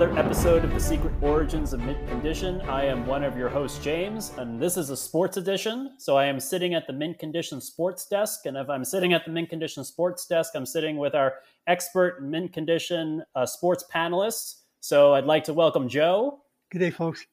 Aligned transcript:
another 0.00 0.16
episode 0.16 0.62
of 0.62 0.70
The 0.72 0.78
Secret 0.78 1.12
Origins 1.20 1.72
of 1.72 1.80
Mint 1.80 2.06
Condition. 2.06 2.60
I 2.60 2.84
am 2.84 3.04
one 3.04 3.24
of 3.24 3.36
your 3.36 3.48
hosts, 3.48 3.82
James, 3.82 4.30
and 4.38 4.62
this 4.62 4.76
is 4.76 4.90
a 4.90 4.96
sports 4.96 5.38
edition. 5.38 5.94
So 5.98 6.16
I 6.16 6.26
am 6.26 6.38
sitting 6.38 6.74
at 6.74 6.86
the 6.86 6.92
Mint 6.92 7.18
Condition 7.18 7.60
Sports 7.60 8.06
Desk. 8.06 8.46
And 8.46 8.56
if 8.56 8.70
I'm 8.70 8.84
sitting 8.84 9.12
at 9.12 9.24
the 9.24 9.32
Mint 9.32 9.50
Condition 9.50 9.82
Sports 9.82 10.24
Desk, 10.28 10.52
I'm 10.54 10.66
sitting 10.66 10.98
with 10.98 11.16
our 11.16 11.34
expert 11.66 12.22
Mint 12.22 12.52
Condition 12.52 13.24
uh, 13.34 13.44
sports 13.44 13.84
panelists. 13.92 14.60
So 14.78 15.14
I'd 15.14 15.24
like 15.24 15.42
to 15.44 15.52
welcome 15.52 15.88
Joe. 15.88 16.42
Good 16.70 16.78
day, 16.78 16.90
folks. 16.92 17.26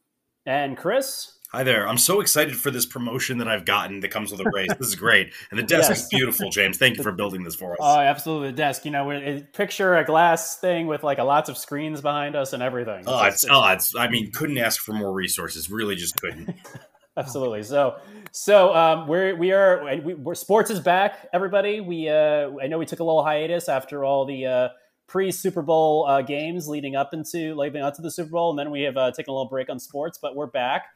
And 0.48 0.76
Chris. 0.76 1.38
Hi 1.52 1.64
there. 1.64 1.88
I'm 1.88 1.98
so 1.98 2.22
excited 2.22 2.56
for 2.56 2.72
this 2.72 2.86
promotion 2.86 3.38
that 3.38 3.48
I've 3.48 3.66
gotten 3.66 4.00
that 4.02 4.10
comes 4.10 4.32
with 4.32 4.42
a 4.42 4.50
race. 4.52 4.70
This 4.78 4.88
is 4.88 4.96
great. 4.96 5.32
And 5.52 5.60
the 5.60 5.64
desk 5.64 5.90
yes. 5.90 6.04
is 6.04 6.10
beautiful, 6.10 6.50
James. 6.50 6.78
Thank 6.78 6.98
you 6.98 7.04
for 7.04 7.12
building 7.12 7.44
this 7.44 7.56
for 7.56 7.74
us. 7.74 7.78
Oh, 7.80 8.00
absolutely. 8.00 8.50
The 8.50 8.58
desk. 8.58 8.84
You 8.84 8.92
know, 8.92 9.42
picture 9.54 9.96
a 9.96 10.04
glass 10.04 10.58
thing 10.58 10.88
with 10.88 11.04
like 11.04 11.20
a 11.20 11.24
lots 11.24 11.50
of 11.50 11.58
screens 11.58 12.02
behind 12.02 12.36
us 12.36 12.54
and 12.54 12.64
everything. 12.64 13.00
It's 13.02 13.08
oh, 13.08 13.24
it's, 13.24 13.44
it's, 13.44 13.52
oh, 13.52 13.68
it's, 13.68 13.96
I 13.96 14.10
mean, 14.10 14.32
couldn't 14.32 14.58
ask 14.58 14.82
for 14.82 14.94
more 14.94 15.14
resources. 15.14 15.70
Really 15.70 15.96
just 15.96 16.20
couldn't. 16.20 16.56
absolutely. 17.18 17.64
So, 17.64 17.98
so 18.32 18.76
um, 18.76 19.08
we're, 19.08 19.36
we 19.36 19.52
are, 19.52 20.02
we, 20.04 20.14
we're, 20.16 20.36
sports 20.36 20.72
is 20.72 20.80
back, 20.80 21.30
everybody. 21.32 21.80
We, 21.80 22.10
uh, 22.10 22.52
I 22.62 22.68
know 22.68 22.80
we 22.80 22.86
took 22.86 23.00
a 23.00 23.04
little 23.04 23.24
hiatus 23.24 23.70
after 23.70 24.04
all 24.04 24.26
the, 24.26 24.46
uh, 24.46 24.70
pre 25.08 25.32
Super 25.32 25.62
Bowl 25.62 26.06
uh, 26.08 26.22
games 26.22 26.68
leading 26.68 26.96
up 26.96 27.14
into 27.14 27.54
leading 27.56 27.82
up 27.82 27.96
to 27.96 28.02
the 28.02 28.12
Super 28.12 28.32
Bowl, 28.32 28.50
and 28.50 28.60
then 28.60 28.72
we 28.72 28.82
have 28.82 28.98
uh, 28.98 29.12
taken 29.12 29.32
a 29.32 29.34
little 29.34 29.48
break 29.48 29.70
on 29.70 29.80
sports, 29.80 30.18
but 30.22 30.36
we're 30.36 30.48
back. 30.48 30.88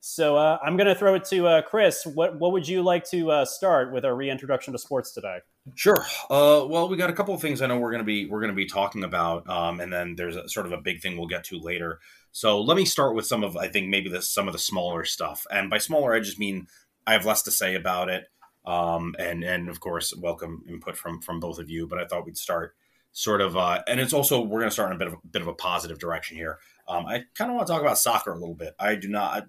So 0.00 0.36
uh, 0.36 0.58
I'm 0.62 0.76
going 0.76 0.86
to 0.86 0.94
throw 0.94 1.14
it 1.14 1.24
to 1.26 1.46
uh, 1.46 1.62
Chris. 1.62 2.06
What 2.06 2.38
what 2.38 2.52
would 2.52 2.68
you 2.68 2.82
like 2.82 3.04
to 3.10 3.30
uh, 3.30 3.44
start 3.44 3.92
with 3.92 4.04
our 4.04 4.14
reintroduction 4.14 4.72
to 4.72 4.78
sports 4.78 5.12
today? 5.12 5.38
Sure. 5.74 5.98
Uh, 6.30 6.64
well, 6.68 6.88
we 6.88 6.96
got 6.96 7.10
a 7.10 7.12
couple 7.12 7.34
of 7.34 7.40
things 7.40 7.60
I 7.60 7.66
know 7.66 7.78
we're 7.78 7.90
going 7.90 8.02
to 8.02 8.06
be 8.06 8.26
we're 8.26 8.40
going 8.40 8.52
to 8.52 8.56
be 8.56 8.66
talking 8.66 9.02
about, 9.02 9.48
um, 9.48 9.80
and 9.80 9.92
then 9.92 10.14
there's 10.16 10.36
a, 10.36 10.48
sort 10.48 10.66
of 10.66 10.72
a 10.72 10.80
big 10.80 11.00
thing 11.00 11.16
we'll 11.16 11.26
get 11.26 11.44
to 11.44 11.58
later. 11.58 11.98
So 12.30 12.60
let 12.60 12.76
me 12.76 12.84
start 12.84 13.16
with 13.16 13.26
some 13.26 13.42
of 13.42 13.56
I 13.56 13.68
think 13.68 13.88
maybe 13.88 14.08
the, 14.08 14.22
some 14.22 14.46
of 14.46 14.52
the 14.52 14.58
smaller 14.58 15.04
stuff, 15.04 15.46
and 15.50 15.68
by 15.68 15.78
smaller 15.78 16.14
I 16.14 16.20
just 16.20 16.38
mean 16.38 16.68
I 17.06 17.12
have 17.12 17.26
less 17.26 17.42
to 17.42 17.50
say 17.50 17.74
about 17.74 18.08
it, 18.08 18.24
um, 18.64 19.16
and 19.18 19.42
and 19.42 19.68
of 19.68 19.80
course 19.80 20.14
welcome 20.16 20.64
input 20.68 20.96
from 20.96 21.20
from 21.20 21.40
both 21.40 21.58
of 21.58 21.68
you. 21.68 21.88
But 21.88 21.98
I 21.98 22.06
thought 22.06 22.24
we'd 22.24 22.38
start 22.38 22.76
sort 23.12 23.40
of, 23.40 23.56
uh, 23.56 23.82
and 23.86 24.00
it's 24.00 24.12
also 24.12 24.40
we're 24.40 24.60
going 24.60 24.70
to 24.70 24.74
start 24.74 24.90
in 24.90 24.96
a 24.96 24.98
bit 24.98 25.08
of 25.08 25.14
a 25.14 25.26
bit 25.30 25.42
of 25.42 25.48
a 25.48 25.54
positive 25.54 25.98
direction 25.98 26.36
here. 26.36 26.58
Um, 26.88 27.06
I 27.06 27.24
kind 27.34 27.50
of 27.50 27.56
want 27.56 27.66
to 27.66 27.72
talk 27.72 27.82
about 27.82 27.98
soccer 27.98 28.32
a 28.32 28.38
little 28.38 28.54
bit. 28.54 28.74
I 28.78 28.94
do 28.94 29.08
not, 29.08 29.46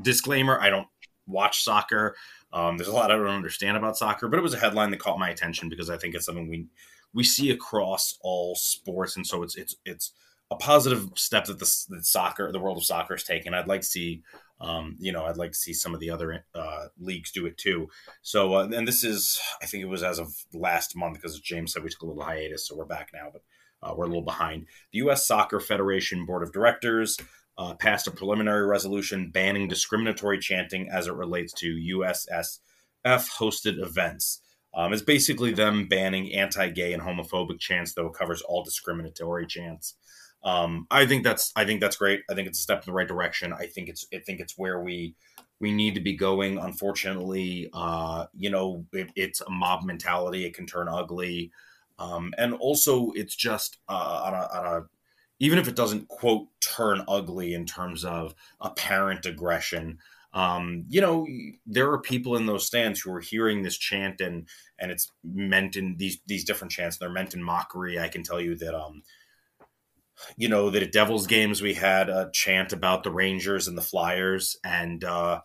disclaimer, 0.00 0.58
I 0.58 0.70
don't 0.70 0.88
watch 1.26 1.62
soccer. 1.62 2.16
Um, 2.52 2.78
there's 2.78 2.88
a 2.88 2.92
lot 2.92 3.10
I 3.10 3.16
don't 3.16 3.26
understand 3.26 3.76
about 3.76 3.96
soccer, 3.96 4.28
but 4.28 4.38
it 4.38 4.42
was 4.42 4.54
a 4.54 4.58
headline 4.58 4.90
that 4.90 5.00
caught 5.00 5.18
my 5.18 5.30
attention 5.30 5.68
because 5.68 5.90
I 5.90 5.96
think 5.96 6.14
it's 6.14 6.26
something 6.26 6.48
we 6.48 6.66
we 7.12 7.24
see 7.24 7.50
across 7.50 8.18
all 8.22 8.54
sports, 8.54 9.16
and 9.16 9.26
so 9.26 9.42
it's 9.42 9.56
it's 9.56 9.76
it's 9.84 10.12
a 10.50 10.56
positive 10.56 11.08
step 11.14 11.44
that 11.46 11.58
the 11.58 11.86
that 11.90 12.04
soccer, 12.04 12.50
the 12.50 12.58
world 12.58 12.78
of 12.78 12.84
soccer, 12.84 13.14
is 13.14 13.24
taking. 13.24 13.54
I'd 13.54 13.68
like 13.68 13.82
to 13.82 13.86
see, 13.86 14.22
um, 14.60 14.96
you 14.98 15.12
know, 15.12 15.24
I'd 15.24 15.36
like 15.36 15.52
to 15.52 15.58
see 15.58 15.72
some 15.72 15.94
of 15.94 16.00
the 16.00 16.10
other 16.10 16.44
uh, 16.54 16.86
leagues 16.98 17.32
do 17.32 17.46
it 17.46 17.56
too. 17.56 17.88
So, 18.22 18.54
uh, 18.54 18.68
and 18.74 18.86
this 18.86 19.02
is, 19.02 19.40
I 19.62 19.66
think 19.66 19.82
it 19.82 19.88
was 19.88 20.02
as 20.02 20.18
of 20.18 20.34
last 20.52 20.94
month 20.94 21.14
because 21.14 21.38
James 21.40 21.72
said 21.72 21.82
we 21.82 21.88
took 21.88 22.02
a 22.02 22.06
little 22.06 22.22
hiatus, 22.22 22.68
so 22.68 22.76
we're 22.76 22.84
back 22.84 23.10
now. 23.14 23.30
But 23.32 23.42
uh, 23.82 23.94
we're 23.96 24.04
a 24.04 24.08
little 24.08 24.22
behind. 24.22 24.66
The 24.92 24.98
U.S. 24.98 25.26
Soccer 25.26 25.60
Federation 25.60 26.26
Board 26.26 26.42
of 26.42 26.52
Directors 26.52 27.16
uh, 27.56 27.74
passed 27.74 28.06
a 28.06 28.10
preliminary 28.10 28.66
resolution 28.66 29.30
banning 29.30 29.68
discriminatory 29.68 30.38
chanting 30.38 30.88
as 30.90 31.06
it 31.06 31.14
relates 31.14 31.52
to 31.54 31.74
USSF 31.96 32.58
hosted 33.06 33.82
events. 33.82 34.40
Um, 34.72 34.92
it's 34.92 35.02
basically 35.02 35.52
them 35.52 35.88
banning 35.88 36.32
anti-gay 36.32 36.92
and 36.92 37.02
homophobic 37.02 37.58
chants, 37.58 37.94
though 37.94 38.06
it 38.06 38.14
covers 38.14 38.42
all 38.42 38.62
discriminatory 38.62 39.46
chants. 39.46 39.96
Um, 40.42 40.86
I 40.90 41.06
think 41.06 41.24
that's 41.24 41.52
I 41.56 41.64
think 41.64 41.80
that's 41.80 41.96
great. 41.96 42.22
I 42.30 42.34
think 42.34 42.48
it's 42.48 42.58
a 42.58 42.62
step 42.62 42.78
in 42.78 42.86
the 42.86 42.94
right 42.94 43.08
direction. 43.08 43.52
I 43.52 43.66
think 43.66 43.88
it's 43.88 44.06
I 44.12 44.18
think 44.18 44.40
it's 44.40 44.56
where 44.56 44.80
we 44.80 45.14
we 45.60 45.70
need 45.70 45.94
to 45.94 46.00
be 46.00 46.16
going. 46.16 46.58
Unfortunately, 46.58 47.68
uh, 47.72 48.26
you 48.36 48.50
know, 48.50 48.86
it, 48.92 49.10
it's 49.16 49.40
a 49.42 49.50
mob 49.50 49.84
mentality. 49.84 50.46
It 50.46 50.54
can 50.54 50.66
turn 50.66 50.88
ugly. 50.88 51.52
Um, 51.98 52.32
and 52.38 52.54
also, 52.54 53.10
it's 53.14 53.36
just 53.36 53.76
uh, 53.86 54.22
on, 54.24 54.34
a, 54.34 54.58
on 54.58 54.76
a 54.76 54.86
even 55.38 55.58
if 55.58 55.68
it 55.68 55.76
doesn't 55.76 56.08
quote 56.08 56.48
turn 56.60 57.04
ugly 57.08 57.54
in 57.54 57.66
terms 57.66 58.04
of 58.04 58.34
apparent 58.60 59.26
aggression 59.26 59.98
um, 60.32 60.84
you 60.88 61.00
know 61.00 61.26
there 61.66 61.90
are 61.90 62.00
people 62.00 62.36
in 62.36 62.46
those 62.46 62.66
stands 62.66 63.00
who 63.00 63.12
are 63.12 63.20
hearing 63.20 63.62
this 63.62 63.76
chant 63.76 64.20
and 64.20 64.46
and 64.78 64.92
it's 64.92 65.10
meant 65.24 65.76
in 65.76 65.96
these 65.96 66.20
these 66.26 66.44
different 66.44 66.70
chants 66.70 66.96
they're 66.96 67.10
meant 67.10 67.34
in 67.34 67.42
mockery 67.42 67.98
i 67.98 68.06
can 68.06 68.22
tell 68.22 68.40
you 68.40 68.54
that 68.54 68.74
um 68.74 69.02
you 70.36 70.48
know 70.48 70.70
that 70.70 70.82
at 70.82 70.92
devils 70.92 71.26
games 71.26 71.62
we 71.62 71.74
had 71.74 72.08
a 72.08 72.30
chant 72.32 72.72
about 72.72 73.02
the 73.02 73.10
rangers 73.10 73.68
and 73.68 73.76
the 73.76 73.82
flyers 73.82 74.56
and 74.64 75.04
uh 75.04 75.40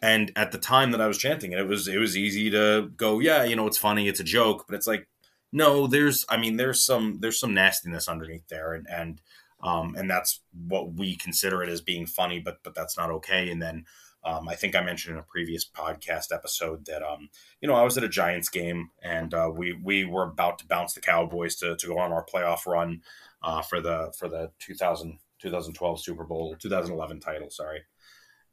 and 0.00 0.30
at 0.36 0.52
the 0.52 0.58
time 0.58 0.90
that 0.90 1.00
i 1.00 1.06
was 1.06 1.18
chanting 1.18 1.52
it, 1.52 1.58
it 1.58 1.66
was 1.66 1.88
it 1.88 1.98
was 1.98 2.16
easy 2.16 2.50
to 2.50 2.90
go 2.96 3.18
yeah 3.18 3.44
you 3.44 3.56
know 3.56 3.66
it's 3.66 3.78
funny 3.78 4.08
it's 4.08 4.20
a 4.20 4.24
joke 4.24 4.64
but 4.68 4.74
it's 4.74 4.86
like 4.86 5.08
no, 5.52 5.86
there's 5.86 6.24
I 6.28 6.36
mean 6.36 6.56
there's 6.56 6.84
some 6.84 7.18
there's 7.20 7.40
some 7.40 7.54
nastiness 7.54 8.08
underneath 8.08 8.48
there 8.48 8.74
and 8.74 8.86
and 8.88 9.20
um, 9.62 9.96
and 9.96 10.08
that's 10.08 10.40
what 10.52 10.94
we 10.94 11.16
consider 11.16 11.62
it 11.62 11.68
as 11.68 11.80
being 11.80 12.06
funny, 12.06 12.38
but 12.38 12.58
but 12.62 12.74
that's 12.74 12.96
not 12.96 13.10
okay. 13.10 13.50
And 13.50 13.60
then 13.60 13.86
um, 14.24 14.48
I 14.48 14.54
think 14.54 14.76
I 14.76 14.82
mentioned 14.82 15.14
in 15.14 15.20
a 15.20 15.24
previous 15.24 15.68
podcast 15.68 16.32
episode 16.32 16.84
that 16.86 17.02
um, 17.02 17.30
you 17.60 17.68
know 17.68 17.74
I 17.74 17.82
was 17.82 17.96
at 17.96 18.04
a 18.04 18.08
Giants 18.08 18.48
game 18.48 18.90
and 19.02 19.32
uh, 19.32 19.50
we 19.52 19.72
we 19.72 20.04
were 20.04 20.24
about 20.24 20.58
to 20.58 20.66
bounce 20.66 20.92
the 20.92 21.00
Cowboys 21.00 21.56
to, 21.56 21.76
to 21.76 21.86
go 21.86 21.98
on 21.98 22.12
our 22.12 22.24
playoff 22.24 22.66
run 22.66 23.00
uh, 23.42 23.62
for 23.62 23.80
the 23.80 24.12
for 24.18 24.28
the 24.28 24.50
2000, 24.60 25.18
2012 25.40 26.00
Super 26.00 26.24
Bowl 26.24 26.56
2011 26.58 27.20
title. 27.20 27.50
Sorry, 27.50 27.80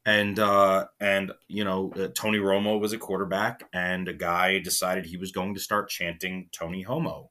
and 0.05 0.39
uh, 0.39 0.85
and 0.99 1.31
you 1.47 1.63
know 1.63 1.91
uh, 1.97 2.07
Tony 2.13 2.37
Romo 2.37 2.79
was 2.79 2.93
a 2.93 2.97
quarterback, 2.97 3.67
and 3.73 4.07
a 4.07 4.13
guy 4.13 4.59
decided 4.59 5.05
he 5.05 5.17
was 5.17 5.31
going 5.31 5.55
to 5.55 5.59
start 5.59 5.89
chanting 5.89 6.49
Tony 6.51 6.83
Homo, 6.83 7.29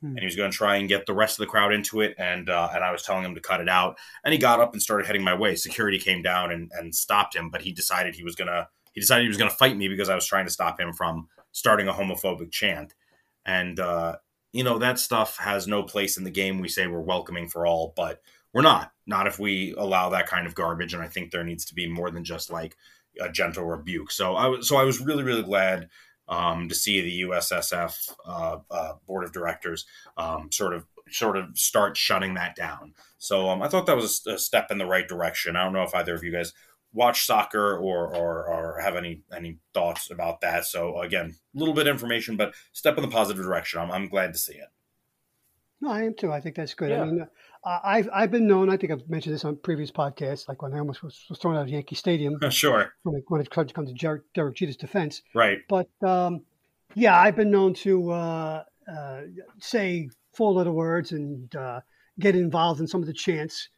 hmm. 0.00 0.08
and 0.08 0.18
he 0.18 0.24
was 0.24 0.36
going 0.36 0.50
to 0.50 0.56
try 0.56 0.76
and 0.76 0.88
get 0.88 1.06
the 1.06 1.14
rest 1.14 1.38
of 1.38 1.44
the 1.44 1.50
crowd 1.50 1.72
into 1.72 2.00
it, 2.00 2.14
and 2.18 2.50
uh, 2.50 2.68
and 2.74 2.82
I 2.82 2.90
was 2.90 3.02
telling 3.02 3.24
him 3.24 3.34
to 3.36 3.40
cut 3.40 3.60
it 3.60 3.68
out, 3.68 3.96
and 4.24 4.32
he 4.32 4.38
got 4.38 4.60
up 4.60 4.72
and 4.72 4.82
started 4.82 5.06
heading 5.06 5.22
my 5.22 5.34
way. 5.34 5.54
Security 5.54 5.98
came 5.98 6.22
down 6.22 6.50
and, 6.50 6.70
and 6.74 6.94
stopped 6.94 7.36
him, 7.36 7.50
but 7.50 7.62
he 7.62 7.72
decided 7.72 8.14
he 8.14 8.24
was 8.24 8.34
gonna 8.34 8.68
he 8.92 9.00
decided 9.00 9.22
he 9.22 9.28
was 9.28 9.38
gonna 9.38 9.50
fight 9.50 9.76
me 9.76 9.88
because 9.88 10.08
I 10.08 10.16
was 10.16 10.26
trying 10.26 10.46
to 10.46 10.52
stop 10.52 10.80
him 10.80 10.92
from 10.92 11.28
starting 11.52 11.86
a 11.86 11.92
homophobic 11.92 12.50
chant, 12.50 12.92
and 13.44 13.78
uh, 13.78 14.16
you 14.56 14.64
know 14.64 14.78
that 14.78 14.98
stuff 14.98 15.38
has 15.38 15.66
no 15.66 15.82
place 15.82 16.16
in 16.16 16.24
the 16.24 16.30
game. 16.30 16.60
We 16.60 16.68
say 16.68 16.86
we're 16.86 17.00
welcoming 17.00 17.48
for 17.48 17.66
all, 17.66 17.92
but 17.94 18.22
we're 18.52 18.62
not. 18.62 18.92
Not 19.06 19.26
if 19.26 19.38
we 19.38 19.74
allow 19.76 20.08
that 20.10 20.26
kind 20.26 20.46
of 20.46 20.54
garbage. 20.54 20.94
And 20.94 21.02
I 21.02 21.08
think 21.08 21.30
there 21.30 21.44
needs 21.44 21.66
to 21.66 21.74
be 21.74 21.86
more 21.86 22.10
than 22.10 22.24
just 22.24 22.50
like 22.50 22.76
a 23.20 23.28
gentle 23.28 23.64
rebuke. 23.64 24.10
So 24.10 24.34
I 24.34 24.46
was 24.46 24.66
so 24.66 24.76
I 24.76 24.84
was 24.84 25.00
really 25.00 25.22
really 25.22 25.42
glad 25.42 25.88
um, 26.28 26.68
to 26.68 26.74
see 26.74 27.00
the 27.00 27.22
USSF 27.28 28.14
uh, 28.26 28.56
uh, 28.70 28.92
board 29.06 29.24
of 29.24 29.32
directors 29.32 29.84
um, 30.16 30.50
sort 30.50 30.74
of 30.74 30.86
sort 31.10 31.36
of 31.36 31.56
start 31.56 31.96
shutting 31.96 32.34
that 32.34 32.56
down. 32.56 32.94
So 33.18 33.48
um, 33.50 33.62
I 33.62 33.68
thought 33.68 33.86
that 33.86 33.96
was 33.96 34.26
a 34.26 34.38
step 34.38 34.70
in 34.70 34.78
the 34.78 34.86
right 34.86 35.06
direction. 35.06 35.54
I 35.54 35.64
don't 35.64 35.72
know 35.72 35.82
if 35.82 35.94
either 35.94 36.14
of 36.14 36.24
you 36.24 36.32
guys 36.32 36.52
watch 36.96 37.26
soccer 37.26 37.76
or, 37.76 38.16
or, 38.16 38.48
or 38.48 38.80
have 38.80 38.96
any 38.96 39.20
any 39.34 39.58
thoughts 39.74 40.10
about 40.10 40.40
that. 40.40 40.64
So 40.64 41.00
again, 41.00 41.34
a 41.54 41.58
little 41.58 41.74
bit 41.74 41.86
of 41.86 41.94
information, 41.94 42.36
but 42.36 42.54
step 42.72 42.96
in 42.96 43.02
the 43.02 43.08
positive 43.08 43.44
direction. 43.44 43.80
I'm, 43.80 43.92
I'm 43.92 44.08
glad 44.08 44.32
to 44.32 44.38
see 44.38 44.54
it. 44.54 44.68
No, 45.80 45.90
I 45.90 46.04
am 46.04 46.14
too. 46.14 46.32
I 46.32 46.40
think 46.40 46.56
that's 46.56 46.72
good. 46.72 46.90
Yeah. 46.90 47.02
I 47.02 47.04
mean, 47.04 47.26
uh, 47.64 47.80
I've 47.84 48.08
I've 48.12 48.30
been 48.30 48.46
known. 48.46 48.70
I 48.70 48.78
think 48.78 48.92
I've 48.92 49.08
mentioned 49.10 49.34
this 49.34 49.44
on 49.44 49.56
previous 49.56 49.90
podcasts, 49.90 50.48
like 50.48 50.62
when 50.62 50.72
I 50.72 50.78
almost 50.78 51.02
was, 51.02 51.22
was 51.28 51.38
thrown 51.38 51.54
out 51.54 51.62
of 51.62 51.68
Yankee 51.68 51.94
Stadium. 51.94 52.38
sure. 52.50 52.94
When 53.02 53.16
it, 53.16 53.24
when 53.28 53.42
it 53.42 53.50
tried 53.50 53.68
to 53.68 53.74
come 53.74 53.86
to 53.86 53.92
Derek, 53.92 54.22
Derek 54.34 54.56
Jeter's 54.56 54.78
defense. 54.78 55.20
Right. 55.34 55.58
But 55.68 55.88
um, 56.02 56.40
yeah, 56.94 57.18
I've 57.20 57.36
been 57.36 57.50
known 57.50 57.74
to 57.74 58.10
uh, 58.10 58.62
uh, 58.90 59.20
say 59.58 60.08
four 60.32 60.52
letter 60.52 60.72
words 60.72 61.12
and 61.12 61.54
uh, 61.54 61.80
get 62.18 62.34
involved 62.34 62.80
in 62.80 62.86
some 62.86 63.02
of 63.02 63.06
the 63.06 63.12
chants. 63.12 63.68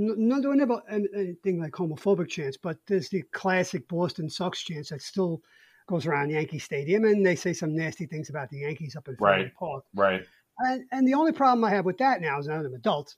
Not 0.00 0.42
doing 0.42 0.60
about 0.60 0.84
anything 0.88 1.60
like 1.60 1.72
homophobic 1.72 2.28
chants, 2.28 2.56
but 2.56 2.78
there's 2.86 3.08
the 3.08 3.22
classic 3.32 3.88
Boston 3.88 4.30
sucks 4.30 4.62
chants 4.62 4.90
that 4.90 5.02
still 5.02 5.42
goes 5.88 6.06
around 6.06 6.30
Yankee 6.30 6.60
Stadium, 6.60 7.04
and 7.04 7.26
they 7.26 7.34
say 7.34 7.52
some 7.52 7.74
nasty 7.74 8.06
things 8.06 8.30
about 8.30 8.48
the 8.48 8.58
Yankees 8.58 8.94
up 8.94 9.08
in 9.08 9.16
right. 9.18 9.52
Park. 9.56 9.84
Right. 9.94 10.22
And, 10.58 10.84
and 10.92 11.08
the 11.08 11.14
only 11.14 11.32
problem 11.32 11.64
I 11.64 11.70
have 11.70 11.84
with 11.84 11.98
that 11.98 12.20
now, 12.20 12.38
as 12.38 12.48
I'm 12.48 12.64
an 12.64 12.74
adult, 12.74 13.16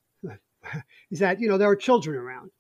is 1.11 1.19
that 1.19 1.39
you 1.41 1.49
know 1.49 1.59
there 1.59 1.69
are 1.69 1.77
children 1.77 2.17
around, 2.17 2.51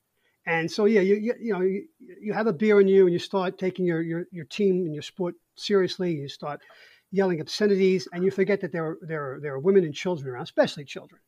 and 0.46 0.70
so 0.70 0.84
yeah, 0.84 1.00
you 1.00 1.16
you, 1.16 1.34
you 1.40 1.52
know 1.52 1.60
you, 1.60 1.86
you 2.20 2.32
have 2.32 2.46
a 2.46 2.52
beer 2.52 2.80
in 2.80 2.88
you, 2.88 3.04
and 3.04 3.12
you 3.12 3.18
start 3.18 3.58
taking 3.58 3.86
your, 3.86 4.02
your 4.02 4.26
your 4.32 4.44
team 4.46 4.84
and 4.84 4.94
your 4.94 5.02
sport 5.02 5.34
seriously. 5.56 6.12
You 6.12 6.28
start 6.28 6.60
yelling 7.10 7.40
obscenities, 7.40 8.08
and 8.12 8.24
you 8.24 8.30
forget 8.30 8.60
that 8.60 8.72
there 8.72 8.86
are 8.86 8.98
there 9.02 9.34
are 9.34 9.40
there 9.40 9.54
are 9.54 9.58
women 9.58 9.84
and 9.84 9.94
children 9.94 10.28
around, 10.28 10.42
especially 10.42 10.84
children, 10.84 11.20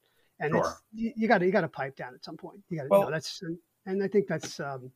and 0.43 0.53
sure. 0.53 0.77
you 0.93 1.29
got 1.29 1.39
to 1.39 1.47
you 1.47 1.53
got 1.53 1.63
to 1.63 1.69
pipe 1.69 1.97
down 1.97 2.15
at 2.15 2.25
some 2.25 2.37
point. 2.37 2.61
You 2.69 2.77
got 2.77 2.85
to 2.85 2.89
well, 2.91 3.01
you 3.01 3.07
know, 3.07 3.13
that's 3.13 3.41
and, 3.43 3.57
and 3.87 4.03
I 4.03 4.09
think 4.09 4.27
that's 4.27 4.61
um, 4.61 4.91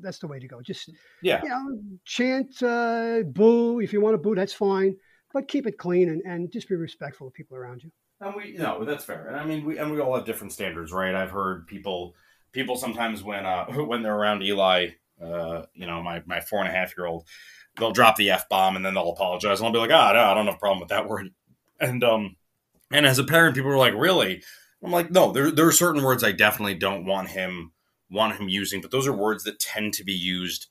that's 0.00 0.18
the 0.18 0.26
way 0.26 0.38
to 0.38 0.48
go. 0.48 0.62
Just 0.62 0.90
yeah, 1.22 1.42
you 1.42 1.48
know, 1.48 1.78
chant, 2.04 2.62
uh, 2.62 3.22
boo 3.26 3.80
if 3.80 3.92
you 3.92 4.00
want 4.00 4.14
to 4.14 4.18
boo, 4.18 4.34
that's 4.34 4.54
fine 4.54 4.96
but 5.36 5.48
keep 5.48 5.66
it 5.66 5.76
clean 5.76 6.08
and, 6.08 6.22
and 6.22 6.50
just 6.50 6.66
be 6.66 6.76
respectful 6.76 7.26
of 7.26 7.34
people 7.34 7.58
around 7.58 7.84
you. 7.84 7.90
And 8.22 8.34
we 8.34 8.54
no, 8.56 8.82
that's 8.86 9.04
fair. 9.04 9.26
And 9.26 9.36
I 9.36 9.44
mean, 9.44 9.66
we 9.66 9.76
and 9.76 9.92
we 9.92 10.00
all 10.00 10.14
have 10.14 10.24
different 10.24 10.54
standards, 10.54 10.92
right? 10.92 11.14
I've 11.14 11.30
heard 11.30 11.66
people 11.66 12.14
people 12.52 12.76
sometimes 12.76 13.22
when 13.22 13.44
uh 13.44 13.66
when 13.74 14.02
they're 14.02 14.16
around 14.16 14.42
Eli, 14.42 14.88
uh, 15.22 15.62
you 15.74 15.86
know, 15.86 16.02
my 16.02 16.22
my 16.24 16.40
four 16.40 16.60
and 16.60 16.68
a 16.68 16.72
half 16.72 16.96
year 16.96 17.06
old, 17.06 17.26
they'll 17.76 17.92
drop 17.92 18.16
the 18.16 18.30
f 18.30 18.48
bomb 18.48 18.76
and 18.76 18.84
then 18.84 18.94
they'll 18.94 19.10
apologize, 19.10 19.60
and 19.60 19.66
I'll 19.66 19.72
be 19.74 19.78
like, 19.78 19.90
ah, 19.92 20.08
oh, 20.10 20.14
no, 20.14 20.24
I 20.24 20.34
don't 20.34 20.46
have 20.46 20.54
a 20.54 20.58
problem 20.58 20.80
with 20.80 20.88
that 20.88 21.06
word. 21.06 21.28
And 21.78 22.02
um, 22.02 22.36
and 22.90 23.04
as 23.04 23.18
a 23.18 23.24
parent, 23.24 23.54
people 23.54 23.70
are 23.70 23.76
like, 23.76 23.92
really? 23.94 24.42
I'm 24.82 24.92
like, 24.92 25.10
no, 25.10 25.32
there 25.32 25.50
there 25.50 25.66
are 25.66 25.72
certain 25.72 26.02
words 26.02 26.22
I 26.22 26.32
definitely 26.32 26.74
don't 26.74 27.04
want 27.04 27.28
him 27.28 27.72
want 28.10 28.36
him 28.36 28.48
using, 28.48 28.80
but 28.80 28.90
those 28.90 29.06
are 29.06 29.12
words 29.12 29.44
that 29.44 29.58
tend 29.58 29.94
to 29.94 30.04
be 30.04 30.12
used 30.12 30.66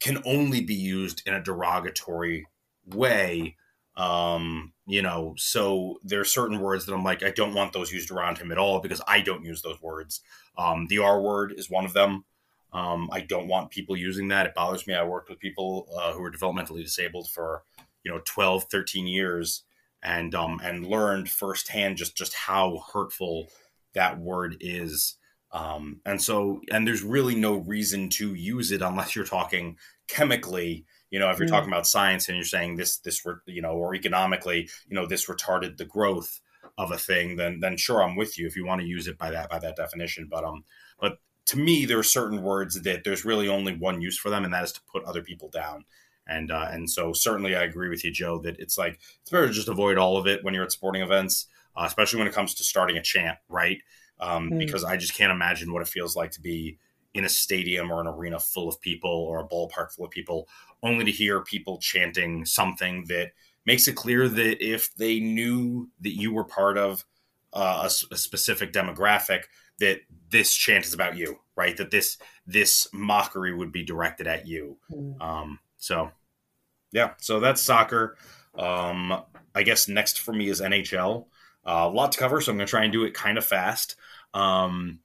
can 0.00 0.22
only 0.24 0.60
be 0.60 0.74
used 0.74 1.22
in 1.26 1.34
a 1.34 1.42
derogatory 1.42 2.46
way. 2.86 3.56
Um 3.96 4.72
you 4.86 5.02
know 5.02 5.34
so 5.36 5.98
there 6.02 6.20
are 6.20 6.24
certain 6.24 6.58
words 6.60 6.86
that 6.86 6.94
i'm 6.94 7.04
like 7.04 7.22
i 7.22 7.30
don't 7.30 7.54
want 7.54 7.72
those 7.72 7.92
used 7.92 8.10
around 8.10 8.36
him 8.36 8.50
at 8.50 8.58
all 8.58 8.80
because 8.80 9.00
i 9.06 9.20
don't 9.20 9.44
use 9.44 9.62
those 9.62 9.80
words. 9.82 10.22
Um 10.56 10.86
the 10.88 10.98
r 10.98 11.20
word 11.20 11.54
is 11.56 11.70
one 11.70 11.84
of 11.84 11.92
them. 11.92 12.24
Um 12.72 13.10
i 13.12 13.20
don't 13.20 13.48
want 13.48 13.70
people 13.70 13.96
using 13.96 14.28
that. 14.28 14.46
It 14.46 14.54
bothers 14.54 14.86
me. 14.86 14.94
I 14.94 15.04
worked 15.04 15.28
with 15.28 15.38
people 15.40 15.88
uh, 15.96 16.12
who 16.12 16.24
are 16.24 16.32
developmentally 16.32 16.82
disabled 16.82 17.28
for 17.28 17.64
you 18.04 18.10
know 18.10 18.20
12 18.24 18.64
13 18.64 19.06
years 19.06 19.64
and 20.02 20.34
um 20.34 20.60
and 20.62 20.86
learned 20.86 21.30
firsthand 21.30 21.96
just 21.96 22.16
just 22.16 22.34
how 22.34 22.82
hurtful 22.92 23.48
that 23.94 24.18
word 24.18 24.56
is. 24.60 25.16
Um 25.52 26.00
and 26.04 26.20
so 26.20 26.60
and 26.70 26.86
there's 26.86 27.02
really 27.02 27.34
no 27.34 27.56
reason 27.56 28.08
to 28.10 28.34
use 28.34 28.72
it 28.72 28.82
unless 28.82 29.14
you're 29.14 29.24
talking 29.24 29.76
chemically. 30.08 30.84
You 31.10 31.18
know 31.18 31.30
if 31.30 31.38
you're 31.38 31.48
mm. 31.48 31.52
talking 31.52 31.70
about 31.70 31.86
science 31.86 32.28
and 32.28 32.36
you're 32.36 32.44
saying 32.44 32.76
this 32.76 32.98
this 32.98 33.22
you 33.46 33.62
know 33.62 33.72
or 33.72 33.94
economically 33.94 34.68
you 34.88 34.94
know 34.94 35.06
this 35.06 35.26
retarded 35.26 35.76
the 35.76 35.84
growth 35.84 36.40
of 36.78 36.90
a 36.90 36.96
thing 36.96 37.36
then 37.36 37.60
then 37.60 37.76
sure 37.76 38.02
i'm 38.02 38.16
with 38.16 38.38
you 38.38 38.46
if 38.46 38.56
you 38.56 38.64
want 38.64 38.80
to 38.80 38.86
use 38.86 39.06
it 39.06 39.18
by 39.18 39.30
that 39.30 39.50
by 39.50 39.58
that 39.58 39.76
definition. 39.76 40.26
But 40.30 40.44
um 40.44 40.64
but 40.98 41.18
to 41.46 41.58
me 41.58 41.84
there 41.84 41.98
are 41.98 42.04
certain 42.04 42.42
words 42.42 42.80
that 42.80 43.04
there's 43.04 43.24
really 43.24 43.48
only 43.48 43.76
one 43.76 44.00
use 44.00 44.18
for 44.18 44.30
them 44.30 44.44
and 44.44 44.54
that 44.54 44.64
is 44.64 44.72
to 44.72 44.80
put 44.90 45.04
other 45.04 45.22
people 45.22 45.50
down 45.50 45.84
and 46.26 46.50
uh, 46.50 46.68
and 46.70 46.88
so 46.88 47.12
certainly 47.12 47.56
i 47.56 47.62
agree 47.62 47.88
with 47.88 48.04
you 48.04 48.10
joe 48.10 48.38
that 48.38 48.58
it's 48.58 48.78
like 48.78 48.98
it's 49.20 49.30
better 49.30 49.46
to 49.46 49.52
just 49.52 49.68
avoid 49.68 49.98
all 49.98 50.16
of 50.16 50.26
it 50.26 50.42
when 50.44 50.54
you're 50.54 50.64
at 50.64 50.72
sporting 50.72 51.02
events 51.02 51.46
uh, 51.76 51.84
especially 51.86 52.18
when 52.18 52.28
it 52.28 52.34
comes 52.34 52.54
to 52.54 52.64
starting 52.64 52.96
a 52.96 53.02
chant 53.02 53.38
right 53.48 53.78
um, 54.20 54.50
mm. 54.50 54.58
because 54.58 54.84
i 54.84 54.96
just 54.96 55.14
can't 55.14 55.32
imagine 55.32 55.72
what 55.72 55.82
it 55.82 55.88
feels 55.88 56.16
like 56.16 56.30
to 56.30 56.40
be 56.40 56.78
in 57.14 57.24
a 57.24 57.28
stadium 57.28 57.90
or 57.90 58.00
an 58.00 58.06
arena 58.06 58.38
full 58.38 58.68
of 58.68 58.80
people 58.80 59.10
or 59.10 59.40
a 59.40 59.48
ballpark 59.48 59.92
full 59.92 60.06
of 60.06 60.10
people, 60.10 60.48
only 60.82 61.04
to 61.04 61.10
hear 61.10 61.40
people 61.40 61.78
chanting 61.78 62.44
something 62.44 63.04
that 63.08 63.32
makes 63.66 63.86
it 63.86 63.94
clear 63.94 64.28
that 64.28 64.64
if 64.64 64.94
they 64.94 65.20
knew 65.20 65.88
that 66.00 66.16
you 66.16 66.32
were 66.32 66.44
part 66.44 66.78
of 66.78 67.04
uh, 67.52 67.88
a, 67.88 68.14
a, 68.14 68.16
specific 68.16 68.72
demographic, 68.72 69.42
that 69.78 70.00
this 70.30 70.54
chant 70.54 70.86
is 70.86 70.94
about 70.94 71.16
you, 71.16 71.38
right? 71.54 71.76
That 71.76 71.90
this 71.90 72.16
this 72.46 72.88
mockery 72.94 73.54
would 73.54 73.72
be 73.72 73.84
directed 73.84 74.26
at 74.26 74.46
you. 74.46 74.78
Mm. 74.90 75.20
Um, 75.20 75.58
so, 75.82 76.12
yeah, 76.92 77.14
so 77.18 77.40
that's 77.40 77.60
soccer. 77.60 78.16
Um, 78.56 79.20
I 79.52 79.64
guess 79.64 79.88
next 79.88 80.20
for 80.20 80.32
me 80.32 80.48
is 80.48 80.60
NHL. 80.60 81.26
Uh, 81.66 81.88
a 81.88 81.90
lot 81.90 82.12
to 82.12 82.18
cover, 82.20 82.40
so 82.40 82.52
I'm 82.52 82.56
going 82.56 82.68
to 82.68 82.70
try 82.70 82.84
and 82.84 82.92
do 82.92 83.02
it 83.02 83.14
kind 83.14 83.36
of 83.36 83.44
fast. 83.44 83.96
Um, 84.32 85.00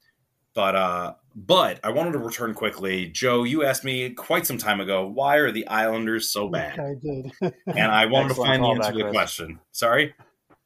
but 0.54 0.76
uh, 0.76 1.14
but 1.36 1.80
I 1.84 1.90
wanted 1.90 2.12
to 2.12 2.20
return 2.20 2.54
quickly. 2.54 3.08
Joe, 3.08 3.44
you 3.44 3.66
asked 3.66 3.84
me 3.84 4.12
quite 4.12 4.46
some 4.46 4.60
time 4.60 4.80
ago, 4.80 5.08
why 5.08 5.38
are 5.38 5.52
the 5.52 5.68
Islanders 5.68 6.30
so 6.30 6.48
bad? 6.48 6.80
I 6.80 6.94
did. 7.02 7.32
and 7.66 7.92
I 7.92 8.06
wanted 8.06 8.30
to 8.30 8.36
find 8.36 8.64
the 8.64 8.68
answer 8.68 8.92
to 8.92 8.98
the 9.00 9.10
question. 9.10 9.60
Sorry? 9.72 10.14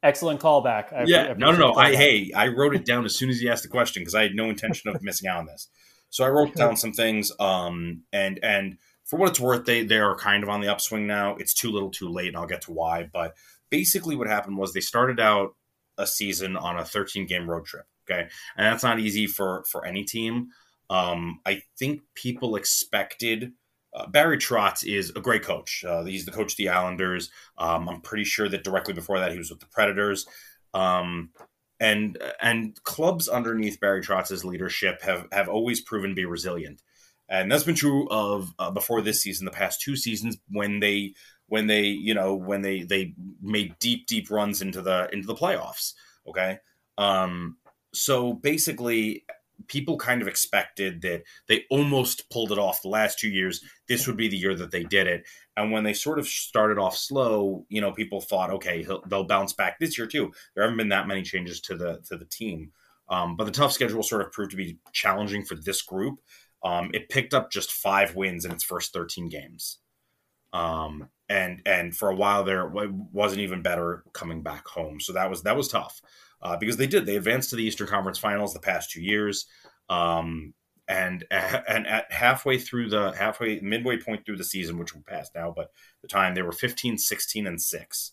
Excellent 0.02 0.40
callback. 0.40 0.92
I, 0.92 1.04
yeah, 1.06 1.32
no, 1.38 1.52
no, 1.52 1.58
no. 1.58 1.74
I 1.74 1.94
hey, 1.96 2.32
I 2.36 2.48
wrote 2.48 2.74
it 2.74 2.84
down 2.84 3.06
as 3.06 3.16
soon 3.16 3.30
as 3.30 3.40
he 3.40 3.48
asked 3.48 3.62
the 3.62 3.70
question 3.70 4.02
because 4.02 4.14
I 4.14 4.24
had 4.24 4.34
no 4.34 4.50
intention 4.50 4.90
of 4.90 5.02
missing 5.02 5.28
out 5.28 5.38
on 5.38 5.46
this. 5.46 5.68
So 6.10 6.22
I 6.22 6.28
wrote 6.28 6.54
down 6.54 6.76
some 6.76 6.92
things. 6.92 7.32
Um, 7.40 8.02
and 8.12 8.38
and 8.42 8.76
for 9.12 9.18
what 9.18 9.28
it's 9.28 9.40
worth, 9.40 9.66
they 9.66 9.84
they 9.84 9.98
are 9.98 10.16
kind 10.16 10.42
of 10.42 10.48
on 10.48 10.62
the 10.62 10.72
upswing 10.72 11.06
now. 11.06 11.36
It's 11.36 11.52
too 11.52 11.70
little, 11.70 11.90
too 11.90 12.08
late, 12.08 12.28
and 12.28 12.36
I'll 12.38 12.46
get 12.46 12.62
to 12.62 12.72
why. 12.72 13.10
But 13.12 13.34
basically, 13.68 14.16
what 14.16 14.26
happened 14.26 14.56
was 14.56 14.72
they 14.72 14.80
started 14.80 15.20
out 15.20 15.54
a 15.98 16.06
season 16.06 16.56
on 16.56 16.78
a 16.78 16.84
13 16.86 17.26
game 17.26 17.48
road 17.48 17.66
trip. 17.66 17.84
Okay, 18.10 18.22
and 18.56 18.66
that's 18.66 18.82
not 18.82 18.98
easy 19.00 19.26
for 19.26 19.64
for 19.70 19.84
any 19.84 20.04
team. 20.04 20.48
Um, 20.88 21.40
I 21.44 21.60
think 21.78 22.00
people 22.14 22.56
expected. 22.56 23.52
Uh, 23.92 24.06
Barry 24.06 24.38
Trotz 24.38 24.82
is 24.82 25.10
a 25.10 25.20
great 25.20 25.42
coach. 25.42 25.84
Uh, 25.86 26.04
he's 26.04 26.24
the 26.24 26.32
coach 26.32 26.54
of 26.54 26.56
the 26.56 26.70
Islanders. 26.70 27.30
Um, 27.58 27.90
I'm 27.90 28.00
pretty 28.00 28.24
sure 28.24 28.48
that 28.48 28.64
directly 28.64 28.94
before 28.94 29.18
that 29.18 29.32
he 29.32 29.36
was 29.36 29.50
with 29.50 29.60
the 29.60 29.66
Predators. 29.66 30.24
Um, 30.72 31.32
and 31.80 32.16
and 32.40 32.82
clubs 32.84 33.28
underneath 33.28 33.78
Barry 33.78 34.00
Trotz's 34.00 34.42
leadership 34.42 35.02
have 35.02 35.26
have 35.32 35.50
always 35.50 35.82
proven 35.82 36.12
to 36.12 36.16
be 36.16 36.24
resilient, 36.24 36.80
and 37.32 37.50
that's 37.50 37.64
been 37.64 37.74
true 37.74 38.08
of 38.10 38.52
uh, 38.58 38.70
before 38.70 39.00
this 39.00 39.22
season, 39.22 39.46
the 39.46 39.50
past 39.50 39.80
two 39.80 39.96
seasons 39.96 40.36
when 40.50 40.80
they 40.80 41.14
when 41.46 41.66
they 41.66 41.82
you 41.84 42.14
know 42.14 42.34
when 42.34 42.62
they 42.62 42.82
they 42.82 43.14
made 43.40 43.74
deep 43.78 44.06
deep 44.06 44.30
runs 44.30 44.62
into 44.62 44.82
the 44.82 45.08
into 45.12 45.26
the 45.26 45.34
playoffs. 45.34 45.94
Okay, 46.28 46.58
um, 46.98 47.56
so 47.92 48.34
basically 48.34 49.24
people 49.68 49.96
kind 49.96 50.20
of 50.20 50.28
expected 50.28 51.00
that 51.02 51.22
they 51.48 51.64
almost 51.70 52.28
pulled 52.30 52.52
it 52.52 52.58
off 52.58 52.82
the 52.82 52.88
last 52.88 53.18
two 53.18 53.28
years. 53.28 53.62
This 53.88 54.06
would 54.06 54.16
be 54.16 54.28
the 54.28 54.36
year 54.36 54.54
that 54.54 54.70
they 54.70 54.84
did 54.84 55.06
it. 55.06 55.24
And 55.56 55.70
when 55.70 55.84
they 55.84 55.92
sort 55.92 56.18
of 56.18 56.26
started 56.26 56.78
off 56.78 56.96
slow, 56.96 57.64
you 57.68 57.80
know, 57.80 57.92
people 57.92 58.20
thought, 58.20 58.50
okay, 58.50 58.86
they'll 59.08 59.24
bounce 59.24 59.52
back 59.52 59.78
this 59.78 59.96
year 59.96 60.06
too. 60.06 60.32
There 60.54 60.64
haven't 60.64 60.78
been 60.78 60.88
that 60.90 61.06
many 61.06 61.22
changes 61.22 61.60
to 61.62 61.76
the 61.76 62.00
to 62.08 62.16
the 62.16 62.24
team, 62.26 62.72
um, 63.08 63.36
but 63.36 63.44
the 63.44 63.50
tough 63.50 63.72
schedule 63.72 64.02
sort 64.02 64.22
of 64.22 64.32
proved 64.32 64.52
to 64.52 64.56
be 64.56 64.78
challenging 64.92 65.44
for 65.44 65.54
this 65.54 65.82
group. 65.82 66.20
Um, 66.64 66.90
it 66.94 67.08
picked 67.08 67.34
up 67.34 67.50
just 67.50 67.72
five 67.72 68.14
wins 68.14 68.44
in 68.44 68.52
its 68.52 68.62
first 68.64 68.92
13 68.92 69.28
games. 69.28 69.78
Um, 70.52 71.08
and 71.28 71.62
and 71.64 71.96
for 71.96 72.10
a 72.10 72.14
while 72.14 72.44
there, 72.44 72.66
it 72.66 72.90
wasn't 72.90 73.40
even 73.40 73.62
better 73.62 74.04
coming 74.12 74.42
back 74.42 74.66
home. 74.68 75.00
So 75.00 75.14
that 75.14 75.30
was 75.30 75.42
that 75.42 75.56
was 75.56 75.68
tough 75.68 76.02
uh, 76.42 76.56
because 76.56 76.76
they 76.76 76.86
did. 76.86 77.06
They 77.06 77.16
advanced 77.16 77.50
to 77.50 77.56
the 77.56 77.64
Eastern 77.64 77.86
Conference 77.86 78.18
Finals 78.18 78.52
the 78.52 78.60
past 78.60 78.90
two 78.90 79.00
years, 79.00 79.46
um, 79.88 80.52
and 80.88 81.24
and 81.30 81.86
at 81.86 82.12
halfway 82.12 82.58
through 82.58 82.90
the 82.90 83.12
halfway 83.12 83.60
midway 83.60 83.96
point 83.96 84.26
through 84.26 84.36
the 84.36 84.44
season, 84.44 84.78
which 84.78 84.94
we 84.94 85.00
passed 85.00 85.34
now, 85.34 85.52
but 85.54 85.70
the 86.02 86.08
time 86.08 86.34
they 86.34 86.42
were 86.42 86.52
15, 86.52 86.98
16, 86.98 87.46
and 87.46 87.62
six, 87.62 88.12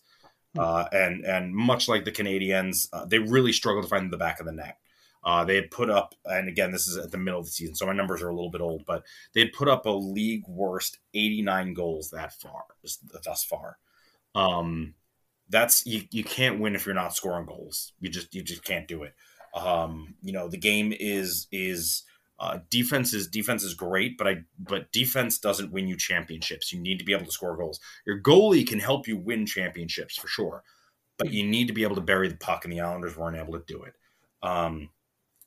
hmm. 0.54 0.60
uh, 0.60 0.84
and 0.92 1.24
and 1.24 1.54
much 1.54 1.88
like 1.88 2.04
the 2.04 2.12
Canadiens, 2.12 2.88
uh, 2.92 3.04
they 3.04 3.18
really 3.18 3.52
struggled 3.52 3.84
to 3.84 3.90
find 3.90 4.10
the 4.10 4.16
back 4.16 4.40
of 4.40 4.46
the 4.46 4.52
net. 4.52 4.78
Uh, 5.22 5.44
they 5.44 5.54
had 5.54 5.70
put 5.70 5.90
up, 5.90 6.14
and 6.24 6.48
again, 6.48 6.72
this 6.72 6.88
is 6.88 6.96
at 6.96 7.10
the 7.10 7.18
middle 7.18 7.40
of 7.40 7.46
the 7.46 7.52
season, 7.52 7.74
so 7.74 7.86
my 7.86 7.92
numbers 7.92 8.22
are 8.22 8.30
a 8.30 8.34
little 8.34 8.50
bit 8.50 8.62
old, 8.62 8.84
but 8.86 9.04
they 9.34 9.40
had 9.40 9.52
put 9.52 9.68
up 9.68 9.84
a 9.84 9.90
league 9.90 10.44
worst 10.48 10.98
89 11.12 11.74
goals 11.74 12.10
that 12.10 12.32
far, 12.32 12.64
thus 13.24 13.44
far. 13.44 13.76
Um, 14.34 14.94
that's 15.50 15.84
you, 15.84 16.02
you 16.10 16.24
can't 16.24 16.60
win 16.60 16.74
if 16.74 16.86
you're 16.86 16.94
not 16.94 17.14
scoring 17.14 17.44
goals. 17.44 17.92
You 18.00 18.08
just 18.08 18.34
you 18.34 18.42
just 18.42 18.64
can't 18.64 18.88
do 18.88 19.02
it. 19.02 19.14
Um, 19.54 20.14
you 20.22 20.32
know, 20.32 20.48
the 20.48 20.56
game 20.56 20.94
is 20.98 21.48
is 21.50 22.04
uh, 22.38 22.60
defense 22.70 23.12
is 23.12 23.26
defense 23.28 23.62
is 23.62 23.74
great, 23.74 24.16
but 24.16 24.26
I 24.26 24.36
but 24.58 24.90
defense 24.92 25.38
doesn't 25.38 25.72
win 25.72 25.88
you 25.88 25.96
championships. 25.96 26.72
You 26.72 26.80
need 26.80 26.98
to 26.98 27.04
be 27.04 27.12
able 27.12 27.26
to 27.26 27.32
score 27.32 27.56
goals. 27.56 27.80
Your 28.06 28.20
goalie 28.20 28.66
can 28.66 28.78
help 28.78 29.06
you 29.06 29.18
win 29.18 29.44
championships 29.44 30.16
for 30.16 30.28
sure, 30.28 30.62
but 31.18 31.32
you 31.32 31.46
need 31.46 31.66
to 31.66 31.74
be 31.74 31.82
able 31.82 31.96
to 31.96 32.00
bury 32.00 32.28
the 32.28 32.36
puck, 32.36 32.64
and 32.64 32.72
the 32.72 32.80
Islanders 32.80 33.16
weren't 33.16 33.36
able 33.36 33.52
to 33.52 33.64
do 33.66 33.82
it. 33.82 33.92
Um, 34.42 34.88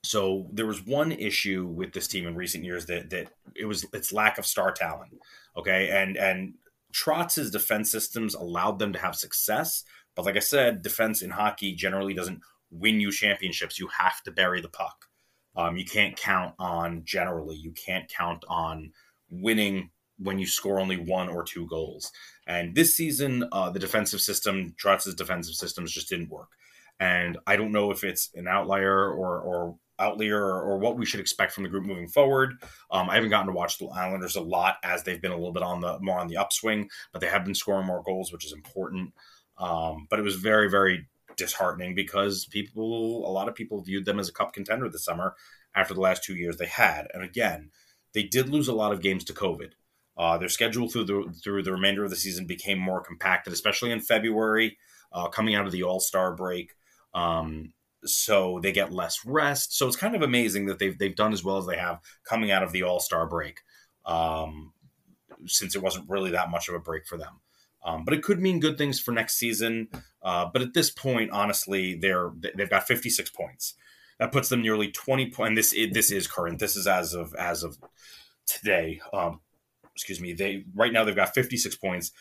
so 0.04 0.48
there 0.52 0.66
was 0.66 0.86
one 0.86 1.14
issue 1.14 1.66
with 1.66 1.94
this 1.94 2.08
team 2.08 2.28
in 2.28 2.36
recent 2.36 2.64
years 2.64 2.86
that 2.88 3.10
that 3.10 3.30
it 3.56 3.66
was 3.66 3.86
its 3.94 4.12
lack 4.12 4.38
of 4.38 4.46
star 4.46 4.72
talent. 4.72 5.14
Okay, 5.58 5.90
and 5.90 6.18
and 6.18 6.56
Trotz's 6.94 7.50
defense 7.52 7.90
systems 7.90 8.36
allowed 8.36 8.80
them 8.80 8.94
to 8.94 9.00
have 9.00 9.16
success. 9.16 9.84
But 10.16 10.26
like 10.26 10.36
I 10.36 10.40
said, 10.40 10.84
defense 10.84 11.22
in 11.22 11.32
hockey 11.32 11.74
generally 11.74 12.14
doesn't 12.14 12.42
win 12.70 13.00
you 13.00 13.12
championships. 13.12 13.80
You 13.80 13.88
have 13.98 14.22
to 14.24 14.32
bury 14.32 14.62
the 14.62 14.70
puck. 14.70 15.06
Um, 15.56 15.78
you 15.78 15.86
can't 15.86 16.18
count 16.18 16.54
on 16.60 17.04
generally. 17.06 17.56
You 17.56 17.72
can't 17.72 18.10
count 18.10 18.44
on 18.48 18.92
winning 19.30 19.90
when 20.18 20.38
you 20.38 20.46
score 20.46 20.80
only 20.80 20.98
one 20.98 21.30
or 21.30 21.44
two 21.44 21.68
goals. 21.68 22.12
And 22.46 22.76
this 22.76 22.96
season, 22.96 23.46
uh, 23.52 23.70
the 23.70 23.80
defensive 23.80 24.22
system, 24.22 24.76
Trotz's 24.78 25.16
defensive 25.16 25.56
systems 25.56 25.92
just 25.92 26.10
didn't 26.10 26.30
work. 26.30 26.50
And 27.00 27.38
I 27.48 27.56
don't 27.56 27.72
know 27.72 27.92
if 27.92 28.04
it's 28.04 28.30
an 28.36 28.48
outlier 28.48 29.12
or, 29.12 29.40
or 29.40 29.76
outlier 30.00 30.44
or, 30.44 30.62
or, 30.62 30.78
what 30.80 30.98
we 30.98 31.06
should 31.06 31.20
expect 31.20 31.52
from 31.52 31.64
the 31.64 31.70
group 31.70 31.86
moving 31.86 32.08
forward. 32.08 32.54
Um, 32.90 33.10
I 33.10 33.16
haven't 33.16 33.30
gotten 33.30 33.48
to 33.48 33.54
watch 33.54 33.78
the 33.78 33.88
Islanders 33.88 34.36
a 34.36 34.42
lot 34.42 34.78
as 34.84 35.04
they've 35.04 35.22
been 35.22 35.32
a 35.32 35.38
little 35.38 35.54
bit 35.54 35.64
on 35.64 35.82
the 35.82 36.00
more 36.00 36.20
on 36.20 36.28
the 36.28 36.38
upswing, 36.38 36.90
but 37.12 37.22
they 37.22 37.28
have 37.28 37.46
been 37.46 37.56
scoring 37.56 37.86
more 37.86 38.04
goals, 38.04 38.32
which 38.32 38.46
is 38.46 38.54
important. 38.54 39.14
Um, 39.58 40.08
but 40.10 40.20
it 40.20 40.24
was 40.24 40.36
very, 40.36 40.70
very 40.70 41.08
disheartening 41.38 41.96
because 41.96 42.46
people, 42.46 43.28
a 43.28 43.32
lot 43.32 43.48
of 43.48 43.56
people 43.56 43.82
viewed 43.82 44.06
them 44.06 44.20
as 44.20 44.30
a 44.30 44.34
cup 44.34 44.54
contender 44.54 44.90
this 44.90 45.06
summer 45.06 45.36
after 45.76 45.94
the 45.94 46.02
last 46.02 46.24
two 46.24 46.36
years 46.36 46.58
they 46.58 46.66
had. 46.66 47.08
And 47.14 47.24
again, 47.24 47.70
they 48.14 48.24
did 48.24 48.50
lose 48.50 48.68
a 48.68 48.74
lot 48.74 48.94
of 48.94 49.02
games 49.02 49.24
to 49.26 49.34
COVID. 49.34 49.72
Uh, 50.16 50.38
their 50.38 50.50
schedule 50.50 50.88
through 50.88 51.06
the 51.06 51.34
through 51.44 51.64
the 51.64 51.72
remainder 51.72 52.04
of 52.04 52.12
the 52.12 52.16
season 52.16 52.46
became 52.46 52.78
more 52.78 53.02
compacted, 53.02 53.52
especially 53.52 53.92
in 53.92 54.00
February, 54.00 54.78
uh, 55.12 55.28
coming 55.28 55.56
out 55.56 55.66
of 55.66 55.72
the 55.72 55.84
All 55.84 56.00
Star 56.00 56.36
break. 56.36 56.74
Um, 57.16 57.74
so 58.06 58.60
they 58.62 58.72
get 58.72 58.94
less 58.94 59.26
rest. 59.26 59.78
So 59.78 59.88
it's 59.88 59.96
kind 59.96 60.16
of 60.16 60.22
amazing 60.22 60.66
that 60.68 60.80
they've 60.80 60.98
they've 60.98 61.16
done 61.16 61.34
as 61.34 61.44
well 61.44 61.58
as 61.58 61.66
they 61.66 61.78
have 61.78 62.00
coming 62.24 62.52
out 62.52 62.64
of 62.64 62.72
the 62.72 62.84
All 62.84 63.00
Star 63.00 63.28
break, 63.28 63.60
um, 64.06 64.74
since 65.46 65.76
it 65.76 65.82
wasn't 65.82 66.10
really 66.10 66.32
that 66.32 66.50
much 66.50 66.70
of 66.70 66.76
a 66.76 66.80
break 66.80 67.06
for 67.06 67.18
them. 67.18 67.40
Um, 67.86 68.06
but 68.06 68.14
it 68.14 68.24
could 68.24 68.40
mean 68.40 68.60
good 68.60 68.78
things 68.78 69.00
for 69.00 69.12
next 69.12 69.36
season. 69.36 69.90
Uh, 70.22 70.46
but 70.52 70.62
at 70.62 70.74
this 70.74 70.90
point, 70.90 71.32
honestly, 71.32 71.96
they're 71.96 72.32
they've 72.56 72.70
got 72.70 72.88
56 72.88 73.30
points. 73.32 73.76
That 74.20 74.32
puts 74.32 74.50
them 74.50 74.62
nearly 74.62 74.92
20 74.92 75.32
points. 75.32 75.72
This 75.74 75.90
this 75.92 76.12
is 76.12 76.28
current. 76.28 76.60
This 76.60 76.76
is 76.76 76.88
as 76.88 77.14
of 77.14 77.34
as 77.36 77.64
of 77.64 77.78
today. 78.46 79.02
Um, 79.12 79.42
excuse 79.96 80.22
me. 80.22 80.34
They 80.34 80.66
right 80.74 80.94
now 80.94 81.04
they've 81.04 81.16
got 81.16 81.34
56 81.34 81.76
points. 81.76 82.12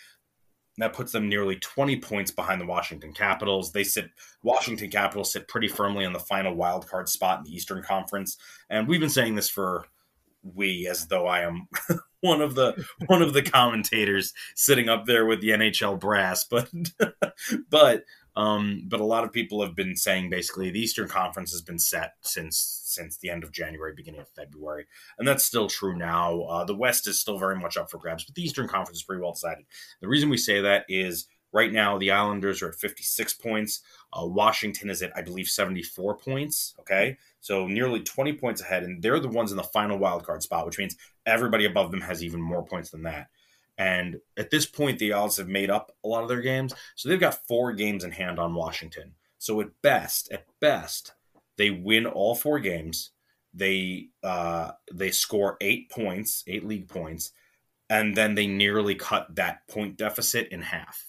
That 0.78 0.94
puts 0.94 1.12
them 1.12 1.28
nearly 1.28 1.56
20 1.56 2.00
points 2.00 2.30
behind 2.30 2.60
the 2.60 2.66
Washington 2.66 3.12
Capitals. 3.12 3.72
They 3.72 3.84
sit 3.84 4.10
Washington 4.42 4.90
Capitals 4.90 5.32
sit 5.32 5.46
pretty 5.48 5.68
firmly 5.68 6.04
on 6.04 6.12
the 6.12 6.18
final 6.18 6.54
wild 6.54 6.88
card 6.88 7.08
spot 7.08 7.38
in 7.38 7.44
the 7.44 7.54
Eastern 7.54 7.82
Conference, 7.82 8.38
and 8.70 8.88
we've 8.88 9.00
been 9.00 9.10
saying 9.10 9.34
this 9.34 9.50
for 9.50 9.86
we 10.42 10.88
as 10.88 11.06
though 11.06 11.26
I 11.26 11.40
am 11.40 11.68
one 12.20 12.40
of 12.40 12.54
the 12.54 12.84
one 13.06 13.22
of 13.22 13.32
the 13.32 13.42
commentators 13.42 14.32
sitting 14.54 14.88
up 14.88 15.06
there 15.06 15.26
with 15.26 15.40
the 15.40 15.50
NHL 15.50 16.00
brass, 16.00 16.44
but 16.44 16.70
but 17.70 18.04
um, 18.34 18.84
but 18.86 19.00
a 19.00 19.04
lot 19.04 19.24
of 19.24 19.32
people 19.32 19.62
have 19.62 19.76
been 19.76 19.94
saying 19.96 20.30
basically 20.30 20.70
the 20.70 20.80
Eastern 20.80 21.08
Conference 21.08 21.52
has 21.52 21.62
been 21.62 21.78
set 21.78 22.14
since 22.22 22.80
since 22.84 23.16
the 23.18 23.30
end 23.30 23.44
of 23.44 23.52
January, 23.52 23.92
beginning 23.94 24.20
of 24.20 24.28
February, 24.30 24.86
and 25.18 25.26
that's 25.26 25.44
still 25.44 25.68
true 25.68 25.96
now. 25.96 26.42
Uh, 26.42 26.64
the 26.64 26.74
West 26.74 27.06
is 27.06 27.20
still 27.20 27.38
very 27.38 27.56
much 27.56 27.76
up 27.76 27.90
for 27.90 27.98
grabs, 27.98 28.24
but 28.24 28.34
the 28.34 28.42
Eastern 28.42 28.68
Conference 28.68 28.98
is 28.98 29.04
pretty 29.04 29.22
well 29.22 29.32
decided. 29.32 29.64
The 30.00 30.08
reason 30.08 30.30
we 30.30 30.36
say 30.38 30.60
that 30.60 30.84
is 30.88 31.26
right 31.52 31.72
now 31.72 31.98
the 31.98 32.10
Islanders 32.10 32.62
are 32.62 32.68
at 32.68 32.74
56 32.74 33.34
points. 33.34 33.82
Uh, 34.12 34.26
Washington 34.26 34.88
is 34.88 35.02
at 35.02 35.12
I 35.14 35.22
believe 35.22 35.48
74 35.48 36.16
points. 36.16 36.74
Okay, 36.80 37.18
so 37.40 37.66
nearly 37.66 38.00
20 38.00 38.32
points 38.34 38.62
ahead, 38.62 38.82
and 38.82 39.02
they're 39.02 39.20
the 39.20 39.28
ones 39.28 39.50
in 39.50 39.58
the 39.58 39.62
final 39.62 39.98
wild 39.98 40.24
card 40.24 40.42
spot, 40.42 40.64
which 40.64 40.78
means 40.78 40.96
everybody 41.26 41.66
above 41.66 41.90
them 41.90 42.00
has 42.00 42.24
even 42.24 42.40
more 42.40 42.64
points 42.64 42.90
than 42.90 43.02
that. 43.02 43.28
And 43.78 44.20
at 44.36 44.50
this 44.50 44.66
point, 44.66 44.98
the 44.98 45.12
Isles 45.12 45.38
have 45.38 45.48
made 45.48 45.70
up 45.70 45.92
a 46.04 46.08
lot 46.08 46.22
of 46.22 46.28
their 46.28 46.42
games. 46.42 46.74
So 46.94 47.08
they've 47.08 47.18
got 47.18 47.46
four 47.48 47.72
games 47.72 48.04
in 48.04 48.12
hand 48.12 48.38
on 48.38 48.54
Washington. 48.54 49.14
So 49.38 49.60
at 49.60 49.70
best, 49.82 50.30
at 50.30 50.46
best, 50.60 51.14
they 51.56 51.70
win 51.70 52.06
all 52.06 52.34
four 52.34 52.60
games. 52.60 53.10
They 53.54 54.08
uh, 54.22 54.72
they 54.92 55.10
score 55.10 55.56
eight 55.60 55.90
points, 55.90 56.44
eight 56.46 56.64
league 56.64 56.88
points, 56.88 57.32
and 57.90 58.16
then 58.16 58.34
they 58.34 58.46
nearly 58.46 58.94
cut 58.94 59.34
that 59.34 59.66
point 59.68 59.96
deficit 59.96 60.48
in 60.48 60.62
half. 60.62 61.08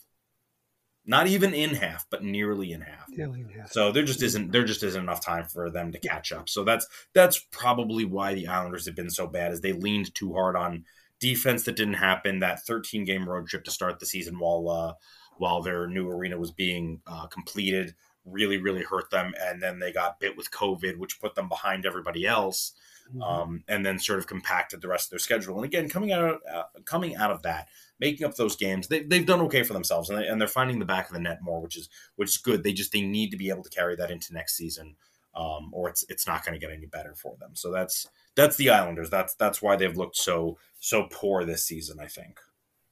Not 1.06 1.28
even 1.28 1.54
in 1.54 1.76
half, 1.76 2.06
but 2.10 2.24
nearly 2.24 2.72
in 2.72 2.82
half. 2.82 3.10
Nearly 3.10 3.42
in 3.42 3.50
half. 3.50 3.72
So 3.72 3.92
there 3.92 4.04
just 4.04 4.24
isn't 4.24 4.52
there 4.52 4.64
just 4.64 4.84
isn't 4.84 5.02
enough 5.02 5.22
time 5.22 5.46
for 5.46 5.70
them 5.70 5.92
to 5.92 6.00
catch 6.00 6.32
up. 6.32 6.50
So 6.50 6.64
that's 6.64 6.88
that's 7.14 7.40
probably 7.52 8.06
why 8.06 8.34
the 8.34 8.48
Islanders 8.48 8.86
have 8.86 8.96
been 8.96 9.10
so 9.10 9.28
bad, 9.28 9.52
is 9.52 9.62
they 9.62 9.74
leaned 9.74 10.16
too 10.16 10.34
hard 10.34 10.56
on 10.56 10.86
defense 11.24 11.64
that 11.64 11.78
didn't 11.78 11.94
happen. 11.94 12.40
That 12.40 12.66
13 12.66 13.06
game 13.06 13.28
road 13.28 13.48
trip 13.48 13.64
to 13.64 13.72
start 13.72 14.00
the 14.00 14.06
season 14.06 14.38
while 14.38 14.70
uh, 14.70 14.94
while 15.38 15.62
their 15.62 15.88
new 15.88 16.10
arena 16.10 16.38
was 16.38 16.52
being 16.52 17.02
uh, 17.08 17.28
completed 17.28 17.96
really 18.26 18.58
really 18.58 18.84
hurt 18.84 19.10
them, 19.10 19.34
and 19.42 19.62
then 19.62 19.80
they 19.80 19.92
got 19.92 20.20
bit 20.20 20.36
with 20.36 20.52
COVID, 20.52 20.98
which 20.98 21.22
put 21.22 21.36
them 21.36 21.48
behind 21.48 21.86
everybody 21.86 22.26
else. 22.28 22.74
Mm-hmm. 23.10 23.22
Um, 23.22 23.64
and 23.68 23.86
then 23.86 24.00
sort 24.00 24.20
of 24.20 24.28
compacted 24.28 24.82
the 24.82 24.88
rest 24.88 25.08
of 25.08 25.10
their 25.10 25.20
schedule. 25.20 25.58
And 25.58 25.66
again, 25.66 25.90
coming 25.90 26.14
out 26.14 26.24
of, 26.24 26.38
uh, 26.50 26.64
coming 26.86 27.18
out 27.18 27.32
of 27.32 27.42
that, 27.42 27.68
making 28.00 28.26
up 28.26 28.36
those 28.36 28.56
games, 28.56 28.88
they, 28.88 29.04
they've 29.04 29.26
done 29.26 29.42
okay 29.42 29.64
for 29.64 29.74
themselves, 29.74 30.10
and, 30.10 30.18
they, 30.18 30.26
and 30.26 30.40
they're 30.40 30.48
finding 30.48 30.80
the 30.80 30.86
back 30.86 31.08
of 31.08 31.14
the 31.14 31.20
net 31.20 31.40
more, 31.42 31.60
which 31.60 31.76
is 31.76 31.90
which 32.16 32.30
is 32.30 32.38
good. 32.38 32.64
They 32.64 32.72
just 32.72 32.94
they 32.94 33.02
need 33.02 33.32
to 33.32 33.38
be 33.38 33.50
able 33.50 33.64
to 33.64 33.70
carry 33.70 33.98
that 33.98 34.10
into 34.10 34.34
next 34.34 34.56
season, 34.56 34.96
um, 35.36 35.70
or 35.74 35.90
it's 35.90 36.06
it's 36.08 36.26
not 36.26 36.46
going 36.46 36.58
to 36.58 36.66
get 36.66 36.74
any 36.74 36.86
better 36.86 37.14
for 37.14 37.36
them. 37.42 37.52
So 37.56 37.74
that's 37.74 38.08
that's 38.36 38.56
the 38.56 38.70
Islanders. 38.70 39.10
That's 39.10 39.36
that's 39.36 39.62
why 39.62 39.76
they've 39.76 39.98
looked 39.98 40.16
so 40.16 40.58
so 40.84 41.08
poor 41.10 41.46
this 41.46 41.66
season. 41.66 42.00
I 42.00 42.08
think. 42.08 42.38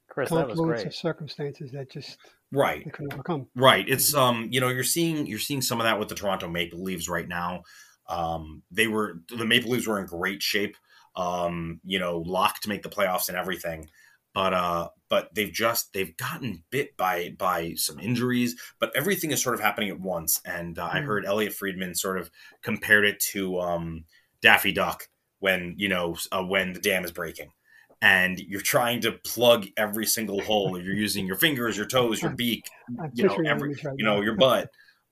Chris, 0.10 0.30
that 0.30 0.48
was 0.48 0.58
Confluence 0.58 0.82
great. 0.82 0.88
of 0.88 0.96
circumstances 0.96 1.72
that 1.72 1.90
just 1.90 2.18
Right. 2.52 2.84
they 2.84 2.92
couldn't 2.92 3.14
overcome. 3.14 3.48
Right. 3.56 3.88
It's 3.88 4.14
um, 4.14 4.48
you 4.52 4.60
know, 4.60 4.68
you're 4.70 4.84
seeing 4.84 5.26
you're 5.26 5.40
seeing 5.40 5.62
some 5.62 5.80
of 5.80 5.86
that 5.86 6.00
with 6.00 6.10
the 6.10 6.16
Toronto 6.16 6.48
Maple 6.50 6.84
Leafs 6.84 7.08
right 7.10 7.28
now. 7.28 7.64
Um, 8.08 8.64
they 8.72 8.88
were 8.88 9.22
the 9.30 9.46
Maple 9.46 9.72
Leafs 9.72 9.88
were 9.88 10.00
in 10.00 10.06
great 10.06 10.42
shape. 10.42 10.76
Um, 11.16 11.82
you 11.84 12.00
know, 12.00 12.20
locked 12.20 12.64
to 12.64 12.70
make 12.70 12.84
the 12.84 12.90
playoffs 12.90 13.28
and 13.30 13.38
everything. 13.38 13.90
But 14.34 14.54
uh, 14.54 14.90
but 15.10 15.34
they've 15.36 15.52
just 15.52 15.92
they've 15.94 16.16
gotten 16.16 16.64
bit 16.72 16.96
by 16.98 17.36
by 17.38 17.74
some 17.76 18.00
injuries. 18.00 18.56
But 18.80 18.92
everything 18.96 19.32
is 19.32 19.42
sort 19.44 19.56
of 19.56 19.62
happening 19.62 19.90
at 19.90 20.00
once. 20.00 20.40
And 20.46 20.80
uh, 20.80 20.86
I 20.92 21.00
Mm. 21.00 21.06
heard 21.06 21.26
Elliotte 21.26 21.54
Friedman 21.54 21.96
sort 21.96 22.18
of 22.18 22.32
compared 22.62 23.06
it 23.06 23.20
to 23.32 23.60
um, 23.60 24.06
Daffy 24.42 24.72
Duck 24.72 25.08
when 25.40 25.76
you 25.78 25.90
know 25.90 26.16
uh, 26.32 26.44
when 26.44 26.72
the 26.74 26.80
dam 26.80 27.04
is 27.06 27.12
breaking. 27.12 27.52
And 28.02 28.40
you're 28.40 28.62
trying 28.62 29.02
to 29.02 29.12
plug 29.12 29.68
every 29.78 30.08
single 30.08 30.42
hole. 30.42 30.82
You're 30.82 30.96
using 30.96 31.28
your 31.28 31.36
fingers, 31.36 31.78
your 31.78 31.86
toes, 31.86 32.22
your 32.22 32.32
beak, 32.32 32.68
I'm 33.00 33.12
you 33.14 33.26
know 33.26 33.38
every 33.46 33.76
you 33.96 34.04
know 34.04 34.22
your 34.22 34.36
butt. 34.36 34.70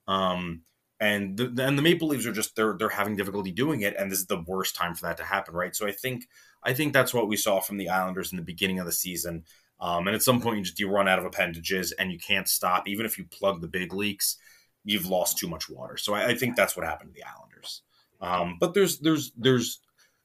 Um 0.08 0.62
and 1.00 1.36
the, 1.36 1.66
and 1.66 1.78
the 1.78 1.82
maple 1.82 2.08
leafs 2.08 2.26
are 2.26 2.32
just 2.32 2.54
they're 2.54 2.76
they're 2.78 2.90
having 2.90 3.16
difficulty 3.16 3.50
doing 3.50 3.80
it 3.80 3.96
and 3.98 4.10
this 4.10 4.18
is 4.18 4.26
the 4.26 4.44
worst 4.46 4.76
time 4.76 4.94
for 4.94 5.06
that 5.06 5.16
to 5.16 5.24
happen 5.24 5.54
right? 5.54 5.74
So 5.74 5.86
i 5.86 5.92
think 5.92 6.28
i 6.62 6.74
think 6.74 6.92
that's 6.92 7.14
what 7.14 7.28
we 7.28 7.36
saw 7.36 7.60
from 7.60 7.78
the 7.78 7.88
islanders 7.88 8.32
in 8.32 8.36
the 8.36 8.44
beginning 8.44 8.78
of 8.78 8.86
the 8.86 8.92
season. 8.92 9.44
Um 9.80 10.06
and 10.06 10.14
at 10.14 10.22
some 10.22 10.40
point 10.40 10.58
you 10.58 10.64
just 10.64 10.78
you 10.78 10.90
run 10.90 11.08
out 11.08 11.18
of 11.18 11.24
appendages 11.24 11.92
and 11.92 12.12
you 12.12 12.18
can't 12.18 12.48
stop. 12.48 12.86
Even 12.86 13.06
if 13.06 13.16
you 13.18 13.24
plug 13.24 13.60
the 13.60 13.68
big 13.68 13.94
leaks 13.94 14.36
you've 14.84 15.06
lost 15.06 15.38
too 15.38 15.48
much 15.48 15.68
water. 15.68 15.96
So 15.96 16.14
i, 16.14 16.28
I 16.28 16.34
think 16.34 16.54
that's 16.56 16.76
what 16.76 16.86
happened 16.86 17.14
to 17.14 17.20
the 17.20 17.26
islanders. 17.26 17.82
Um 18.20 18.58
but 18.60 18.74
there's 18.74 18.98
there's 18.98 19.32
there's 19.36 19.80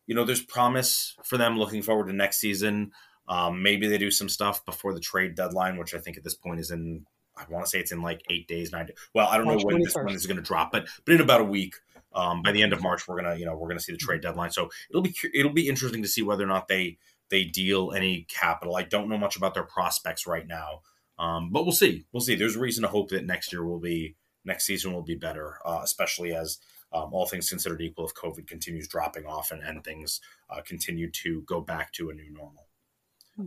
you 0.07 0.15
know 0.15 0.23
there's 0.23 0.43
promise 0.43 1.15
for 1.23 1.37
them 1.37 1.57
looking 1.57 1.81
forward 1.81 2.07
to 2.07 2.13
next 2.13 2.37
season 2.37 2.91
um, 3.27 3.63
maybe 3.63 3.87
they 3.87 3.97
do 3.97 4.11
some 4.11 4.29
stuff 4.29 4.65
before 4.65 4.93
the 4.93 4.99
trade 4.99 5.35
deadline, 5.35 5.77
which 5.77 5.93
I 5.93 5.99
think 5.99 6.17
at 6.17 6.23
this 6.23 6.35
point 6.35 6.59
is 6.59 6.71
in. 6.71 7.05
I 7.37 7.43
want 7.49 7.65
to 7.65 7.69
say 7.69 7.79
it's 7.79 7.91
in 7.91 8.01
like 8.01 8.21
eight 8.29 8.47
days, 8.47 8.71
nine. 8.71 8.85
Days. 8.85 8.95
Well, 9.13 9.27
I 9.27 9.35
don't 9.35 9.45
March 9.45 9.59
know 9.59 9.65
when 9.65 9.81
this 9.81 9.93
21st. 9.93 10.05
when 10.05 10.13
this 10.13 10.21
is 10.21 10.27
going 10.27 10.37
to 10.37 10.43
drop, 10.43 10.71
but 10.71 10.87
but 11.05 11.15
in 11.15 11.21
about 11.21 11.41
a 11.41 11.45
week, 11.45 11.75
um, 12.13 12.41
by 12.41 12.53
the 12.53 12.63
end 12.63 12.71
of 12.71 12.81
March, 12.81 13.07
we're 13.07 13.21
gonna 13.21 13.35
you 13.35 13.45
know 13.45 13.55
we're 13.55 13.67
gonna 13.67 13.79
see 13.79 13.91
the 13.91 13.97
trade 13.97 14.21
deadline. 14.21 14.51
So 14.51 14.69
it'll 14.89 15.01
be 15.01 15.15
it'll 15.33 15.53
be 15.53 15.67
interesting 15.67 16.01
to 16.01 16.07
see 16.07 16.21
whether 16.21 16.43
or 16.43 16.47
not 16.47 16.67
they 16.67 16.97
they 17.29 17.43
deal 17.43 17.91
any 17.91 18.25
capital. 18.29 18.75
I 18.75 18.83
don't 18.83 19.09
know 19.09 19.17
much 19.17 19.35
about 19.35 19.53
their 19.53 19.63
prospects 19.63 20.27
right 20.27 20.47
now, 20.47 20.81
um, 21.17 21.49
but 21.51 21.63
we'll 21.63 21.73
see. 21.73 22.05
We'll 22.13 22.21
see. 22.21 22.35
There's 22.35 22.55
reason 22.55 22.83
to 22.83 22.87
hope 22.87 23.09
that 23.09 23.25
next 23.25 23.51
year 23.51 23.65
will 23.65 23.79
be 23.79 24.15
next 24.45 24.65
season 24.65 24.93
will 24.93 25.01
be 25.01 25.15
better, 25.15 25.57
uh, 25.65 25.81
especially 25.83 26.33
as 26.33 26.59
um, 26.93 27.13
all 27.13 27.25
things 27.25 27.49
considered 27.49 27.81
equal, 27.81 28.05
if 28.05 28.13
COVID 28.13 28.47
continues 28.47 28.87
dropping 28.87 29.25
off 29.25 29.51
and, 29.51 29.61
and 29.61 29.83
things 29.83 30.21
uh, 30.49 30.61
continue 30.65 31.09
to 31.11 31.41
go 31.41 31.61
back 31.61 31.91
to 31.93 32.09
a 32.09 32.13
new 32.13 32.31
normal. 32.31 32.67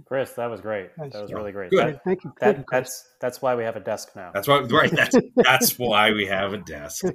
Chris, 0.04 0.32
that 0.32 0.50
was 0.50 0.60
great. 0.60 0.90
Nice. 0.98 1.12
That 1.12 1.22
was 1.22 1.32
really 1.32 1.52
great. 1.52 1.70
Good. 1.70 1.94
That, 1.94 2.04
Thank 2.04 2.24
you. 2.24 2.32
Thank 2.38 2.56
that, 2.56 2.58
you, 2.58 2.64
that's 2.70 3.08
that's 3.20 3.40
why 3.40 3.54
we 3.54 3.64
have 3.64 3.76
a 3.76 3.80
desk 3.80 4.10
now. 4.14 4.30
That's 4.34 4.46
why, 4.46 4.60
right? 4.60 4.90
That's 4.90 5.16
that's 5.36 5.78
why 5.78 6.12
we 6.12 6.26
have 6.26 6.52
a 6.52 6.58
desk. 6.58 7.06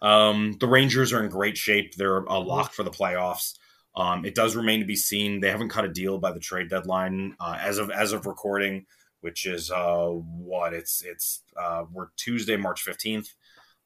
Um, 0.00 0.56
the 0.60 0.68
Rangers 0.68 1.12
are 1.12 1.24
in 1.24 1.28
great 1.28 1.56
shape. 1.56 1.94
They're 1.96 2.18
a 2.18 2.38
lock 2.38 2.72
for 2.72 2.84
the 2.84 2.90
playoffs. 2.90 3.54
Um, 3.96 4.24
it 4.24 4.34
does 4.34 4.54
remain 4.54 4.80
to 4.80 4.86
be 4.86 4.96
seen. 4.96 5.40
They 5.40 5.50
haven't 5.50 5.70
cut 5.70 5.84
a 5.84 5.88
deal 5.88 6.18
by 6.18 6.32
the 6.32 6.40
trade 6.40 6.68
deadline 6.68 7.34
uh, 7.40 7.56
as 7.60 7.78
of 7.78 7.90
as 7.90 8.12
of 8.12 8.26
recording, 8.26 8.86
which 9.20 9.46
is 9.46 9.70
uh, 9.70 10.06
what 10.06 10.72
it's 10.72 11.02
it's 11.02 11.42
uh, 11.60 11.84
we're 11.90 12.08
Tuesday, 12.16 12.56
March 12.56 12.82
fifteenth. 12.82 13.34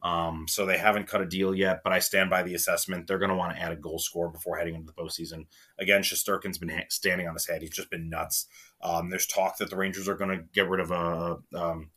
Um, 0.03 0.47
so 0.49 0.65
they 0.65 0.79
haven't 0.79 1.09
cut 1.09 1.21
a 1.21 1.27
deal 1.27 1.55
yet, 1.55 1.81
but 1.83 1.93
I 1.93 1.99
stand 1.99 2.31
by 2.31 2.43
the 2.43 2.55
assessment. 2.55 3.07
They're 3.07 3.19
going 3.19 3.31
to 3.31 3.37
want 3.37 3.57
to 3.57 3.61
add 3.61 3.73
a 3.73 3.77
goal 3.77 3.99
scorer 3.99 4.31
before 4.31 4.57
heading 4.57 4.77
into 4.77 4.87
the 4.87 5.03
postseason. 5.03 5.47
Again, 5.79 6.03
Shesterkin's 6.03 6.59
been 6.59 6.69
ha- 6.69 6.87
standing 6.89 7.27
on 7.27 7.35
his 7.35 7.49
head. 7.49 7.63
He's 7.63 7.71
just 7.71 7.91
been 7.91 8.09
nuts. 8.09 8.47
Um, 8.81 9.11
there's 9.11 9.27
talk 9.27 9.59
that 9.59 9.71
the 9.71 9.77
Rangers 9.77 10.09
are 10.09 10.15
going 10.15 10.31
to 10.31 10.45
get 10.53 10.69
rid 10.69 10.81
of 10.81 10.93
a 10.93 11.39
um, 11.55 11.91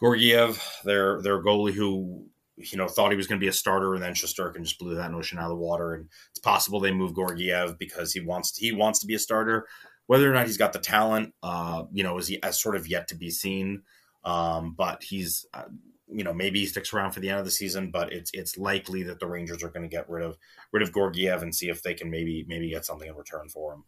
Georgiev, 0.00 0.62
their 0.84 1.22
their 1.22 1.42
goalie, 1.42 1.72
who 1.72 2.26
you 2.56 2.76
know 2.76 2.88
thought 2.88 3.10
he 3.10 3.16
was 3.16 3.28
going 3.28 3.38
to 3.40 3.44
be 3.44 3.48
a 3.48 3.52
starter, 3.52 3.94
and 3.94 4.02
then 4.02 4.14
Shesterkin 4.14 4.62
just 4.62 4.78
blew 4.78 4.96
that 4.96 5.12
notion 5.12 5.38
out 5.38 5.44
of 5.44 5.50
the 5.50 5.56
water. 5.56 5.94
And 5.94 6.08
it's 6.30 6.40
possible 6.40 6.80
they 6.80 6.92
move 6.92 7.14
Georgiev 7.14 7.78
because 7.78 8.12
he 8.12 8.20
wants 8.20 8.52
to, 8.52 8.60
he 8.60 8.72
wants 8.72 8.98
to 9.00 9.06
be 9.06 9.14
a 9.14 9.20
starter. 9.20 9.66
Whether 10.06 10.28
or 10.30 10.34
not 10.34 10.46
he's 10.46 10.56
got 10.56 10.72
the 10.72 10.78
talent, 10.78 11.34
uh, 11.42 11.84
you 11.92 12.02
know, 12.02 12.18
is 12.18 12.26
he 12.26 12.42
as 12.42 12.60
sort 12.60 12.76
of 12.76 12.88
yet 12.88 13.08
to 13.08 13.14
be 13.14 13.30
seen. 13.30 13.82
Um, 14.24 14.74
but 14.76 15.02
he's, 15.02 15.46
uh, 15.54 15.64
you 16.10 16.24
know, 16.24 16.32
maybe 16.32 16.60
he 16.60 16.66
sticks 16.66 16.92
around 16.92 17.12
for 17.12 17.20
the 17.20 17.30
end 17.30 17.38
of 17.38 17.44
the 17.44 17.50
season. 17.50 17.90
But 17.90 18.12
it's 18.12 18.30
it's 18.34 18.56
likely 18.56 19.02
that 19.04 19.20
the 19.20 19.26
Rangers 19.26 19.62
are 19.62 19.68
going 19.68 19.88
to 19.88 19.94
get 19.94 20.08
rid 20.08 20.24
of 20.24 20.36
rid 20.72 20.82
of 20.82 20.92
Georgiev 20.92 21.42
and 21.42 21.54
see 21.54 21.68
if 21.68 21.82
they 21.82 21.94
can 21.94 22.10
maybe 22.10 22.44
maybe 22.48 22.70
get 22.70 22.84
something 22.84 23.08
in 23.08 23.16
return 23.16 23.48
for 23.48 23.74
him. 23.74 23.84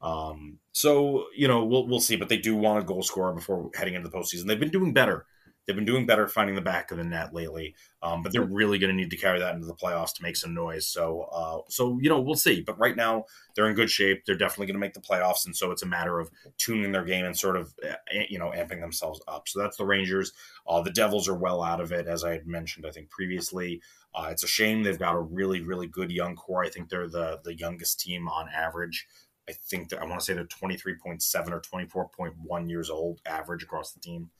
Um, 0.00 0.58
so 0.72 1.26
you 1.36 1.48
know, 1.48 1.64
we'll 1.64 1.86
we'll 1.86 2.00
see. 2.00 2.16
But 2.16 2.28
they 2.28 2.38
do 2.38 2.56
want 2.56 2.78
a 2.78 2.86
goal 2.86 3.02
scorer 3.02 3.32
before 3.32 3.70
heading 3.74 3.94
into 3.94 4.08
the 4.08 4.16
postseason. 4.16 4.46
They've 4.46 4.60
been 4.60 4.70
doing 4.70 4.92
better 4.92 5.26
They've 5.66 5.76
been 5.76 5.84
doing 5.84 6.06
better 6.06 6.28
finding 6.28 6.54
the 6.54 6.60
back 6.60 6.90
of 6.90 6.98
the 6.98 7.04
net 7.04 7.32
lately, 7.32 7.74
um, 8.02 8.22
but 8.22 8.32
they're 8.32 8.42
really 8.42 8.78
going 8.78 8.90
to 8.90 8.96
need 8.96 9.10
to 9.10 9.16
carry 9.16 9.38
that 9.38 9.54
into 9.54 9.66
the 9.66 9.74
playoffs 9.74 10.14
to 10.14 10.22
make 10.22 10.36
some 10.36 10.52
noise. 10.52 10.86
So, 10.86 11.22
uh, 11.32 11.58
so 11.68 11.98
you 12.00 12.10
know, 12.10 12.20
we'll 12.20 12.34
see. 12.34 12.60
But 12.60 12.78
right 12.78 12.96
now, 12.96 13.24
they're 13.54 13.68
in 13.68 13.74
good 13.74 13.90
shape. 13.90 14.24
They're 14.24 14.36
definitely 14.36 14.66
going 14.66 14.74
to 14.74 14.80
make 14.80 14.94
the 14.94 15.00
playoffs, 15.00 15.46
and 15.46 15.56
so 15.56 15.70
it's 15.70 15.82
a 15.82 15.86
matter 15.86 16.18
of 16.18 16.30
tuning 16.58 16.92
their 16.92 17.04
game 17.04 17.24
and 17.24 17.36
sort 17.36 17.56
of, 17.56 17.74
eh, 17.82 18.26
you 18.28 18.38
know, 18.38 18.52
amping 18.54 18.80
themselves 18.80 19.20
up. 19.26 19.48
So 19.48 19.60
that's 19.60 19.76
the 19.76 19.86
Rangers. 19.86 20.32
Uh, 20.66 20.82
the 20.82 20.90
Devils 20.90 21.28
are 21.28 21.34
well 21.34 21.62
out 21.62 21.80
of 21.80 21.92
it, 21.92 22.06
as 22.06 22.24
I 22.24 22.32
had 22.32 22.46
mentioned, 22.46 22.86
I 22.86 22.90
think 22.90 23.10
previously. 23.10 23.80
Uh, 24.14 24.28
it's 24.30 24.44
a 24.44 24.48
shame 24.48 24.82
they've 24.82 24.98
got 24.98 25.16
a 25.16 25.20
really, 25.20 25.60
really 25.60 25.86
good 25.86 26.12
young 26.12 26.36
core. 26.36 26.64
I 26.64 26.68
think 26.68 26.88
they're 26.88 27.08
the 27.08 27.40
the 27.42 27.56
youngest 27.56 28.00
team 28.00 28.28
on 28.28 28.48
average. 28.48 29.06
I 29.48 29.52
think 29.52 29.90
that 29.90 30.00
I 30.00 30.04
want 30.04 30.20
to 30.20 30.24
say 30.24 30.34
they're 30.34 30.44
23.7 30.44 31.50
or 31.50 31.60
24.1 31.60 32.70
years 32.70 32.90
old 32.90 33.20
average 33.26 33.62
across 33.62 33.92
the 33.92 34.00
team. 34.00 34.30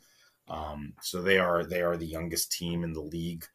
Um, 0.49 0.95
so 1.01 1.23
they 1.23 1.39
are 1.39 1.65
they 1.65 1.83
are 1.83 1.97
the 1.97 2.07
youngest 2.07 2.53
team 2.53 2.85
in 2.85 2.93
the 2.93 3.01
league, 3.01 3.47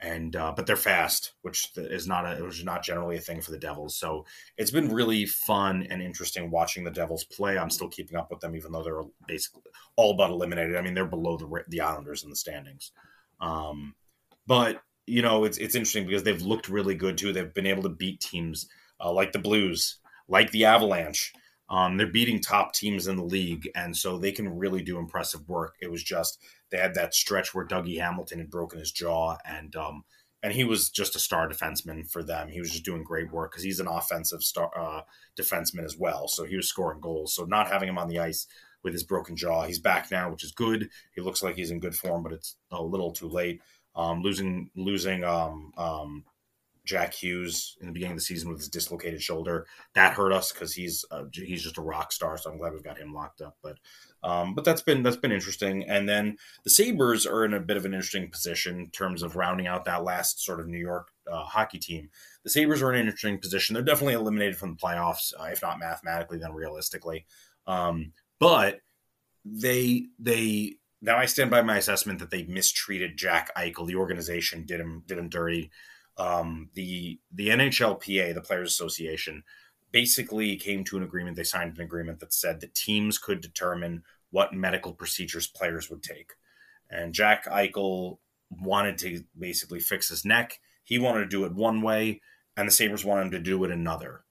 and 0.00 0.36
uh, 0.36 0.52
but 0.54 0.66
they're 0.66 0.76
fast, 0.76 1.32
which 1.42 1.70
is 1.76 2.06
not 2.06 2.24
a 2.24 2.42
which 2.42 2.58
is 2.58 2.64
not 2.64 2.84
generally 2.84 3.16
a 3.16 3.20
thing 3.20 3.40
for 3.40 3.50
the 3.50 3.58
Devils. 3.58 3.96
So 3.96 4.24
it's 4.56 4.70
been 4.70 4.92
really 4.92 5.26
fun 5.26 5.86
and 5.90 6.00
interesting 6.00 6.50
watching 6.50 6.84
the 6.84 6.90
Devils 6.90 7.24
play. 7.24 7.58
I'm 7.58 7.70
still 7.70 7.88
keeping 7.88 8.16
up 8.16 8.30
with 8.30 8.40
them, 8.40 8.54
even 8.54 8.72
though 8.72 8.82
they're 8.82 9.02
basically 9.26 9.62
all 9.96 10.14
but 10.14 10.30
eliminated. 10.30 10.76
I 10.76 10.82
mean, 10.82 10.94
they're 10.94 11.04
below 11.04 11.36
the 11.36 11.64
the 11.68 11.80
Islanders 11.80 12.22
in 12.22 12.30
the 12.30 12.36
standings. 12.36 12.92
Um, 13.40 13.94
but 14.46 14.82
you 15.06 15.22
know, 15.22 15.44
it's 15.44 15.58
it's 15.58 15.74
interesting 15.74 16.06
because 16.06 16.22
they've 16.22 16.42
looked 16.42 16.68
really 16.68 16.94
good 16.94 17.18
too. 17.18 17.32
They've 17.32 17.52
been 17.52 17.66
able 17.66 17.82
to 17.84 17.88
beat 17.88 18.20
teams 18.20 18.68
uh, 19.00 19.12
like 19.12 19.32
the 19.32 19.38
Blues, 19.38 19.98
like 20.28 20.50
the 20.50 20.64
Avalanche. 20.64 21.32
Um, 21.68 21.96
they're 21.96 22.06
beating 22.06 22.40
top 22.40 22.72
teams 22.72 23.08
in 23.08 23.16
the 23.16 23.24
league, 23.24 23.68
and 23.74 23.96
so 23.96 24.18
they 24.18 24.32
can 24.32 24.56
really 24.56 24.82
do 24.82 24.98
impressive 24.98 25.48
work. 25.48 25.74
It 25.80 25.90
was 25.90 26.02
just 26.02 26.38
they 26.70 26.78
had 26.78 26.94
that 26.94 27.14
stretch 27.14 27.54
where 27.54 27.66
Dougie 27.66 28.00
Hamilton 28.00 28.38
had 28.38 28.50
broken 28.50 28.78
his 28.78 28.92
jaw, 28.92 29.36
and 29.44 29.74
um, 29.74 30.04
and 30.42 30.52
he 30.52 30.64
was 30.64 30.90
just 30.90 31.16
a 31.16 31.18
star 31.18 31.48
defenseman 31.48 32.08
for 32.08 32.22
them. 32.22 32.48
He 32.48 32.60
was 32.60 32.70
just 32.70 32.84
doing 32.84 33.02
great 33.02 33.32
work 33.32 33.50
because 33.50 33.64
he's 33.64 33.80
an 33.80 33.88
offensive 33.88 34.42
star 34.42 34.70
uh, 34.78 35.00
defenseman 35.38 35.84
as 35.84 35.96
well. 35.96 36.28
So 36.28 36.44
he 36.44 36.56
was 36.56 36.68
scoring 36.68 37.00
goals. 37.00 37.34
So 37.34 37.44
not 37.44 37.68
having 37.68 37.88
him 37.88 37.98
on 37.98 38.08
the 38.08 38.20
ice 38.20 38.46
with 38.84 38.92
his 38.92 39.02
broken 39.02 39.34
jaw, 39.34 39.64
he's 39.64 39.80
back 39.80 40.10
now, 40.12 40.30
which 40.30 40.44
is 40.44 40.52
good. 40.52 40.88
He 41.16 41.20
looks 41.20 41.42
like 41.42 41.56
he's 41.56 41.72
in 41.72 41.80
good 41.80 41.96
form, 41.96 42.22
but 42.22 42.32
it's 42.32 42.56
a 42.70 42.80
little 42.80 43.10
too 43.10 43.28
late. 43.28 43.60
Um, 43.96 44.22
losing 44.22 44.70
losing 44.76 45.24
um, 45.24 45.72
um, 45.76 46.24
Jack 46.86 47.12
Hughes 47.12 47.76
in 47.80 47.86
the 47.86 47.92
beginning 47.92 48.12
of 48.12 48.18
the 48.18 48.24
season 48.24 48.48
with 48.48 48.58
his 48.58 48.68
dislocated 48.68 49.20
shoulder. 49.20 49.66
That 49.94 50.14
hurt 50.14 50.32
us 50.32 50.52
because 50.52 50.72
he's 50.72 51.04
uh, 51.10 51.24
he's 51.32 51.62
just 51.62 51.78
a 51.78 51.82
rock 51.82 52.12
star. 52.12 52.38
So 52.38 52.50
I'm 52.50 52.58
glad 52.58 52.72
we've 52.72 52.82
got 52.82 52.98
him 52.98 53.12
locked 53.12 53.42
up. 53.42 53.56
But 53.62 53.76
um, 54.22 54.54
but 54.54 54.64
that's 54.64 54.82
been 54.82 55.02
that's 55.02 55.16
been 55.16 55.32
interesting. 55.32 55.84
And 55.88 56.08
then 56.08 56.36
the 56.64 56.70
Sabres 56.70 57.26
are 57.26 57.44
in 57.44 57.52
a 57.52 57.60
bit 57.60 57.76
of 57.76 57.84
an 57.84 57.92
interesting 57.92 58.30
position 58.30 58.78
in 58.78 58.90
terms 58.90 59.22
of 59.22 59.36
rounding 59.36 59.66
out 59.66 59.84
that 59.84 60.04
last 60.04 60.42
sort 60.42 60.60
of 60.60 60.68
New 60.68 60.78
York 60.78 61.08
uh, 61.30 61.44
hockey 61.44 61.78
team. 61.78 62.08
The 62.44 62.50
Sabres 62.50 62.82
are 62.82 62.92
in 62.92 63.00
an 63.00 63.06
interesting 63.06 63.38
position. 63.38 63.74
They're 63.74 63.82
definitely 63.82 64.14
eliminated 64.14 64.56
from 64.56 64.70
the 64.70 64.76
playoffs, 64.76 65.32
uh, 65.38 65.44
if 65.44 65.60
not 65.60 65.80
mathematically, 65.80 66.38
then 66.38 66.54
realistically. 66.54 67.26
Um, 67.66 68.12
but 68.38 68.80
they 69.44 70.06
they 70.20 70.76
now 71.02 71.18
I 71.18 71.26
stand 71.26 71.50
by 71.50 71.62
my 71.62 71.76
assessment 71.78 72.20
that 72.20 72.30
they 72.30 72.44
mistreated 72.44 73.16
Jack 73.16 73.50
Eichel. 73.56 73.86
The 73.86 73.96
organization 73.96 74.64
did 74.64 74.80
him 74.80 75.02
did 75.06 75.18
him 75.18 75.28
dirty 75.28 75.70
um, 76.18 76.70
the 76.74 77.18
the 77.32 77.48
NHLPA, 77.48 78.34
the 78.34 78.40
Players 78.40 78.70
Association, 78.70 79.42
basically 79.92 80.56
came 80.56 80.84
to 80.84 80.96
an 80.96 81.02
agreement. 81.02 81.36
They 81.36 81.44
signed 81.44 81.76
an 81.76 81.84
agreement 81.84 82.20
that 82.20 82.32
said 82.32 82.60
that 82.60 82.74
teams 82.74 83.18
could 83.18 83.40
determine 83.40 84.02
what 84.30 84.52
medical 84.52 84.92
procedures 84.92 85.46
players 85.46 85.88
would 85.90 86.02
take. 86.02 86.32
And 86.90 87.14
Jack 87.14 87.46
Eichel 87.46 88.18
wanted 88.50 88.98
to 88.98 89.24
basically 89.38 89.80
fix 89.80 90.08
his 90.08 90.24
neck. 90.24 90.60
He 90.84 90.98
wanted 90.98 91.20
to 91.20 91.26
do 91.26 91.44
it 91.44 91.54
one 91.54 91.82
way, 91.82 92.20
and 92.56 92.68
the 92.68 92.72
Sabres 92.72 93.04
wanted 93.04 93.26
him 93.26 93.30
to 93.32 93.38
do 93.40 93.64
it 93.64 93.70
another. 93.70 94.24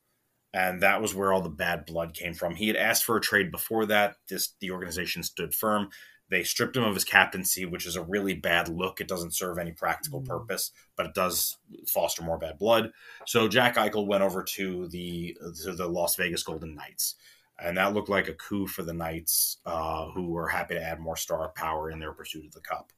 And 0.53 0.81
that 0.81 1.01
was 1.01 1.13
where 1.13 1.33
all 1.33 1.41
the 1.41 1.49
bad 1.49 1.85
blood 1.85 2.13
came 2.13 2.33
from. 2.33 2.55
He 2.55 2.67
had 2.67 2.77
asked 2.77 3.03
for 3.03 3.17
a 3.17 3.21
trade 3.21 3.51
before 3.51 3.85
that. 3.87 4.15
This 4.29 4.53
the 4.61 4.71
organization 4.71 5.21
stood 5.21 5.53
firm. 5.53 5.89
They 6.29 6.43
stripped 6.43 6.75
him 6.75 6.83
of 6.83 6.95
his 6.95 7.03
captaincy, 7.03 7.65
which 7.65 7.85
is 7.85 7.95
a 7.95 8.03
really 8.03 8.33
bad 8.33 8.67
look. 8.67 8.99
It 8.99 9.07
doesn't 9.07 9.35
serve 9.35 9.59
any 9.59 9.71
practical 9.71 10.21
mm. 10.21 10.27
purpose, 10.27 10.71
but 10.95 11.05
it 11.05 11.13
does 11.13 11.57
foster 11.87 12.23
more 12.23 12.37
bad 12.37 12.57
blood. 12.57 12.91
So 13.25 13.47
Jack 13.47 13.75
Eichel 13.75 14.07
went 14.07 14.23
over 14.23 14.43
to 14.43 14.87
the 14.87 15.37
to 15.63 15.73
the 15.73 15.87
Las 15.87 16.15
Vegas 16.15 16.43
Golden 16.43 16.75
Knights, 16.75 17.15
and 17.59 17.77
that 17.77 17.93
looked 17.93 18.09
like 18.09 18.27
a 18.27 18.33
coup 18.33 18.67
for 18.67 18.83
the 18.83 18.93
Knights, 18.93 19.57
uh, 19.65 20.09
who 20.11 20.29
were 20.29 20.47
happy 20.47 20.73
to 20.73 20.81
add 20.81 20.99
more 20.99 21.15
star 21.17 21.49
power 21.49 21.91
in 21.91 21.99
their 21.99 22.13
pursuit 22.13 22.45
of 22.45 22.53
the 22.53 22.61
cup. 22.61 22.91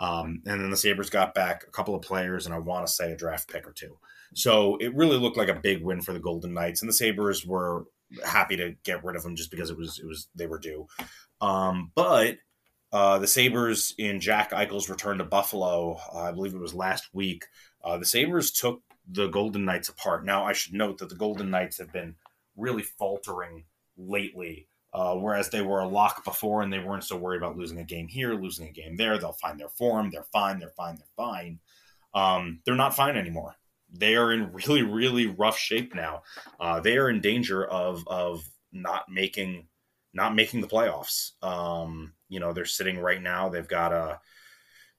Um, 0.00 0.42
and 0.46 0.60
then 0.60 0.70
the 0.70 0.76
Sabres 0.76 1.10
got 1.10 1.34
back 1.34 1.64
a 1.66 1.72
couple 1.72 1.94
of 1.94 2.02
players, 2.02 2.46
and 2.46 2.54
I 2.54 2.58
want 2.58 2.86
to 2.86 2.92
say 2.92 3.12
a 3.12 3.16
draft 3.16 3.50
pick 3.50 3.66
or 3.66 3.72
two. 3.72 3.98
So 4.34 4.76
it 4.76 4.94
really 4.94 5.16
looked 5.16 5.36
like 5.36 5.48
a 5.48 5.54
big 5.54 5.82
win 5.82 6.00
for 6.02 6.12
the 6.12 6.20
Golden 6.20 6.54
Knights, 6.54 6.82
and 6.82 6.88
the 6.88 6.94
Sabres 6.94 7.44
were 7.44 7.86
happy 8.24 8.56
to 8.56 8.74
get 8.84 9.04
rid 9.04 9.16
of 9.16 9.22
them 9.22 9.36
just 9.36 9.50
because 9.50 9.70
it 9.70 9.76
was 9.76 9.98
it 9.98 10.06
was 10.06 10.28
they 10.34 10.46
were 10.46 10.58
due. 10.58 10.86
Um, 11.40 11.90
but 11.94 12.38
uh, 12.92 13.18
the 13.18 13.26
Sabres 13.26 13.94
in 13.98 14.20
Jack 14.20 14.52
Eichel's 14.52 14.88
return 14.88 15.18
to 15.18 15.24
Buffalo, 15.24 15.98
uh, 16.12 16.20
I 16.20 16.32
believe 16.32 16.54
it 16.54 16.60
was 16.60 16.74
last 16.74 17.08
week, 17.12 17.44
uh, 17.84 17.98
the 17.98 18.06
Sabres 18.06 18.50
took 18.50 18.82
the 19.10 19.28
Golden 19.28 19.64
Knights 19.64 19.88
apart. 19.88 20.24
Now, 20.24 20.44
I 20.44 20.52
should 20.52 20.74
note 20.74 20.98
that 20.98 21.08
the 21.08 21.14
Golden 21.14 21.50
Knights 21.50 21.78
have 21.78 21.92
been 21.92 22.14
really 22.56 22.82
faltering 22.82 23.64
lately, 23.96 24.68
uh, 24.92 25.14
whereas 25.14 25.50
they 25.50 25.62
were 25.62 25.80
a 25.80 25.88
lock 25.88 26.24
before 26.24 26.62
and 26.62 26.72
they 26.72 26.78
weren't 26.78 27.04
so 27.04 27.16
worried 27.16 27.38
about 27.38 27.56
losing 27.56 27.78
a 27.78 27.84
game 27.84 28.08
here, 28.08 28.34
losing 28.34 28.68
a 28.68 28.72
game 28.72 28.96
there. 28.96 29.18
They'll 29.18 29.32
find 29.32 29.58
their 29.58 29.68
form. 29.68 30.10
They're 30.10 30.26
fine. 30.32 30.58
They're 30.58 30.70
fine. 30.70 30.96
They're 30.96 31.06
fine. 31.16 31.60
Um, 32.14 32.60
they're 32.64 32.74
not 32.74 32.96
fine 32.96 33.16
anymore. 33.16 33.56
They 33.90 34.16
are 34.16 34.32
in 34.32 34.52
really, 34.52 34.82
really 34.82 35.26
rough 35.26 35.58
shape 35.58 35.94
now. 35.94 36.22
Uh, 36.58 36.80
they 36.80 36.96
are 36.96 37.10
in 37.10 37.20
danger 37.20 37.64
of 37.64 38.06
of 38.08 38.48
not 38.72 39.10
making 39.10 39.68
not 40.14 40.34
making 40.34 40.60
the 40.60 40.66
playoffs. 40.68 41.32
Um, 41.42 42.12
you 42.28 42.40
know, 42.40 42.52
they're 42.52 42.64
sitting 42.64 42.98
right 42.98 43.22
now. 43.22 43.48
They've 43.48 43.68
got 43.68 43.92
a 43.92 43.96
uh, 43.96 44.16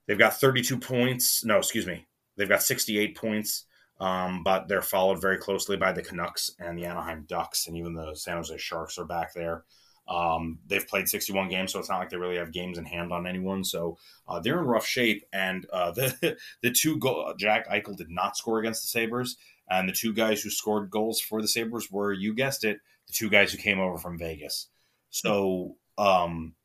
they've 0.07 0.17
got 0.17 0.39
32 0.39 0.77
points. 0.79 1.43
No, 1.45 1.57
excuse 1.57 1.85
me. 1.85 2.07
They've 2.37 2.49
got 2.49 2.63
68 2.63 3.15
points. 3.15 3.65
Um, 3.99 4.43
but 4.43 4.67
they're 4.67 4.81
followed 4.81 5.19
very 5.19 5.37
closely 5.37 5.75
by 5.75 5.91
the 5.91 6.01
Canucks 6.01 6.51
and 6.57 6.77
the 6.77 6.85
Anaheim 6.85 7.25
Ducks, 7.27 7.67
and 7.67 7.75
even 7.75 7.93
the 7.93 8.15
San 8.15 8.37
Jose 8.37 8.57
Sharks 8.57 8.97
are 8.97 9.05
back 9.05 9.33
there. 9.33 9.65
Um, 10.07 10.59
they've 10.65 10.87
played 10.87 11.07
61 11.07 11.49
games, 11.49 11.71
so 11.71 11.79
it's 11.79 11.89
not 11.89 11.99
like 11.99 12.09
they 12.09 12.17
really 12.17 12.37
have 12.37 12.51
games 12.51 12.77
in 12.77 12.85
hand 12.85 13.11
on 13.11 13.27
anyone. 13.27 13.63
So 13.63 13.97
uh, 14.27 14.39
they're 14.39 14.59
in 14.59 14.65
rough 14.65 14.85
shape. 14.85 15.23
And 15.33 15.67
uh, 15.71 15.91
the 15.91 16.37
the 16.61 16.71
two 16.71 16.97
go- 16.97 17.33
Jack 17.37 17.69
Eichel 17.69 17.95
did 17.95 18.09
not 18.09 18.37
score 18.37 18.59
against 18.59 18.81
the 18.81 18.87
Sabres, 18.87 19.37
and 19.69 19.87
the 19.87 19.93
two 19.93 20.13
guys 20.13 20.41
who 20.41 20.49
scored 20.49 20.89
goals 20.89 21.21
for 21.21 21.41
the 21.41 21.47
Sabres 21.47 21.91
were, 21.91 22.13
you 22.13 22.33
guessed 22.33 22.63
it, 22.63 22.79
the 23.07 23.13
two 23.13 23.29
guys 23.29 23.51
who 23.51 23.57
came 23.57 23.79
over 23.79 23.97
from 23.97 24.17
Vegas. 24.17 24.67
So 25.11 25.75
um, 25.97 26.55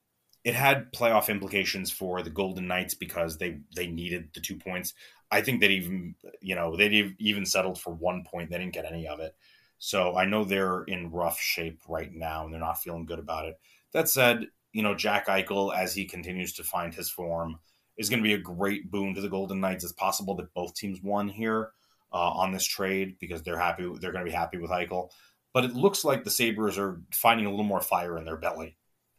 it 0.44 0.54
had 0.54 0.92
playoff 0.92 1.28
implications 1.28 1.90
for 1.90 2.22
the 2.22 2.30
Golden 2.30 2.66
Knights 2.66 2.94
because 2.94 3.38
they 3.38 3.58
they 3.74 3.86
needed 3.86 4.28
the 4.34 4.40
two 4.40 4.56
points. 4.56 4.94
I 5.30 5.40
think 5.40 5.60
that 5.60 5.70
even 5.70 6.14
you 6.40 6.54
know 6.54 6.76
they 6.76 7.14
even 7.18 7.46
settled 7.46 7.80
for 7.80 7.92
one 7.92 8.24
point. 8.24 8.50
They 8.50 8.58
didn't 8.58 8.74
get 8.74 8.84
any 8.84 9.08
of 9.08 9.20
it. 9.20 9.34
So 9.78 10.16
I 10.16 10.24
know 10.24 10.44
they're 10.44 10.84
in 10.84 11.10
rough 11.10 11.38
shape 11.40 11.82
right 11.88 12.12
now 12.12 12.44
and 12.44 12.52
they're 12.52 12.60
not 12.60 12.80
feeling 12.80 13.06
good 13.06 13.18
about 13.18 13.46
it. 13.46 13.58
That 13.92 14.08
said, 14.08 14.46
you 14.72 14.82
know 14.82 14.94
Jack 14.94 15.26
Eichel 15.26 15.74
as 15.74 15.94
he 15.94 16.04
continues 16.04 16.52
to 16.54 16.64
find 16.64 16.94
his 16.94 17.10
form 17.10 17.58
is 17.96 18.10
going 18.10 18.22
to 18.22 18.28
be 18.28 18.34
a 18.34 18.38
great 18.38 18.90
boon 18.90 19.14
to 19.14 19.20
the 19.20 19.28
Golden 19.28 19.60
Knights. 19.60 19.84
It's 19.84 19.92
possible 19.92 20.34
that 20.36 20.52
both 20.52 20.74
teams 20.74 21.00
won 21.02 21.28
here 21.28 21.70
uh, 22.12 22.30
on 22.30 22.52
this 22.52 22.64
trade 22.64 23.16
because 23.20 23.42
they're 23.42 23.58
happy. 23.58 23.84
They're 24.00 24.12
going 24.12 24.24
to 24.24 24.30
be 24.30 24.36
happy 24.36 24.58
with 24.58 24.70
Eichel 24.70 25.10
but 25.54 25.64
it 25.64 25.72
looks 25.72 26.04
like 26.04 26.24
the 26.24 26.30
Sabres 26.30 26.76
are 26.76 27.00
finding 27.12 27.46
a 27.46 27.50
little 27.50 27.64
more 27.64 27.80
fire 27.80 28.18
in 28.18 28.24
their 28.24 28.36
belly. 28.36 28.76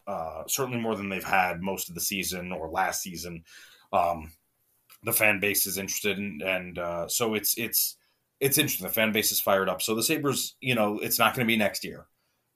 Uh, 0.07 0.43
certainly 0.47 0.79
more 0.79 0.95
than 0.95 1.09
they've 1.09 1.23
had 1.23 1.61
most 1.61 1.89
of 1.89 1.95
the 1.95 2.01
season 2.01 2.51
or 2.51 2.69
last 2.69 3.01
season. 3.01 3.43
Um, 3.91 4.31
the 5.03 5.13
fan 5.13 5.39
base 5.39 5.65
is 5.65 5.77
interested, 5.77 6.17
in, 6.17 6.41
and 6.45 6.77
uh, 6.77 7.07
so 7.07 7.33
it's 7.33 7.57
it's 7.57 7.97
it's 8.39 8.57
interesting. 8.57 8.87
The 8.87 8.93
fan 8.93 9.11
base 9.11 9.31
is 9.31 9.39
fired 9.39 9.69
up. 9.69 9.81
So 9.81 9.95
the 9.95 10.03
Sabres, 10.03 10.55
you 10.61 10.75
know, 10.75 10.99
it's 10.99 11.19
not 11.19 11.35
going 11.35 11.45
to 11.45 11.51
be 11.51 11.57
next 11.57 11.83
year, 11.83 12.07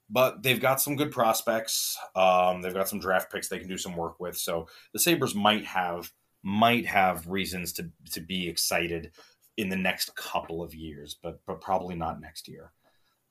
but 0.09 0.43
they've 0.43 0.59
got 0.59 0.81
some 0.81 0.95
good 0.95 1.11
prospects. 1.11 1.97
Um, 2.15 2.61
they've 2.61 2.73
got 2.73 2.89
some 2.89 2.99
draft 2.99 3.31
picks 3.31 3.47
they 3.47 3.59
can 3.59 3.69
do 3.69 3.77
some 3.77 3.95
work 3.95 4.19
with. 4.19 4.37
So 4.37 4.67
the 4.93 4.99
Sabres 4.99 5.35
might 5.35 5.65
have 5.65 6.11
might 6.43 6.85
have 6.85 7.27
reasons 7.27 7.73
to 7.73 7.89
to 8.11 8.21
be 8.21 8.47
excited 8.47 9.11
in 9.57 9.69
the 9.69 9.75
next 9.75 10.15
couple 10.15 10.61
of 10.61 10.73
years, 10.73 11.17
but 11.21 11.39
but 11.45 11.61
probably 11.61 11.95
not 11.95 12.21
next 12.21 12.47
year. 12.47 12.71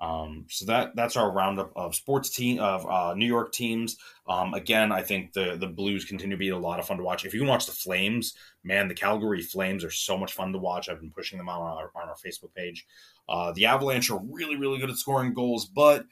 Um, 0.01 0.47
so 0.49 0.65
that 0.67 0.95
that's 0.95 1.17
our 1.17 1.33
roundup 1.33 1.73
of 1.75 1.95
sports 1.95 2.31
team 2.31 2.61
of 2.61 2.87
uh, 2.87 3.15
New 3.15 3.27
York 3.27 3.53
teams. 3.53 3.97
Um, 4.29 4.55
again, 4.55 4.93
I 4.93 5.03
think 5.03 5.33
the 5.33 5.57
the 5.59 5.67
Blues 5.67 6.05
continue 6.05 6.37
to 6.37 6.39
be 6.39 6.51
a 6.51 6.59
lot 6.59 6.79
of 6.79 6.87
fun 6.87 6.99
to 6.99 7.03
watch. 7.03 7.25
If 7.25 7.35
you 7.35 7.41
can 7.41 7.49
watch 7.49 7.67
the 7.67 7.73
Flames, 7.73 8.35
man, 8.63 8.87
the 8.87 8.95
Calgary 8.95 9.43
Flames 9.43 9.83
are 9.83 9.91
so 9.91 10.17
much 10.17 10.35
fun 10.35 10.53
to 10.53 10.59
watch. 10.59 10.89
I've 10.89 11.01
been 11.01 11.11
pushing 11.11 11.39
them 11.39 11.49
on 11.49 11.61
our 11.61 11.91
on 11.97 12.09
our 12.09 12.17
Facebook 12.25 12.55
page. 12.55 12.87
Uh, 13.29 13.53
the 13.53 13.67
Avalanche 13.67 14.11
are 14.11 14.21
really 14.31 14.57
really 14.57 14.79
good 14.79 14.91
at 14.91 14.97
scoring 14.97 15.35
goals, 15.35 15.67
but 15.67 16.05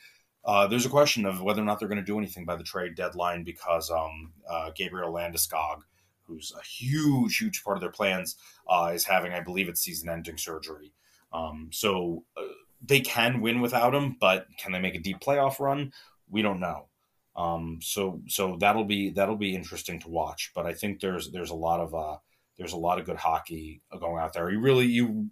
uh, 0.47 0.67
there's 0.67 0.87
a 0.87 0.91
question 0.91 1.27
of 1.27 1.43
whether 1.43 1.61
or 1.61 1.65
not 1.65 1.79
they're 1.79 1.89
going 1.89 1.97
to 1.97 2.05
do 2.05 2.19
anything 2.19 2.45
by 2.45 2.57
the 2.57 2.65
trade 2.65 2.95
deadline 2.95 3.43
because 3.43 3.91
um, 3.91 4.33
uh, 4.49 4.71
Gabriel 4.77 5.13
Landeskog, 5.13 5.79
who's 6.23 6.53
a 6.57 6.65
huge, 6.65 7.37
huge 7.37 7.65
part 7.65 7.77
of 7.77 7.81
their 7.81 7.91
plans, 7.91 8.37
uh, 8.69 8.93
is 8.95 9.05
having, 9.05 9.33
I 9.33 9.41
believe, 9.41 9.69
it's 9.69 9.81
season-ending 9.81 10.39
surgery. 10.39 10.93
Um, 11.33 11.69
so 11.73 12.25
uh, 12.37 12.43
they 12.87 13.01
can 13.01 13.41
win 13.41 13.61
without 13.61 13.95
him, 13.95 14.17
but 14.21 14.47
can 14.59 14.73
they 14.73 14.79
make 14.79 14.95
a 14.95 15.01
deep 15.01 15.21
playoff 15.21 15.61
run? 15.61 15.93
We 16.29 16.43
don't 16.43 16.61
know. 16.61 16.89
Um, 17.37 17.79
so 17.83 18.23
so 18.27 18.57
that'll 18.59 18.85
be 18.85 19.11
that'll 19.11 19.37
be 19.37 19.55
interesting 19.55 20.01
to 20.01 20.09
watch. 20.09 20.53
But 20.55 20.67
I 20.67 20.73
think 20.73 21.01
there's 21.01 21.31
there's 21.31 21.51
a 21.51 21.55
lot 21.55 21.81
of 21.81 21.95
uh, 21.95 22.17
there's 22.57 22.73
a 22.73 22.79
lot 22.79 22.99
of 22.99 23.05
good 23.05 23.17
hockey 23.19 23.83
going 24.01 24.23
out 24.23 24.33
there. 24.33 24.51
You 24.51 24.61
really 24.61 24.87
you 24.87 25.29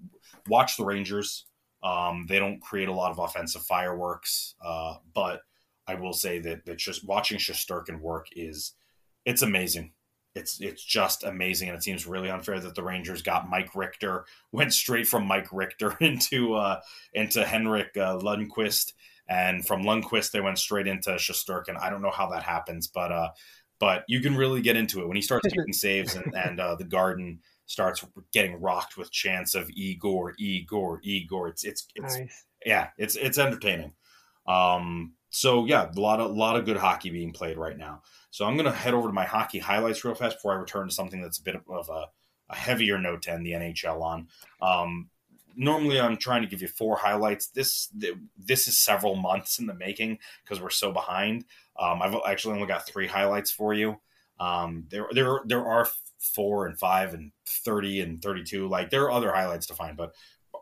watch 0.49 0.77
the 0.77 0.85
Rangers. 0.85 1.47
Um, 1.83 2.27
they 2.29 2.39
don't 2.39 2.61
create 2.61 2.89
a 2.89 2.95
lot 2.95 3.11
of 3.11 3.19
offensive 3.19 3.63
fireworks, 3.63 4.55
uh, 4.65 4.97
but 5.15 5.41
I 5.87 5.95
will 5.95 6.13
say 6.13 6.39
that 6.41 6.65
that 6.67 6.79
just 6.79 7.07
watching 7.07 7.39
Shesterkin 7.39 8.01
work 8.01 8.27
is 8.33 8.75
it's 9.25 9.43
amazing. 9.43 9.93
It's 10.35 10.61
it's 10.61 10.83
just 10.83 11.23
amazing, 11.23 11.69
and 11.69 11.77
it 11.77 11.83
seems 11.83 12.07
really 12.07 12.31
unfair 12.31 12.59
that 12.59 12.75
the 12.75 12.83
Rangers 12.83 13.23
got 13.23 13.49
Mike 13.49 13.75
Richter, 13.75 14.27
went 14.53 14.73
straight 14.73 15.07
from 15.07 15.27
Mike 15.27 15.49
Richter 15.53 15.97
into 16.01 16.55
uh, 16.55 16.81
into 17.13 17.45
Henrik 17.45 17.97
uh, 17.97 18.19
Lundqvist, 18.19 18.93
and 19.29 19.67
from 19.67 19.83
Lundqvist 19.83 20.33
they 20.33 20.41
went 20.41 20.59
straight 20.59 20.87
into 20.87 21.11
Shesterkin. 21.11 21.81
I 21.81 21.91
don't 21.91 22.03
know 22.03 22.11
how 22.11 22.29
that 22.31 22.43
happens, 22.43 22.89
but 22.89 23.13
uh, 23.13 23.31
but 23.79 24.05
you 24.09 24.21
can 24.21 24.37
really 24.37 24.63
get 24.63 24.77
into 24.77 25.01
it 25.01 25.07
when 25.07 25.17
he 25.17 25.23
starts 25.23 25.47
making 25.57 25.73
saves 25.73 26.15
and 26.15 26.35
and 26.35 26.61
uh, 26.61 26.75
the 26.75 26.85
Garden 26.85 27.41
starts 27.67 28.05
getting 28.33 28.61
rocked 28.61 28.97
with 28.97 29.11
chants 29.11 29.55
of 29.55 29.71
Igor, 29.71 30.35
Igor, 30.39 31.01
Igor. 31.03 31.49
It's 31.49 31.65
it's 31.65 31.87
it's 31.95 32.19
nice. 32.19 32.45
yeah, 32.65 32.89
it's 32.99 33.17
it's 33.17 33.39
entertaining. 33.39 33.93
Um, 34.47 35.15
so 35.35 35.65
yeah, 35.65 35.91
a 35.91 36.01
lot 36.01 36.21
of 36.21 36.31
a 36.31 36.35
lot 36.35 36.55
of 36.55 36.65
good 36.65 36.77
hockey 36.77 37.11
being 37.11 37.33
played 37.33 37.59
right 37.59 37.77
now. 37.77 38.03
So 38.31 38.45
I'm 38.45 38.57
to 38.57 38.71
head 38.71 38.95
over 38.95 39.09
to 39.09 39.13
my 39.13 39.25
hockey 39.25 39.59
highlights 39.59 40.05
real 40.05 40.15
fast 40.15 40.37
before 40.37 40.53
I 40.53 40.57
return 40.57 40.89
to 40.89 40.95
something 40.95 41.21
that's 41.21 41.39
a 41.39 41.43
bit 41.43 41.57
of 41.69 41.89
a, 41.89 42.07
a 42.51 42.55
heavier 42.55 42.99
note 42.99 43.23
to 43.23 43.33
end 43.33 43.45
the 43.45 43.51
NHL 43.51 44.01
on. 44.01 44.29
Um, 44.63 45.11
normally, 45.57 45.99
I'm 45.99 46.19
trying 46.19 46.43
to 46.43 46.49
give 46.49 46.63
you 46.63 46.69
four 46.69 46.97
highlights. 46.97 47.49
This 47.49 47.89
this 48.39 48.69
is 48.69 48.79
several 48.79 49.17
months 49.17 49.59
in 49.59 49.67
the 49.67 49.75
making 49.75 50.19
because 50.45 50.63
we're 50.63 50.71
so 50.71 50.93
behind. 50.93 51.47
Um, 51.77 52.01
I've 52.01 52.15
actually 52.25 52.55
only 52.55 52.69
got 52.69 52.87
three 52.87 53.09
highlights 53.09 53.51
for 53.51 53.75
you. 53.75 53.97
Um, 54.39 54.87
there 54.89 55.09
there 55.11 55.41
there 55.45 55.67
are 55.67 55.89
four 56.21 56.67
and 56.67 56.79
five 56.79 57.13
and 57.13 57.33
thirty 57.45 58.01
and 58.01 58.23
thirty 58.23 58.45
two. 58.45 58.69
Like 58.69 58.91
there 58.91 59.03
are 59.03 59.11
other 59.11 59.33
highlights 59.33 59.67
to 59.67 59.75
find, 59.75 59.97
but 59.97 60.15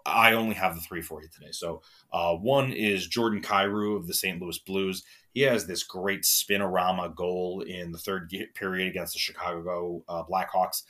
I 0.04 0.32
only 0.32 0.54
have 0.54 0.74
the 0.74 0.80
three 0.80 1.02
for 1.02 1.22
you 1.22 1.28
today. 1.28 1.52
So 1.52 1.82
uh, 2.12 2.34
one 2.34 2.72
is 2.72 3.06
Jordan 3.06 3.42
Kyrou 3.42 3.96
of 3.96 4.06
the 4.06 4.14
St. 4.14 4.40
Louis 4.40 4.58
Blues. 4.58 5.04
He 5.32 5.42
has 5.42 5.66
this 5.66 5.82
great 5.82 6.22
spinorama 6.22 7.14
goal 7.14 7.62
in 7.66 7.92
the 7.92 7.98
third 7.98 8.32
period 8.54 8.88
against 8.88 9.14
the 9.14 9.18
Chicago 9.18 10.02
uh, 10.08 10.24
Blackhawks. 10.24 10.82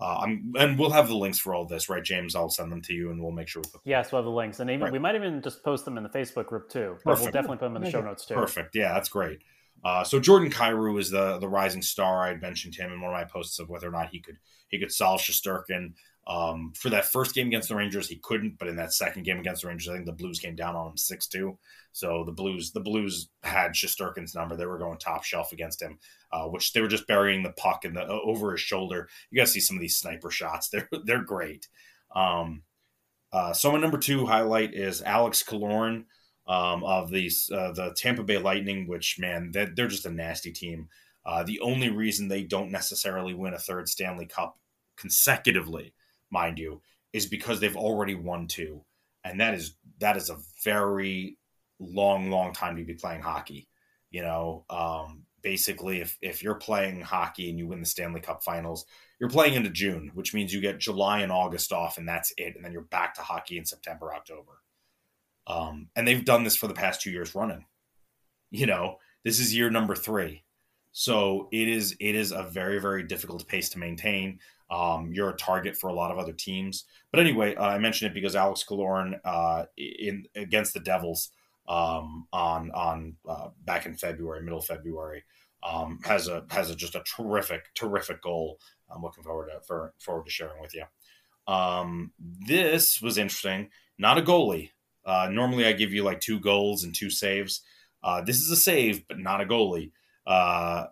Uh, 0.00 0.26
and 0.54 0.78
we'll 0.78 0.90
have 0.90 1.08
the 1.08 1.16
links 1.16 1.38
for 1.38 1.54
all 1.54 1.66
this, 1.66 1.88
right, 1.88 2.04
James? 2.04 2.36
I'll 2.36 2.50
send 2.50 2.70
them 2.70 2.82
to 2.82 2.94
you, 2.94 3.10
and 3.10 3.20
we'll 3.20 3.32
make 3.32 3.48
sure 3.48 3.62
we 3.62 3.64
put. 3.64 3.72
Them. 3.72 3.82
Yes, 3.84 4.12
we'll 4.12 4.20
have 4.20 4.26
the 4.26 4.30
links, 4.30 4.60
and 4.60 4.70
even 4.70 4.82
right. 4.82 4.92
we 4.92 4.98
might 5.00 5.16
even 5.16 5.42
just 5.42 5.64
post 5.64 5.84
them 5.84 5.96
in 5.96 6.04
the 6.04 6.08
Facebook 6.08 6.46
group 6.46 6.68
too. 6.68 6.96
But 7.04 7.18
we'll 7.18 7.32
definitely 7.32 7.56
put 7.56 7.66
them 7.66 7.76
in 7.76 7.82
the 7.82 7.90
show 7.90 8.00
notes 8.00 8.24
too. 8.24 8.34
Perfect. 8.34 8.76
Yeah, 8.76 8.94
that's 8.94 9.08
great. 9.08 9.40
Uh, 9.84 10.04
so 10.04 10.20
Jordan 10.20 10.50
Kyrou 10.50 10.98
is 11.00 11.10
the 11.10 11.38
the 11.38 11.48
rising 11.48 11.82
star. 11.82 12.22
I 12.22 12.34
mentioned 12.36 12.76
him 12.76 12.92
in 12.92 13.00
one 13.00 13.12
of 13.12 13.16
my 13.16 13.24
posts 13.24 13.58
of 13.58 13.68
whether 13.68 13.88
or 13.88 13.92
not 13.92 14.10
he 14.10 14.20
could 14.20 14.36
he 14.68 14.78
could 14.78 14.92
solve 14.92 15.20
Shesterkin. 15.20 15.94
Um, 16.28 16.74
for 16.76 16.90
that 16.90 17.06
first 17.06 17.34
game 17.34 17.46
against 17.46 17.70
the 17.70 17.74
Rangers, 17.74 18.06
he 18.06 18.16
couldn't, 18.16 18.58
but 18.58 18.68
in 18.68 18.76
that 18.76 18.92
second 18.92 19.22
game 19.22 19.38
against 19.38 19.62
the 19.62 19.68
Rangers, 19.68 19.88
I 19.88 19.94
think 19.94 20.04
the 20.04 20.12
Blues 20.12 20.38
came 20.38 20.54
down 20.54 20.76
on 20.76 20.90
him 20.90 20.96
six 20.98 21.26
two. 21.26 21.58
So 21.92 22.22
the 22.22 22.32
Blues, 22.32 22.70
the 22.70 22.80
Blues 22.80 23.30
had 23.42 23.72
Shesterkin's 23.72 24.34
number. 24.34 24.54
They 24.54 24.66
were 24.66 24.78
going 24.78 24.98
top 24.98 25.24
shelf 25.24 25.52
against 25.52 25.80
him, 25.80 25.98
uh, 26.30 26.44
which 26.44 26.74
they 26.74 26.82
were 26.82 26.88
just 26.88 27.06
burying 27.06 27.42
the 27.42 27.52
puck 27.52 27.86
in 27.86 27.94
the 27.94 28.02
uh, 28.02 28.20
over 28.22 28.52
his 28.52 28.60
shoulder. 28.60 29.08
You 29.30 29.36
got 29.36 29.46
to 29.46 29.52
see 29.52 29.60
some 29.60 29.78
of 29.78 29.80
these 29.80 29.96
sniper 29.96 30.30
shots. 30.30 30.68
They're 30.70 30.88
they're 31.04 31.24
great. 31.24 31.66
Um, 32.14 32.62
uh, 33.32 33.54
so 33.54 33.72
my 33.72 33.78
number 33.78 33.98
two 33.98 34.26
highlight 34.26 34.74
is 34.74 35.02
Alex 35.02 35.42
Killorn 35.42 36.04
um, 36.46 36.84
of 36.84 37.10
these 37.10 37.50
uh, 37.50 37.72
the 37.72 37.94
Tampa 37.96 38.22
Bay 38.22 38.38
Lightning, 38.38 38.86
which 38.86 39.18
man, 39.18 39.50
they're, 39.50 39.72
they're 39.74 39.88
just 39.88 40.06
a 40.06 40.10
nasty 40.10 40.52
team. 40.52 40.88
Uh, 41.24 41.42
the 41.42 41.60
only 41.60 41.88
reason 41.88 42.28
they 42.28 42.42
don't 42.42 42.70
necessarily 42.70 43.32
win 43.32 43.54
a 43.54 43.58
third 43.58 43.88
Stanley 43.88 44.26
Cup 44.26 44.58
consecutively 44.96 45.94
mind 46.30 46.58
you, 46.58 46.82
is 47.12 47.26
because 47.26 47.60
they've 47.60 47.76
already 47.76 48.14
won 48.14 48.46
two, 48.46 48.84
and 49.24 49.40
that 49.40 49.54
is 49.54 49.76
that 50.00 50.16
is 50.16 50.30
a 50.30 50.38
very 50.64 51.38
long, 51.78 52.30
long 52.30 52.52
time 52.52 52.76
to 52.76 52.84
be 52.84 52.94
playing 52.94 53.22
hockey. 53.22 53.68
You 54.10 54.22
know, 54.22 54.64
um, 54.70 55.24
basically, 55.42 56.00
if 56.00 56.16
if 56.22 56.42
you're 56.42 56.54
playing 56.54 57.00
hockey 57.00 57.50
and 57.50 57.58
you 57.58 57.66
win 57.66 57.80
the 57.80 57.86
Stanley 57.86 58.20
Cup 58.20 58.42
Finals, 58.42 58.84
you're 59.20 59.30
playing 59.30 59.54
into 59.54 59.70
June, 59.70 60.10
which 60.14 60.34
means 60.34 60.52
you 60.52 60.60
get 60.60 60.78
July 60.78 61.20
and 61.20 61.32
August 61.32 61.72
off, 61.72 61.98
and 61.98 62.08
that's 62.08 62.32
it, 62.36 62.54
and 62.56 62.64
then 62.64 62.72
you're 62.72 62.82
back 62.82 63.14
to 63.14 63.22
hockey 63.22 63.58
in 63.58 63.64
September, 63.64 64.14
October. 64.14 64.52
Um, 65.46 65.88
and 65.96 66.06
they've 66.06 66.24
done 66.24 66.44
this 66.44 66.56
for 66.56 66.66
the 66.66 66.74
past 66.74 67.00
two 67.00 67.10
years 67.10 67.34
running. 67.34 67.64
You 68.50 68.66
know, 68.66 68.96
this 69.24 69.40
is 69.40 69.54
year 69.54 69.70
number 69.70 69.94
three. 69.94 70.44
So 70.92 71.48
it 71.52 71.68
is 71.68 71.96
it 72.00 72.14
is 72.14 72.32
a 72.32 72.42
very 72.42 72.80
very 72.80 73.02
difficult 73.02 73.46
pace 73.46 73.68
to 73.70 73.78
maintain. 73.78 74.40
Um, 74.70 75.12
you're 75.14 75.30
a 75.30 75.36
target 75.36 75.76
for 75.76 75.88
a 75.88 75.94
lot 75.94 76.10
of 76.10 76.18
other 76.18 76.32
teams. 76.32 76.84
But 77.10 77.20
anyway, 77.20 77.54
uh, 77.54 77.66
I 77.66 77.78
mentioned 77.78 78.10
it 78.10 78.14
because 78.14 78.36
Alex 78.36 78.64
Killorn 78.68 79.18
uh, 79.24 79.64
in 79.76 80.26
against 80.34 80.74
the 80.74 80.80
Devils 80.80 81.30
um, 81.68 82.26
on 82.32 82.70
on 82.72 83.16
uh, 83.28 83.48
back 83.64 83.86
in 83.86 83.94
February, 83.94 84.42
middle 84.42 84.60
February, 84.60 85.24
um, 85.62 86.00
has 86.04 86.28
a 86.28 86.44
has 86.50 86.70
a, 86.70 86.74
just 86.74 86.94
a 86.94 87.02
terrific 87.16 87.74
terrific 87.74 88.22
goal. 88.22 88.58
I'm 88.90 89.02
looking 89.02 89.24
forward 89.24 89.50
to 89.52 89.60
for, 89.66 89.94
forward 90.00 90.26
to 90.26 90.32
sharing 90.32 90.60
with 90.60 90.74
you. 90.74 90.84
Um, 91.52 92.12
this 92.18 93.00
was 93.00 93.18
interesting. 93.18 93.70
Not 93.98 94.18
a 94.18 94.22
goalie. 94.22 94.70
Uh, 95.04 95.28
normally, 95.30 95.66
I 95.66 95.72
give 95.72 95.92
you 95.92 96.04
like 96.04 96.20
two 96.20 96.40
goals 96.40 96.84
and 96.84 96.94
two 96.94 97.10
saves. 97.10 97.62
Uh, 98.02 98.20
this 98.20 98.40
is 98.40 98.50
a 98.50 98.56
save, 98.56 99.06
but 99.08 99.18
not 99.18 99.40
a 99.40 99.46
goalie. 99.46 99.92
Uh, 100.28 100.86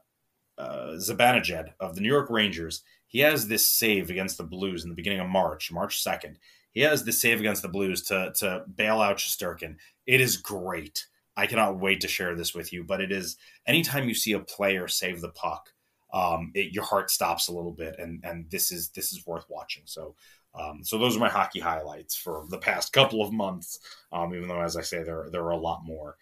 uh, 0.58 0.96
Zibanejad 0.96 1.74
of 1.78 1.94
the 1.94 2.00
New 2.00 2.08
York 2.08 2.30
Rangers 2.30 2.82
he 3.08 3.20
has 3.20 3.48
this 3.48 3.66
save 3.66 4.10
against 4.10 4.36
the 4.36 4.44
Blues 4.44 4.84
in 4.84 4.90
the 4.90 4.96
beginning 4.96 5.20
of 5.20 5.28
March, 5.28 5.70
March 5.72 6.02
2nd. 6.04 6.36
He 6.72 6.80
has 6.80 7.04
this 7.04 7.20
save 7.20 7.40
against 7.40 7.62
the 7.62 7.68
Blues 7.68 8.02
to, 8.04 8.32
to 8.36 8.64
bail 8.74 9.00
out 9.00 9.18
Shesterkin. 9.18 9.76
It 10.06 10.20
is 10.20 10.36
great. 10.36 11.06
I 11.36 11.46
cannot 11.46 11.78
wait 11.78 12.00
to 12.02 12.08
share 12.08 12.34
this 12.34 12.54
with 12.54 12.72
you, 12.72 12.84
but 12.84 13.00
it 13.00 13.12
is 13.12 13.36
anytime 13.66 14.08
you 14.08 14.14
see 14.14 14.32
a 14.32 14.40
player 14.40 14.88
save 14.88 15.20
the 15.20 15.30
puck, 15.30 15.72
um, 16.12 16.50
it, 16.54 16.72
your 16.72 16.84
heart 16.84 17.10
stops 17.10 17.48
a 17.48 17.52
little 17.52 17.72
bit, 17.72 17.96
and 17.98 18.24
and 18.24 18.50
this 18.50 18.72
is 18.72 18.88
this 18.90 19.12
is 19.12 19.26
worth 19.26 19.44
watching. 19.48 19.82
So, 19.86 20.14
um, 20.54 20.82
so 20.82 20.98
those 20.98 21.16
are 21.16 21.20
my 21.20 21.28
hockey 21.28 21.60
highlights 21.60 22.16
for 22.16 22.46
the 22.48 22.58
past 22.58 22.92
couple 22.92 23.22
of 23.22 23.32
months. 23.32 23.78
Um, 24.12 24.34
even 24.34 24.48
though, 24.48 24.62
as 24.62 24.76
I 24.76 24.82
say, 24.82 25.02
there 25.02 25.28
there 25.30 25.44
are 25.44 25.50
a 25.50 25.56
lot 25.56 25.84
more. 25.84 26.16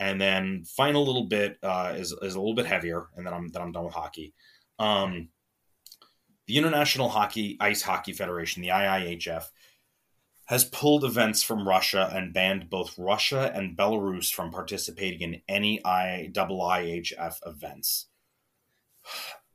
And 0.00 0.20
then 0.20 0.64
final 0.64 1.04
little 1.04 1.26
bit 1.26 1.58
uh, 1.62 1.94
is 1.96 2.12
is 2.22 2.34
a 2.34 2.40
little 2.40 2.54
bit 2.54 2.66
heavier, 2.66 3.08
and 3.16 3.26
then 3.26 3.34
I'm 3.34 3.48
then 3.48 3.62
I'm 3.62 3.70
done 3.70 3.84
with 3.84 3.94
hockey. 3.94 4.32
Um, 4.78 5.28
the 6.46 6.56
International 6.56 7.10
Hockey 7.10 7.58
Ice 7.60 7.82
Hockey 7.82 8.12
Federation, 8.12 8.62
the 8.62 8.68
IIHF, 8.68 9.50
has 10.46 10.64
pulled 10.64 11.04
events 11.04 11.42
from 11.42 11.68
Russia 11.68 12.10
and 12.12 12.32
banned 12.32 12.68
both 12.70 12.98
Russia 12.98 13.52
and 13.54 13.76
Belarus 13.76 14.32
from 14.32 14.50
participating 14.50 15.20
in 15.20 15.42
any 15.48 15.80
IIHF 15.84 17.38
events. 17.46 18.06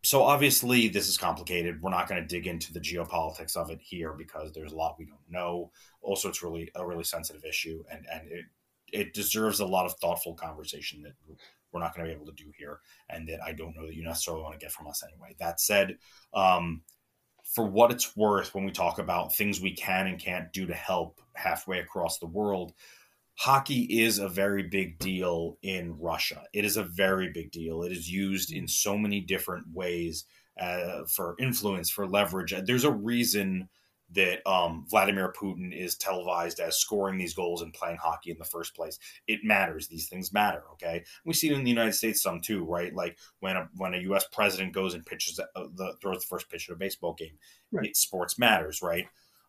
So 0.03 0.21
obviously 0.21 0.88
this 0.88 1.10
is 1.10 1.17
complicated. 1.17 1.81
We're 1.81 1.89
not 1.89 2.08
going 2.08 2.21
to 2.21 2.27
dig 2.27 2.45
into 2.45 2.71
the 2.71 2.79
geopolitics 2.79 3.58
of 3.58 3.71
it 3.71 3.81
here 3.81 4.13
because 4.13 4.53
there's 4.53 4.71
a 4.71 4.75
lot 4.75 4.97
we 4.99 5.05
don't 5.05 5.19
know. 5.27 5.71
Also, 6.01 6.29
it's 6.29 6.43
really 6.43 6.71
a 6.75 6.86
really 6.86 7.03
sensitive 7.03 7.43
issue, 7.43 7.84
and 7.91 8.05
and 8.13 8.31
it 8.31 8.45
it 8.95 9.13
deserves 9.13 9.60
a 9.60 9.65
lot 9.65 9.86
of 9.86 9.93
thoughtful 9.99 10.34
conversation 10.34 11.01
that 11.03 11.13
we're 11.71 11.81
not 11.81 11.93
going 11.93 12.08
to 12.08 12.10
be 12.10 12.15
able 12.15 12.31
to 12.31 12.43
do 12.43 12.51
here, 12.58 12.79
and 13.10 13.27
that 13.27 13.39
I 13.45 13.51
don't 13.51 13.75
know 13.75 13.86
that 13.86 13.95
you 13.95 14.03
necessarily 14.03 14.41
want 14.41 14.58
to 14.58 14.63
get 14.63 14.71
from 14.71 14.88
us 14.88 15.03
anyway. 15.03 15.36
That 15.39 15.60
said, 15.60 15.97
um, 16.34 16.81
for 17.53 17.65
what 17.65 17.91
it's 17.91 18.15
worth, 18.15 18.55
when 18.55 18.65
we 18.65 18.71
talk 18.71 18.97
about 18.97 19.36
things 19.36 19.60
we 19.60 19.75
can 19.75 20.08
and 20.08 20.19
can't 20.19 20.51
do 20.53 20.65
to 20.67 20.73
help 20.73 21.21
halfway 21.34 21.79
across 21.79 22.17
the 22.17 22.27
world, 22.27 22.73
hockey 23.36 23.81
is 23.84 24.17
a 24.17 24.29
very 24.29 24.63
big 24.63 24.97
deal 24.97 25.58
in 25.62 25.99
Russia. 25.99 26.43
It 26.53 26.63
is 26.63 26.77
a 26.77 26.84
very 26.84 27.29
big 27.34 27.51
deal. 27.51 27.84
It 27.84 27.91
is 27.91 28.10
used 28.10 28.53
in 28.53 28.67
so 28.67 28.97
many 28.97 29.19
different 29.19 29.65
ways 29.73 30.25
uh, 30.60 31.01
for 31.13 31.36
influence, 31.39 31.89
for 31.89 32.08
leverage. 32.08 32.53
There's 32.65 32.86
a 32.86 32.91
reason 32.91 33.67
that 34.15 34.45
um, 34.49 34.86
Vladimir 34.89 35.32
Putin 35.32 35.78
is 35.78 35.95
televised 35.95 36.60
as 36.60 36.78
scoring 36.78 37.17
these 37.17 37.34
goals 37.34 37.62
and 37.62 37.73
playing 37.73 37.97
hockey 37.97 38.32
in 38.32 38.38
the 38.38 38.45
first 38.45 38.75
place. 38.75 38.97
It 39.28 39.43
matters. 39.43 39.88
These 39.88 40.10
things 40.10 40.34
matter. 40.34 40.63
Okay, 40.73 41.04
we 41.25 41.34
see 41.34 41.49
it 41.49 41.54
in 41.54 41.63
the 41.63 41.69
United 41.69 41.93
States 41.93 42.21
some 42.21 42.39
too, 42.39 42.65
right? 42.65 42.93
Like 42.93 43.17
when 43.39 43.56
a 43.58 43.69
when 43.75 43.93
a 43.93 43.99
U.S. 43.99 44.25
president 44.32 44.73
goes 44.73 44.93
and 44.93 45.06
pitches 45.06 45.36
the, 45.36 45.47
the 45.56 45.93
throws 46.01 46.21
the 46.21 46.28
first 46.28 46.49
pitch 46.49 46.69
at 46.69 46.75
a 46.75 46.80
baseball 46.80 47.13
game, 47.13 47.38
right. 47.71 47.88
it, 47.88 47.97
sports 47.97 48.39
matters, 48.39 48.82
right? 48.82 49.06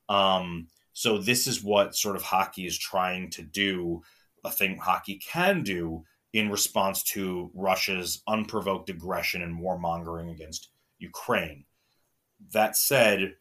Um, 0.08 0.68
so 0.92 1.18
this 1.18 1.46
is 1.46 1.62
what 1.62 1.94
sort 1.96 2.16
of 2.16 2.22
hockey 2.22 2.66
is 2.66 2.78
trying 2.78 3.30
to 3.30 3.42
do. 3.42 4.02
A 4.44 4.50
thing 4.50 4.78
hockey 4.78 5.18
can 5.18 5.64
do 5.64 6.04
in 6.32 6.50
response 6.50 7.02
to 7.02 7.50
Russia's 7.54 8.22
unprovoked 8.28 8.90
aggression 8.90 9.42
and 9.42 9.60
warmongering 9.60 10.30
against 10.30 10.68
Ukraine 10.98 11.64
that 12.52 12.76
said, 12.76 13.34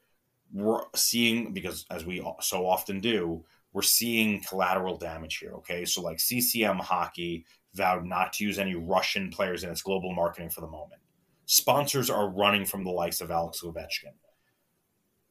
we're 0.56 0.82
seeing 0.96 1.52
because 1.52 1.86
as 1.92 2.06
we 2.06 2.26
so 2.40 2.66
often 2.66 3.02
do, 3.02 3.44
we're 3.74 3.82
seeing 3.82 4.42
collateral 4.42 4.98
damage 4.98 5.38
here. 5.38 5.52
Okay, 5.56 5.84
so 5.84 6.02
like 6.02 6.18
CCM 6.20 6.80
hockey 6.80 7.46
vowed 7.74 8.06
not 8.06 8.32
to 8.34 8.46
use 8.46 8.58
any 8.58 8.74
Russian 8.74 9.30
players 9.30 9.66
in 9.66 9.70
its 9.70 9.82
global 9.82 10.14
marketing 10.14 10.50
for 10.50 10.62
the 10.62 10.68
moment. 10.68 11.02
Sponsors 11.46 12.10
are 12.10 12.30
running 12.30 12.66
from 12.66 12.86
the 12.86 12.90
likes 12.90 13.20
of 13.20 13.32
Alex 13.32 13.62
Ovechkin. 13.64 14.14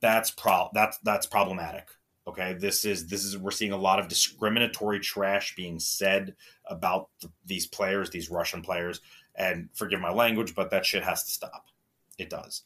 That's 0.02 0.30
pro 0.30 0.68
that's 0.74 0.98
that's 0.98 1.26
problematic. 1.26 1.88
Okay, 2.26 2.52
this 2.52 2.84
is 2.84 3.06
this 3.06 3.24
is 3.24 3.38
we're 3.38 3.50
seeing 3.50 3.72
a 3.72 3.78
lot 3.78 3.98
of 3.98 4.08
discriminatory 4.08 5.00
trash 5.00 5.54
being 5.56 5.78
said 5.78 6.34
about 6.68 7.08
th- 7.22 7.32
these 7.46 7.66
players, 7.66 8.10
these 8.10 8.30
Russian 8.30 8.60
players, 8.60 9.00
and 9.34 9.70
forgive 9.72 10.00
my 10.00 10.12
language, 10.12 10.54
but 10.54 10.70
that 10.70 10.84
shit 10.84 11.02
has 11.02 11.24
to 11.24 11.30
stop. 11.30 11.64
It 12.18 12.28
does. 12.28 12.64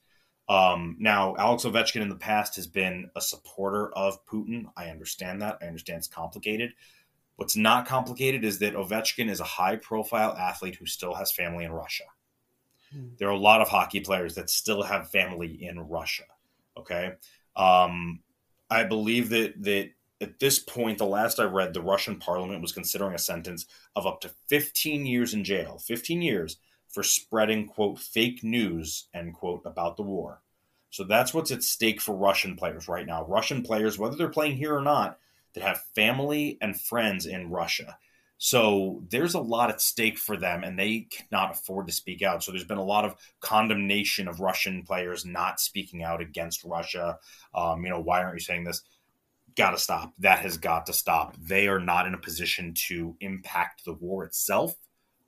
Um, 0.48 0.96
now, 0.98 1.36
Alex 1.36 1.64
Ovechkin 1.64 2.00
in 2.00 2.08
the 2.08 2.16
past 2.16 2.56
has 2.56 2.66
been 2.66 3.10
a 3.14 3.20
supporter 3.20 3.92
of 3.92 4.24
Putin. 4.26 4.66
I 4.76 4.86
understand 4.86 5.42
that. 5.42 5.58
I 5.60 5.66
understand 5.66 5.98
it's 5.98 6.08
complicated. 6.08 6.72
What's 7.36 7.56
not 7.56 7.86
complicated 7.86 8.44
is 8.44 8.58
that 8.60 8.74
Ovechkin 8.74 9.28
is 9.28 9.40
a 9.40 9.44
high 9.44 9.76
profile 9.76 10.34
athlete 10.36 10.76
who 10.76 10.86
still 10.86 11.14
has 11.14 11.30
family 11.30 11.64
in 11.64 11.72
Russia. 11.72 12.04
Hmm. 12.92 13.08
There 13.18 13.28
are 13.28 13.32
a 13.32 13.38
lot 13.38 13.60
of 13.60 13.68
hockey 13.68 14.00
players 14.00 14.34
that 14.36 14.50
still 14.50 14.82
have 14.82 15.10
family 15.10 15.62
in 15.62 15.78
Russia. 15.78 16.24
Okay. 16.76 17.12
Um, 17.54 18.20
I 18.70 18.84
believe 18.84 19.28
that, 19.30 19.62
that 19.62 19.90
at 20.20 20.40
this 20.40 20.58
point, 20.58 20.98
the 20.98 21.06
last 21.06 21.38
I 21.38 21.44
read, 21.44 21.74
the 21.74 21.82
Russian 21.82 22.16
parliament 22.16 22.62
was 22.62 22.72
considering 22.72 23.14
a 23.14 23.18
sentence 23.18 23.66
of 23.94 24.06
up 24.06 24.20
to 24.22 24.30
15 24.48 25.06
years 25.06 25.34
in 25.34 25.44
jail, 25.44 25.78
15 25.78 26.22
years 26.22 26.56
for 26.88 27.02
spreading, 27.02 27.66
quote, 27.66 27.98
fake 27.98 28.42
news, 28.42 29.08
end 29.14 29.34
quote, 29.34 29.62
about 29.64 29.96
the 29.96 30.02
war. 30.02 30.42
So 30.90 31.04
that's 31.04 31.34
what's 31.34 31.50
at 31.50 31.62
stake 31.62 32.00
for 32.00 32.14
Russian 32.14 32.56
players 32.56 32.88
right 32.88 33.06
now. 33.06 33.24
Russian 33.26 33.62
players, 33.62 33.98
whether 33.98 34.16
they're 34.16 34.28
playing 34.28 34.56
here 34.56 34.74
or 34.74 34.82
not, 34.82 35.18
that 35.54 35.62
have 35.62 35.82
family 35.94 36.58
and 36.60 36.80
friends 36.80 37.26
in 37.26 37.50
Russia. 37.50 37.98
So 38.38 39.02
there's 39.10 39.34
a 39.34 39.40
lot 39.40 39.68
at 39.68 39.80
stake 39.80 40.16
for 40.16 40.36
them, 40.36 40.62
and 40.62 40.78
they 40.78 41.08
cannot 41.10 41.50
afford 41.50 41.88
to 41.88 41.92
speak 41.92 42.22
out. 42.22 42.42
So 42.42 42.52
there's 42.52 42.64
been 42.64 42.78
a 42.78 42.84
lot 42.84 43.04
of 43.04 43.16
condemnation 43.40 44.28
of 44.28 44.40
Russian 44.40 44.84
players 44.84 45.26
not 45.26 45.60
speaking 45.60 46.04
out 46.04 46.20
against 46.20 46.62
Russia. 46.64 47.18
Um, 47.54 47.84
you 47.84 47.90
know, 47.90 48.00
why 48.00 48.22
aren't 48.22 48.34
you 48.34 48.40
saying 48.40 48.64
this? 48.64 48.82
Got 49.56 49.72
to 49.72 49.78
stop. 49.78 50.12
That 50.20 50.38
has 50.38 50.56
got 50.56 50.86
to 50.86 50.92
stop. 50.92 51.34
They 51.36 51.66
are 51.66 51.80
not 51.80 52.06
in 52.06 52.14
a 52.14 52.18
position 52.18 52.74
to 52.86 53.16
impact 53.20 53.84
the 53.84 53.94
war 53.94 54.24
itself. 54.24 54.76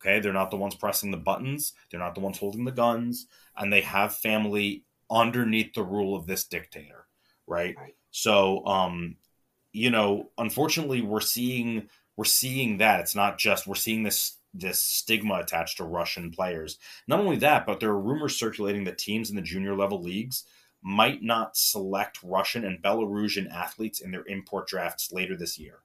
Okay, 0.01 0.21
they're 0.21 0.33
not 0.33 0.51
the 0.51 0.57
ones 0.57 0.75
pressing 0.75 1.11
the 1.11 1.17
buttons. 1.17 1.75
They're 1.91 2.01
not 2.01 2.15
the 2.15 2.21
ones 2.21 2.39
holding 2.39 2.65
the 2.65 2.73
guns, 2.73 3.27
and 3.57 3.73
they 3.73 3.83
have 3.83 4.15
family 4.15 4.85
underneath 5.11 5.75
the 5.75 5.83
rule 5.83 6.17
of 6.17 6.27
this 6.27 6.45
dictator, 6.45 7.07
right? 7.47 7.77
right. 7.77 7.95
So, 8.11 8.65
um, 8.67 9.17
you 9.73 9.91
know, 9.91 10.31
unfortunately, 10.39 11.03
we're 11.03 11.21
seeing 11.21 11.89
we're 12.17 12.25
seeing 12.25 12.79
that 12.79 13.01
it's 13.01 13.15
not 13.15 13.39
just 13.39 13.67
we're 13.67 13.75
seeing 13.75 14.03
this 14.03 14.37
this 14.53 14.83
stigma 14.83 15.35
attached 15.35 15.77
to 15.77 15.85
Russian 15.85 16.31
players. 16.31 16.79
Not 17.07 17.21
only 17.21 17.37
that, 17.37 17.67
but 17.67 17.81
there 17.81 17.91
are 17.91 18.01
rumors 18.01 18.37
circulating 18.37 18.85
that 18.85 18.99
teams 18.99 19.31
in 19.31 19.37
the 19.37 19.43
junior 19.43 19.77
level 19.77 20.03
leagues 20.03 20.45
might 20.83 21.23
not 21.23 21.57
select 21.57 22.19
Russian 22.23 22.65
and 22.65 22.83
Belarusian 22.83 23.51
athletes 23.53 24.01
in 24.01 24.11
their 24.11 24.25
import 24.27 24.67
drafts 24.67 25.13
later 25.13 25.37
this 25.37 25.59
year. 25.59 25.81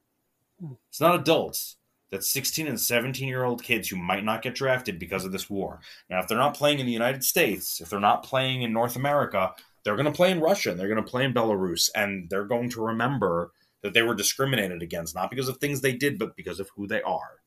Hmm. 0.60 0.74
It's 0.90 1.02
not 1.02 1.16
adults. 1.16 1.78
That's 2.16 2.32
16 2.32 2.66
and 2.68 2.80
17 2.80 3.28
year 3.28 3.44
old 3.44 3.62
kids 3.62 3.90
who 3.90 3.98
might 3.98 4.24
not 4.24 4.42
get 4.42 4.56
drafted 4.56 4.98
because 4.98 5.26
of 5.26 5.34
this 5.34 5.50
war. 5.50 5.82
Now, 6.10 6.20
if 6.20 6.30
they're 6.30 6.38
not 6.38 6.56
playing 6.56 6.80
in 6.80 6.86
the 6.86 6.92
United 6.94 7.26
States, 7.26 7.82
if 7.82 7.90
they're 7.90 8.00
not 8.00 8.24
playing 8.24 8.62
in 8.62 8.72
North 8.72 8.96
America, 8.96 9.54
they're 9.84 9.98
going 9.98 10.06
to 10.06 10.14
play 10.14 10.32
in 10.32 10.40
Russia 10.40 10.74
they're 10.74 10.88
going 10.88 11.04
to 11.04 11.12
play 11.12 11.26
in 11.26 11.34
Belarus 11.34 11.90
and 11.94 12.30
they're 12.30 12.46
going 12.46 12.70
to 12.70 12.82
remember 12.82 13.52
that 13.84 13.94
they 13.94 14.02
were 14.02 14.16
discriminated 14.16 14.82
against, 14.82 15.14
not 15.14 15.30
because 15.30 15.50
of 15.50 15.58
things 15.58 15.82
they 15.82 15.92
did, 15.92 16.18
but 16.18 16.38
because 16.38 16.62
of 16.62 16.70
who 16.78 16.88
they 16.88 17.02
are. 17.02 17.42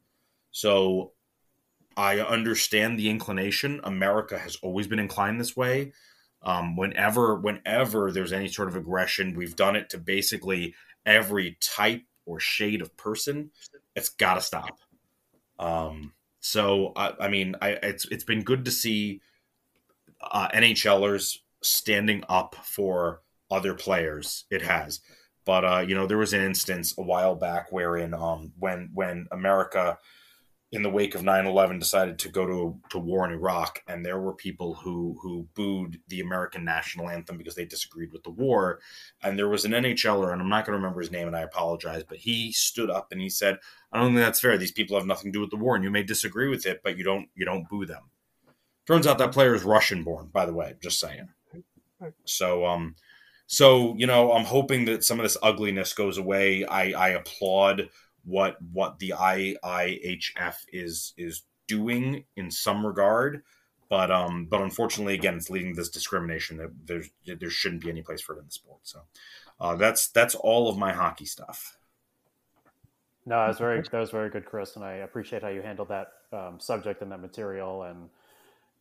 So 0.50 1.12
I 1.96 2.20
understand 2.20 2.98
the 2.98 3.08
inclination. 3.08 3.80
America 3.84 4.38
has 4.38 4.56
always 4.56 4.86
been 4.86 4.98
inclined 4.98 5.40
this 5.40 5.56
way. 5.56 5.94
Um, 6.42 6.76
whenever, 6.76 7.36
whenever 7.36 8.12
there's 8.12 8.34
any 8.34 8.48
sort 8.48 8.68
of 8.68 8.76
aggression, 8.76 9.34
we've 9.34 9.56
done 9.56 9.76
it 9.76 9.88
to 9.90 9.98
basically 9.98 10.74
every 11.06 11.56
type 11.62 12.02
or 12.26 12.38
shade 12.38 12.82
of 12.82 12.94
person. 12.98 13.50
It's 13.98 14.08
got 14.08 14.34
to 14.34 14.40
stop. 14.40 14.78
Um, 15.58 16.12
so 16.40 16.92
I, 16.96 17.12
I 17.20 17.28
mean, 17.28 17.56
I, 17.60 17.70
it's 17.82 18.06
it's 18.06 18.24
been 18.24 18.42
good 18.42 18.64
to 18.64 18.70
see 18.70 19.20
uh, 20.20 20.48
NHLers 20.48 21.38
standing 21.62 22.24
up 22.28 22.54
for 22.62 23.20
other 23.50 23.74
players. 23.74 24.44
It 24.50 24.62
has. 24.62 25.00
But 25.44 25.64
uh, 25.64 25.84
you 25.86 25.94
know, 25.94 26.06
there 26.06 26.18
was 26.18 26.32
an 26.32 26.42
instance 26.42 26.94
a 26.96 27.02
while 27.02 27.34
back 27.34 27.72
wherein 27.72 28.14
um, 28.14 28.52
when 28.58 28.90
when 28.94 29.26
America, 29.32 29.98
in 30.70 30.82
the 30.82 30.90
wake 30.90 31.14
of 31.14 31.22
9-11, 31.22 31.78
decided 31.78 32.18
to 32.18 32.28
go 32.28 32.46
to 32.46 32.78
to 32.90 32.98
war 32.98 33.24
in 33.24 33.32
Iraq, 33.32 33.82
and 33.88 34.04
there 34.04 34.20
were 34.20 34.34
people 34.34 34.74
who 34.74 35.18
who 35.22 35.48
booed 35.54 35.98
the 36.08 36.20
American 36.20 36.64
national 36.64 37.08
anthem 37.08 37.38
because 37.38 37.54
they 37.54 37.64
disagreed 37.64 38.12
with 38.12 38.22
the 38.22 38.30
war. 38.30 38.80
And 39.22 39.38
there 39.38 39.48
was 39.48 39.64
an 39.64 39.72
NHLer, 39.72 40.32
and 40.32 40.42
I'm 40.42 40.48
not 40.50 40.66
going 40.66 40.74
to 40.74 40.78
remember 40.78 41.00
his 41.00 41.10
name, 41.10 41.26
and 41.26 41.36
I 41.36 41.40
apologize, 41.40 42.04
but 42.06 42.18
he 42.18 42.52
stood 42.52 42.90
up 42.90 43.12
and 43.12 43.20
he 43.20 43.30
said, 43.30 43.58
"I 43.92 43.98
don't 43.98 44.08
think 44.08 44.18
that's 44.18 44.40
fair. 44.40 44.58
These 44.58 44.72
people 44.72 44.96
have 44.98 45.06
nothing 45.06 45.32
to 45.32 45.36
do 45.36 45.40
with 45.40 45.50
the 45.50 45.56
war, 45.56 45.74
and 45.74 45.84
you 45.84 45.90
may 45.90 46.02
disagree 46.02 46.48
with 46.48 46.66
it, 46.66 46.80
but 46.84 46.98
you 46.98 47.04
don't 47.04 47.28
you 47.34 47.46
don't 47.46 47.68
boo 47.68 47.86
them." 47.86 48.10
Turns 48.86 49.06
out 49.06 49.18
that 49.18 49.32
player 49.32 49.54
is 49.54 49.64
Russian 49.64 50.04
born, 50.04 50.28
by 50.32 50.44
the 50.44 50.54
way. 50.54 50.74
Just 50.82 51.00
saying. 51.00 51.28
So 52.24 52.66
um 52.66 52.94
so 53.46 53.94
you 53.96 54.06
know, 54.06 54.32
I'm 54.32 54.44
hoping 54.44 54.84
that 54.84 55.04
some 55.04 55.18
of 55.18 55.24
this 55.24 55.38
ugliness 55.42 55.94
goes 55.94 56.18
away. 56.18 56.66
I, 56.66 56.92
I 56.92 57.08
applaud 57.10 57.88
what 58.24 58.56
what 58.72 58.98
the 58.98 59.10
IIHF 59.10 60.56
is 60.72 61.14
is 61.16 61.42
doing 61.66 62.24
in 62.36 62.50
some 62.50 62.84
regard, 62.84 63.42
but 63.88 64.10
um, 64.10 64.46
but 64.46 64.60
unfortunately, 64.60 65.14
again, 65.14 65.36
it's 65.36 65.50
leading 65.50 65.74
to 65.74 65.80
this 65.80 65.88
discrimination 65.88 66.56
that 66.58 66.70
there's 66.84 67.10
there 67.26 67.50
shouldn't 67.50 67.82
be 67.82 67.90
any 67.90 68.02
place 68.02 68.20
for 68.20 68.34
it 68.34 68.40
in 68.40 68.46
the 68.46 68.50
sport. 68.50 68.80
So 68.82 69.00
uh, 69.60 69.76
that's 69.76 70.08
that's 70.08 70.34
all 70.34 70.68
of 70.68 70.76
my 70.76 70.92
hockey 70.92 71.26
stuff. 71.26 71.78
No, 73.24 73.36
that 73.40 73.48
was 73.48 73.58
very 73.58 73.82
that 73.82 73.98
was 73.98 74.10
very 74.10 74.30
good, 74.30 74.46
Chris, 74.46 74.76
and 74.76 74.84
I 74.84 74.94
appreciate 74.94 75.42
how 75.42 75.48
you 75.48 75.62
handled 75.62 75.88
that 75.88 76.08
um, 76.32 76.58
subject 76.58 77.02
and 77.02 77.12
that 77.12 77.20
material 77.20 77.82
and 77.82 78.08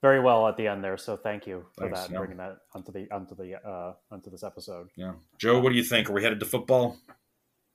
very 0.01 0.19
well 0.19 0.47
at 0.47 0.57
the 0.57 0.67
end 0.67 0.83
there. 0.83 0.97
So 0.97 1.17
thank 1.17 1.47
you 1.47 1.65
for 1.75 1.85
Thanks, 1.85 2.01
that, 2.01 2.11
yeah. 2.11 2.17
bringing 2.19 2.37
that 2.37 2.59
onto 2.73 2.91
the 2.91 3.11
onto 3.11 3.35
the 3.35 3.55
uh, 3.67 3.93
onto 4.11 4.29
this 4.29 4.43
episode. 4.43 4.87
Yeah, 4.95 5.13
Joe, 5.37 5.59
what 5.59 5.71
do 5.71 5.75
you 5.75 5.83
think? 5.83 6.09
Are 6.09 6.13
we 6.13 6.23
headed 6.23 6.39
to 6.39 6.45
football? 6.45 6.97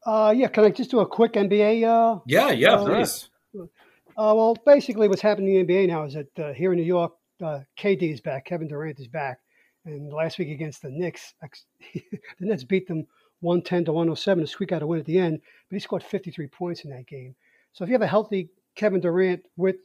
Uh, 0.05 0.35
yeah. 0.37 0.49
Can 0.49 0.65
I 0.65 0.71
just 0.71 0.91
do 0.91 1.01
a 1.01 1.07
quick 1.07 1.35
NBA? 1.35 1.85
Uh, 1.85 2.21
yeah, 2.27 2.51
yeah, 2.51 2.75
uh, 2.75 2.85
please. 2.85 3.29
Uh, 3.55 4.35
well, 4.37 4.57
basically, 4.67 5.09
what's 5.09 5.23
happening 5.23 5.55
in 5.55 5.67
the 5.67 5.73
NBA 5.73 5.89
now 5.89 6.05
is 6.05 6.15
that 6.15 6.39
uh, 6.39 6.53
here 6.53 6.73
in 6.73 6.79
New 6.79 6.85
York, 6.85 7.13
uh, 7.43 7.61
KD 7.79 8.13
is 8.13 8.21
back, 8.21 8.45
Kevin 8.45 8.69
Durant 8.69 9.01
is 9.01 9.09
back, 9.09 9.41
and 9.87 10.13
last 10.13 10.39
week 10.39 10.51
against 10.51 10.83
the 10.83 10.91
Knicks, 10.91 11.35
the 11.95 12.03
Nets 12.41 12.65
beat 12.65 12.87
them 12.87 13.07
110 13.41 13.87
to 13.87 13.93
107 13.93 14.45
to 14.45 14.51
squeak 14.51 14.73
out 14.73 14.83
a 14.83 14.87
win 14.87 15.01
at 15.01 15.07
the 15.07 15.19
end, 15.19 15.41
but 15.69 15.75
he 15.75 15.81
scored 15.81 16.03
53 16.03 16.47
points 16.49 16.85
in 16.85 16.91
that 16.91 17.07
game. 17.07 17.35
So 17.73 17.85
if 17.85 17.89
you 17.89 17.95
have 17.95 18.03
a 18.03 18.07
healthy 18.07 18.51
Kevin 18.77 19.01
Durant 19.01 19.45
with 19.57 19.77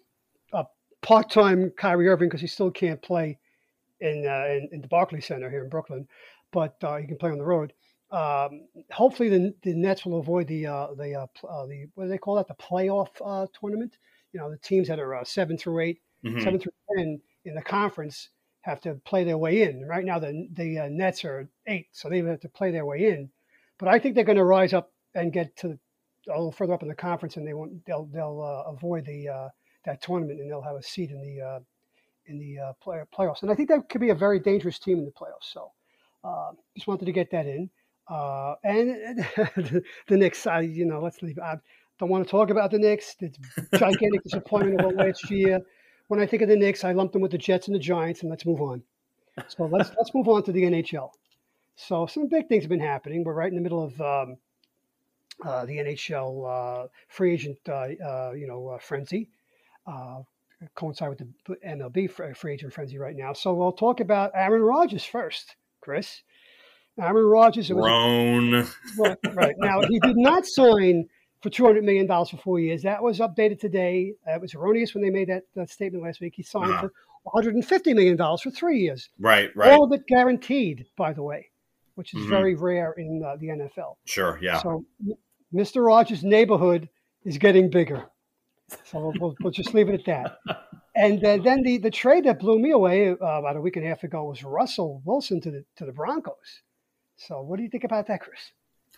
a 0.53 0.65
part-time 1.01 1.71
Kyrie 1.77 2.08
Irving 2.08 2.27
because 2.27 2.41
he 2.41 2.47
still 2.47 2.69
can't 2.69 3.01
play 3.01 3.39
in, 3.99 4.27
uh, 4.27 4.47
in, 4.47 4.69
in 4.71 4.82
the 4.82 4.88
Barclays 4.88 5.25
Center 5.25 5.49
here 5.49 5.63
in 5.63 5.69
Brooklyn, 5.69 6.08
but 6.51 6.75
uh, 6.84 6.97
he 6.97 7.08
can 7.08 7.17
play 7.17 7.32
on 7.32 7.38
the 7.38 7.43
road. 7.43 7.73
Um, 8.12 8.67
hopefully, 8.91 9.30
the, 9.30 9.54
the 9.63 9.74
Nets 9.74 10.06
will 10.06 10.20
avoid 10.20 10.48
the 10.48 10.67
uh, 10.67 10.88
the 10.96 11.15
uh, 11.15 11.48
uh, 11.48 11.65
the 11.65 11.88
what 11.96 12.06
do 12.06 12.10
they 12.10 12.17
call 12.17 12.36
that? 12.36 12.48
The 12.48 12.56
playoff 12.56 13.10
uh, 13.24 13.48
tournament. 13.60 13.98
You 14.34 14.39
know, 14.39 14.50
the 14.50 14.58
teams 14.58 14.88
that 14.88 15.00
are 15.00 15.20
seven 15.26 15.58
through 15.58 15.80
8 15.80 16.02
mm-hmm. 16.26 16.39
seven 16.41 16.60
through 16.60 16.74
ten 16.96 17.20
in 17.46 17.56
the 17.56 17.62
conference 17.62 18.30
have 18.62 18.82
to 18.82 18.96
play 19.06 19.24
their 19.24 19.38
way 19.38 19.63
in. 19.63 19.86
Right 19.86 20.06
now, 20.06 20.20
the 20.20 20.48
the 20.54 20.88
Nets 20.89 21.26
are 21.26 21.50
eight, 21.67 21.88
so 21.91 22.10
they 22.10 22.20
have 22.20 22.39
to 22.41 22.50
play 22.50 22.72
their 22.72 22.86
way 22.86 23.10
in. 23.12 23.30
But 23.78 23.89
I 23.89 24.00
think 24.00 24.15
they're 24.15 24.24
going 24.24 24.38
to 24.38 24.43
rise 24.43 24.74
up 24.74 24.91
and 25.13 25.34
get 25.34 25.56
to 25.58 25.78
a 26.30 26.32
little 26.32 26.52
further 26.52 26.74
up 26.74 26.82
in 26.82 26.89
the 26.89 26.96
conference, 26.96 27.38
and 27.38 27.48
they 27.48 27.54
won't. 27.54 27.86
They'll 27.86 28.06
they'll 28.06 28.65
avoid 28.67 29.06
the 29.06 29.52
that 29.88 30.02
tournament, 30.02 30.39
and 30.39 30.52
they'll 30.52 30.62
have 30.62 30.76
a 30.76 30.84
seat 30.84 31.10
in 31.10 31.22
the 31.22 31.41
uh, 31.41 31.60
in 32.28 32.38
the 32.38 32.60
uh, 32.60 32.74
play, 32.82 33.02
playoffs. 33.17 33.41
And 33.41 33.50
I 33.50 33.56
think 33.56 33.70
that 33.70 33.89
could 33.89 34.02
be 34.02 34.10
a 34.12 34.15
very 34.15 34.39
dangerous 34.39 34.78
team 34.78 35.00
in 35.00 35.06
the 35.06 35.12
playoffs. 35.12 35.52
So 35.52 35.72
uh, 36.24 36.52
just 36.76 36.88
wanted 36.88 37.06
to 37.06 37.12
get 37.12 37.32
that 37.32 37.48
in. 37.48 37.70
Uh, 38.10 38.56
and 38.63 38.89
the 40.08 40.17
Knicks, 40.17 40.48
I, 40.48 40.62
you 40.62 40.86
know, 40.86 41.00
let's 41.00 41.22
leave. 41.22 41.39
I 41.39 41.58
don't 42.00 42.10
want 42.10 42.26
to 42.26 42.32
talk 42.32 42.50
about 42.50 42.72
the 42.72 42.80
Knicks. 42.80 43.15
It's 43.20 43.38
gigantic 43.74 44.24
disappointment 44.24 44.82
of 44.82 44.93
last 44.93 45.30
year. 45.30 45.62
When 46.08 46.20
I 46.20 46.26
think 46.26 46.41
of 46.41 46.50
the 46.50 46.56
Knicks, 46.56 46.84
I 46.84 46.93
lump 46.93 47.12
them 47.12 47.22
with 47.22 47.32
the 47.32 47.38
Jets 47.38 47.67
and 47.67 47.76
the 47.76 47.80
Giants, 47.80 48.22
and 48.22 48.30
let's 48.30 48.46
move 48.46 48.62
on. 48.62 48.82
So 49.50 49.65
let's 49.65 49.91
let's 49.98 50.13
move 50.13 50.28
on 50.28 50.43
to 50.43 50.52
the 50.52 50.63
NHL. 50.63 51.12
So 51.76 52.08
some 52.08 52.28
big 52.28 52.48
things 52.48 52.63
have 52.63 52.70
been 52.70 52.80
happening. 52.80 53.24
We're 53.24 53.34
right 53.34 53.50
in 53.50 53.56
the 53.56 53.62
middle 53.62 53.84
of 53.84 54.02
um, 54.02 54.38
uh, 55.46 55.65
the 55.65 55.78
NHL 55.78 56.86
uh, 56.86 56.88
free 57.10 57.34
agent, 57.34 57.60
uh, 57.67 57.88
uh 58.04 58.32
you 58.32 58.48
know, 58.48 58.70
uh, 58.70 58.80
frenzy 58.80 59.30
coincide 60.74 61.10
with 61.10 61.20
the 61.20 61.56
MLB 61.67 62.36
free 62.36 62.54
agent 62.54 62.74
frenzy 62.74 62.98
right 62.98 63.15
now. 63.15 63.32
So 63.32 63.54
we'll 63.54 63.72
talk 63.72 64.00
about 64.00 64.32
Aaron 64.34 64.63
Rodgers 64.63 65.04
first. 65.04 65.56
Chris. 65.88 66.22
Aaron 67.00 67.26
Rodgers. 67.26 67.70
Grown. 67.70 68.68
Right, 68.98 69.18
right. 69.34 69.56
Now, 69.60 69.82
he 69.82 70.00
did 70.00 70.18
not 70.18 70.46
sign 70.46 71.08
for 71.42 71.50
$200 71.50 71.84
million 71.84 72.08
for 72.08 72.38
four 72.38 72.60
years. 72.60 72.82
That 72.84 73.04
was 73.04 73.20
updated 73.20 73.60
today. 73.60 74.14
Uh, 74.28 74.36
it 74.36 74.42
was 74.42 74.56
erroneous 74.56 74.94
when 74.94 75.04
they 75.04 75.10
made 75.10 75.30
that, 75.30 75.44
that 75.56 75.70
statement 75.70 76.04
last 76.04 76.20
week. 76.20 76.34
He 76.36 76.44
signed 76.44 76.72
uh-huh. 76.72 76.90
for 77.34 77.44
$150 77.44 77.96
million 77.96 78.18
for 78.18 78.50
three 78.52 78.80
years. 78.80 79.10
Right, 79.20 79.56
right. 79.56 79.72
All 79.72 79.84
of 79.84 79.92
it 79.92 80.08
guaranteed, 80.08 80.88
by 80.96 81.14
the 81.14 81.24
way, 81.24 81.50
which 81.96 82.14
is 82.14 82.22
mm-hmm. 82.22 82.30
very 82.30 82.56
rare 82.56 82.94
in 82.94 83.22
uh, 83.24 83.36
the 83.36 83.48
NFL. 83.48 83.98
Sure, 84.06 84.40
yeah. 84.42 84.60
So, 84.60 84.86
Mr. 85.54 85.86
Rodgers' 85.86 86.24
neighborhood 86.24 86.90
is 87.24 87.38
getting 87.38 87.70
bigger. 87.70 88.06
So 88.86 89.00
we'll, 89.00 89.14
we'll, 89.20 89.36
we'll 89.42 89.52
just 89.52 89.74
leave 89.74 89.90
it 89.90 90.02
at 90.02 90.06
that. 90.06 90.58
And 90.96 91.24
uh, 91.24 91.38
then 91.38 91.62
the, 91.62 91.78
the 91.78 91.92
trade 91.92 92.26
that 92.26 92.40
blew 92.40 92.60
me 92.60 92.72
away 92.72 93.10
uh, 93.10 93.14
about 93.14 93.56
a 93.56 93.62
week 93.62 93.76
and 93.76 93.86
a 93.86 93.88
half 93.88 94.04
ago 94.04 94.26
was 94.26 94.44
Russell 94.44 95.02
Wilson 95.06 95.40
to 95.42 95.52
the 95.52 95.66
to 95.76 95.86
the 95.86 95.92
Broncos. 95.92 96.64
So 97.17 97.41
what 97.41 97.58
do 97.58 97.63
you 97.63 97.69
think 97.69 97.84
about 97.84 98.08
that, 98.08 98.21
Chris? 98.21 98.39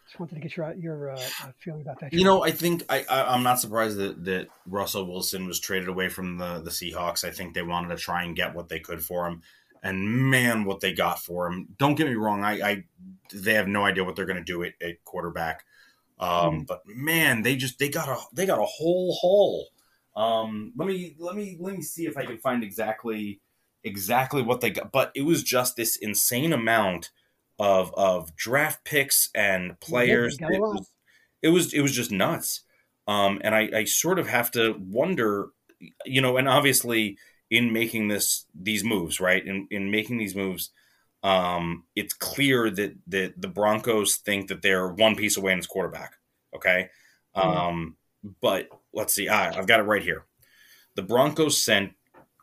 Just 0.05 0.19
wanted 0.19 0.35
to 0.35 0.41
get 0.41 0.57
your 0.57 0.73
your 0.73 1.11
uh, 1.11 1.19
uh 1.43 1.51
feeling 1.59 1.81
about 1.81 1.99
that. 1.99 2.13
You 2.13 2.23
know, 2.23 2.43
I 2.43 2.51
think 2.51 2.83
I, 2.89 3.05
I 3.09 3.35
am 3.35 3.43
not 3.43 3.59
surprised 3.59 3.97
that 3.97 4.25
that 4.25 4.47
Russell 4.65 5.05
Wilson 5.05 5.45
was 5.45 5.59
traded 5.59 5.87
away 5.87 6.09
from 6.09 6.37
the 6.37 6.59
the 6.59 6.71
Seahawks. 6.71 7.23
I 7.23 7.31
think 7.31 7.53
they 7.53 7.61
wanted 7.61 7.89
to 7.89 7.97
try 7.97 8.23
and 8.23 8.35
get 8.35 8.55
what 8.55 8.69
they 8.69 8.79
could 8.79 9.03
for 9.03 9.27
him, 9.27 9.43
and 9.83 10.29
man, 10.29 10.65
what 10.65 10.79
they 10.79 10.93
got 10.93 11.19
for 11.19 11.47
him. 11.47 11.67
Don't 11.77 11.95
get 11.95 12.07
me 12.07 12.15
wrong. 12.15 12.43
I, 12.43 12.61
I 12.61 12.83
they 13.33 13.53
have 13.53 13.67
no 13.67 13.85
idea 13.85 14.03
what 14.03 14.15
they're 14.15 14.25
going 14.25 14.37
to 14.37 14.43
do 14.43 14.63
at, 14.63 14.73
at 14.81 15.03
quarterback. 15.03 15.63
Um, 16.19 16.61
mm. 16.61 16.67
But 16.67 16.81
man, 16.87 17.43
they 17.43 17.55
just 17.55 17.77
they 17.77 17.89
got 17.89 18.09
a 18.09 18.17
they 18.33 18.45
got 18.45 18.59
a 18.59 18.65
whole 18.65 19.13
haul. 19.13 19.67
Um, 20.15 20.73
let 20.75 20.87
me 20.87 21.15
let 21.19 21.35
me 21.35 21.55
let 21.59 21.75
me 21.75 21.83
see 21.83 22.07
if 22.07 22.17
I 22.17 22.25
can 22.25 22.39
find 22.39 22.63
exactly 22.63 23.41
exactly 23.83 24.41
what 24.41 24.61
they 24.61 24.71
got. 24.71 24.91
But 24.91 25.11
it 25.15 25.21
was 25.21 25.43
just 25.43 25.75
this 25.75 25.95
insane 25.95 26.51
amount 26.51 27.11
of 27.59 27.93
of 27.95 28.35
draft 28.35 28.85
picks 28.85 29.29
and 29.35 29.79
players. 29.79 30.37
It, 30.39 30.59
was, 30.59 30.91
it 31.43 31.49
was 31.49 31.73
it 31.73 31.81
was 31.81 31.93
just 31.93 32.11
nuts. 32.11 32.61
Um, 33.07 33.41
and 33.43 33.55
I, 33.55 33.69
I 33.75 33.83
sort 33.85 34.19
of 34.19 34.27
have 34.27 34.51
to 34.51 34.75
wonder, 34.79 35.47
you 36.05 36.21
know, 36.21 36.37
and 36.37 36.47
obviously 36.47 37.17
in 37.49 37.73
making 37.73 38.07
this 38.07 38.45
these 38.59 38.83
moves, 38.83 39.19
right? 39.19 39.45
In 39.45 39.67
in 39.71 39.91
making 39.91 40.17
these 40.17 40.35
moves, 40.35 40.71
um, 41.23 41.83
it's 41.95 42.13
clear 42.13 42.69
that 42.69 42.95
that 43.07 43.41
the 43.41 43.47
Broncos 43.47 44.17
think 44.17 44.47
that 44.47 44.61
they're 44.61 44.87
one 44.87 45.15
piece 45.15 45.37
away 45.37 45.51
in 45.51 45.57
his 45.57 45.67
quarterback. 45.67 46.13
Okay, 46.55 46.89
mm-hmm. 47.35 47.49
um, 47.49 47.95
but 48.41 48.69
let's 48.93 49.13
see. 49.13 49.27
Ah, 49.27 49.51
I've 49.55 49.67
got 49.67 49.79
it 49.79 49.83
right 49.83 50.03
here. 50.03 50.25
The 50.95 51.01
Broncos 51.01 51.61
sent 51.61 51.93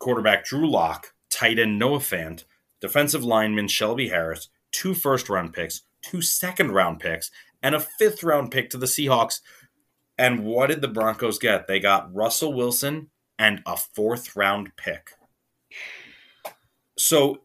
quarterback 0.01 0.45
Drew 0.45 0.69
Lock, 0.69 1.15
tight 1.31 1.59
end 1.59 1.79
Noah 1.79 1.99
Fant, 1.99 2.45
defensive 2.81 3.25
lineman 3.25 3.69
Shelby 3.69 4.09
Harris, 4.09 4.49
two 4.77 4.95
first 4.95 5.31
round 5.31 5.55
picks, 5.55 5.83
two 6.03 6.21
second 6.21 6.71
round 6.71 7.01
picks, 7.01 7.31
and 7.63 7.75
a 7.75 7.81
fifth 7.81 8.23
round 8.23 8.51
pick 8.51 8.69
to 8.71 8.77
the 8.77 8.87
Seahawks. 8.87 9.41
And 10.19 10.45
what 10.45 10.69
did 10.69 10.83
the 10.83 10.89
Broncos 10.89 11.39
get? 11.39 11.67
They 11.67 11.81
got 11.81 12.15
Russell 12.15 12.53
Wilson 12.53 13.09
and 13.39 13.63
a 13.67 13.77
fourth 13.77 14.37
round 14.37 14.77
pick. 14.77 15.13
So, 16.99 17.41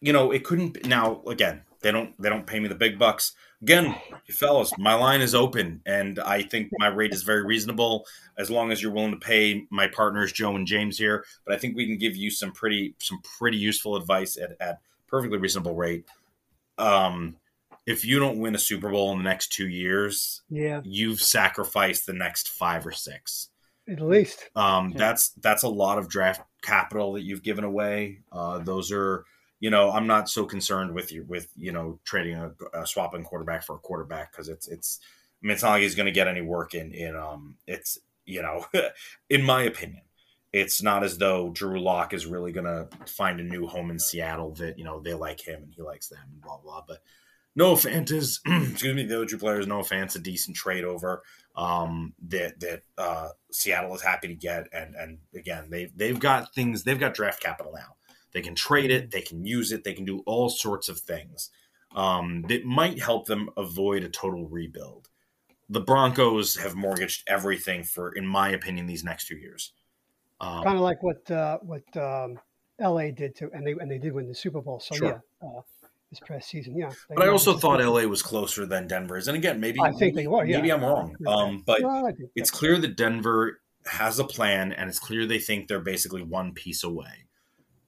you 0.00 0.12
know, 0.12 0.32
it 0.32 0.44
couldn't 0.44 0.86
now 0.86 1.22
again, 1.28 1.62
they 1.82 1.92
don't 1.92 2.20
they 2.20 2.28
don't 2.28 2.46
pay 2.46 2.58
me 2.58 2.68
the 2.68 2.74
big 2.74 2.98
bucks. 2.98 3.32
Again, 3.62 3.94
fellas, 4.28 4.72
my 4.76 4.94
line 4.94 5.20
is 5.20 5.34
open 5.34 5.82
and 5.86 6.18
I 6.18 6.42
think 6.42 6.70
my 6.78 6.88
rate 6.88 7.12
is 7.12 7.22
very 7.22 7.44
reasonable 7.44 8.06
as 8.38 8.50
long 8.50 8.72
as 8.72 8.82
you're 8.82 8.92
willing 8.92 9.12
to 9.12 9.18
pay 9.18 9.66
my 9.70 9.86
partners 9.86 10.32
Joe 10.32 10.56
and 10.56 10.66
James 10.66 10.98
here. 10.98 11.24
But 11.44 11.54
I 11.54 11.58
think 11.58 11.76
we 11.76 11.86
can 11.86 11.98
give 11.98 12.16
you 12.16 12.30
some 12.30 12.50
pretty 12.52 12.96
some 12.98 13.20
pretty 13.38 13.58
useful 13.58 13.94
advice 13.96 14.36
at, 14.36 14.56
at 14.60 14.80
perfectly 15.06 15.38
reasonable 15.38 15.74
rate 15.74 16.06
um, 16.80 17.36
if 17.86 18.04
you 18.04 18.18
don't 18.18 18.38
win 18.38 18.54
a 18.54 18.58
Super 18.58 18.90
Bowl 18.90 19.12
in 19.12 19.18
the 19.18 19.24
next 19.24 19.52
two 19.52 19.68
years, 19.68 20.42
yeah, 20.48 20.80
you've 20.84 21.20
sacrificed 21.20 22.06
the 22.06 22.12
next 22.12 22.48
five 22.48 22.86
or 22.86 22.92
six 22.92 23.50
at 23.90 24.00
least. 24.00 24.48
Um, 24.54 24.90
yeah. 24.90 24.98
That's 24.98 25.30
that's 25.30 25.62
a 25.62 25.68
lot 25.68 25.98
of 25.98 26.08
draft 26.08 26.42
capital 26.62 27.14
that 27.14 27.22
you've 27.22 27.42
given 27.42 27.64
away. 27.64 28.20
Uh, 28.30 28.58
those 28.58 28.92
are, 28.92 29.24
you 29.58 29.70
know, 29.70 29.90
I'm 29.90 30.06
not 30.06 30.28
so 30.28 30.44
concerned 30.44 30.94
with 30.94 31.12
you 31.12 31.24
with 31.28 31.48
you 31.56 31.72
know 31.72 31.98
trading 32.04 32.36
a, 32.36 32.52
a 32.74 32.86
swapping 32.86 33.24
quarterback 33.24 33.64
for 33.64 33.76
a 33.76 33.80
quarterback 33.80 34.32
because 34.32 34.48
it's 34.48 34.68
it's. 34.68 35.00
I 35.42 35.46
mean, 35.46 35.54
it's 35.54 35.62
not 35.62 35.70
like 35.70 35.82
he's 35.82 35.94
going 35.94 36.06
to 36.06 36.12
get 36.12 36.28
any 36.28 36.42
work 36.42 36.74
in 36.74 36.92
in 36.92 37.16
um. 37.16 37.56
It's 37.66 37.98
you 38.24 38.42
know, 38.42 38.66
in 39.30 39.42
my 39.42 39.62
opinion, 39.62 40.02
it's 40.52 40.82
not 40.82 41.04
as 41.04 41.18
though 41.18 41.50
Drew 41.50 41.80
Lock 41.80 42.12
is 42.12 42.26
really 42.26 42.52
going 42.52 42.66
to 42.66 42.88
find 43.06 43.38
a 43.38 43.44
new 43.44 43.66
home 43.66 43.90
in 43.90 43.98
Seattle 43.98 44.52
that, 44.54 44.78
you 44.78 44.84
know, 44.84 45.00
they 45.00 45.14
like 45.14 45.40
him 45.40 45.62
and 45.62 45.72
he 45.72 45.82
likes 45.82 46.08
them 46.08 46.18
and 46.32 46.40
blah, 46.40 46.58
blah. 46.58 46.82
But 46.86 46.98
Noah 47.54 47.76
Fant 47.76 48.10
is, 48.10 48.40
excuse 48.46 48.94
me, 48.94 49.04
the 49.04 49.16
other 49.16 49.26
two 49.26 49.38
players, 49.38 49.66
Noah 49.66 49.84
Fant's 49.84 50.16
a 50.16 50.20
decent 50.20 50.56
trade 50.56 50.84
over 50.84 51.22
um, 51.54 52.14
that, 52.28 52.58
that 52.60 52.82
uh, 52.98 53.28
Seattle 53.52 53.94
is 53.94 54.02
happy 54.02 54.28
to 54.28 54.34
get. 54.34 54.66
And, 54.72 54.96
and 54.96 55.18
again, 55.34 55.68
they've, 55.70 55.96
they've 55.96 56.18
got 56.18 56.52
things, 56.52 56.82
they've 56.82 56.98
got 56.98 57.14
draft 57.14 57.42
capital 57.42 57.72
now. 57.72 57.96
They 58.32 58.40
can 58.40 58.54
trade 58.54 58.90
it, 58.90 59.10
they 59.10 59.22
can 59.22 59.44
use 59.44 59.72
it, 59.72 59.84
they 59.84 59.94
can 59.94 60.04
do 60.04 60.22
all 60.26 60.48
sorts 60.48 60.88
of 60.88 60.98
things 60.98 61.50
um, 61.94 62.44
that 62.48 62.64
might 62.64 63.00
help 63.00 63.26
them 63.26 63.50
avoid 63.56 64.02
a 64.02 64.08
total 64.08 64.48
rebuild. 64.48 65.08
The 65.68 65.80
Broncos 65.80 66.56
have 66.56 66.74
mortgaged 66.74 67.22
everything 67.28 67.84
for, 67.84 68.12
in 68.12 68.26
my 68.26 68.50
opinion, 68.50 68.86
these 68.86 69.04
next 69.04 69.26
two 69.26 69.36
years. 69.36 69.72
Um, 70.40 70.64
kind 70.64 70.76
of 70.76 70.82
like 70.82 71.02
what 71.02 71.30
uh, 71.30 71.58
what 71.58 71.96
um, 71.96 72.38
LA 72.80 73.10
did 73.10 73.36
to, 73.36 73.50
and 73.52 73.66
they 73.66 73.72
and 73.72 73.90
they 73.90 73.98
did 73.98 74.12
win 74.12 74.26
the 74.26 74.34
Super 74.34 74.60
Bowl. 74.60 74.80
So 74.80 74.94
sure. 74.94 75.22
yeah, 75.42 75.48
uh, 75.48 75.60
this 76.10 76.20
past 76.20 76.48
season, 76.48 76.76
yeah. 76.76 76.90
But 77.08 77.24
I 77.24 77.28
also 77.28 77.56
thought 77.56 77.80
LA 77.80 78.02
was 78.02 78.22
closer 78.22 78.66
than 78.66 78.86
Denver's, 78.86 79.28
and 79.28 79.36
again, 79.36 79.60
maybe 79.60 79.80
I 79.80 79.92
think 79.92 80.14
they 80.14 80.26
were. 80.26 80.44
Yeah. 80.44 80.56
Maybe 80.56 80.72
I'm 80.72 80.82
wrong, 80.82 81.14
um, 81.26 81.62
but 81.66 81.82
well, 81.82 82.10
it's 82.34 82.50
clear 82.50 82.78
that 82.78 82.96
Denver 82.96 83.60
has 83.86 84.18
a 84.18 84.24
plan, 84.24 84.72
and 84.72 84.88
it's 84.88 84.98
clear 84.98 85.26
they 85.26 85.38
think 85.38 85.68
they're 85.68 85.80
basically 85.80 86.22
one 86.22 86.52
piece 86.52 86.82
away. 86.82 87.26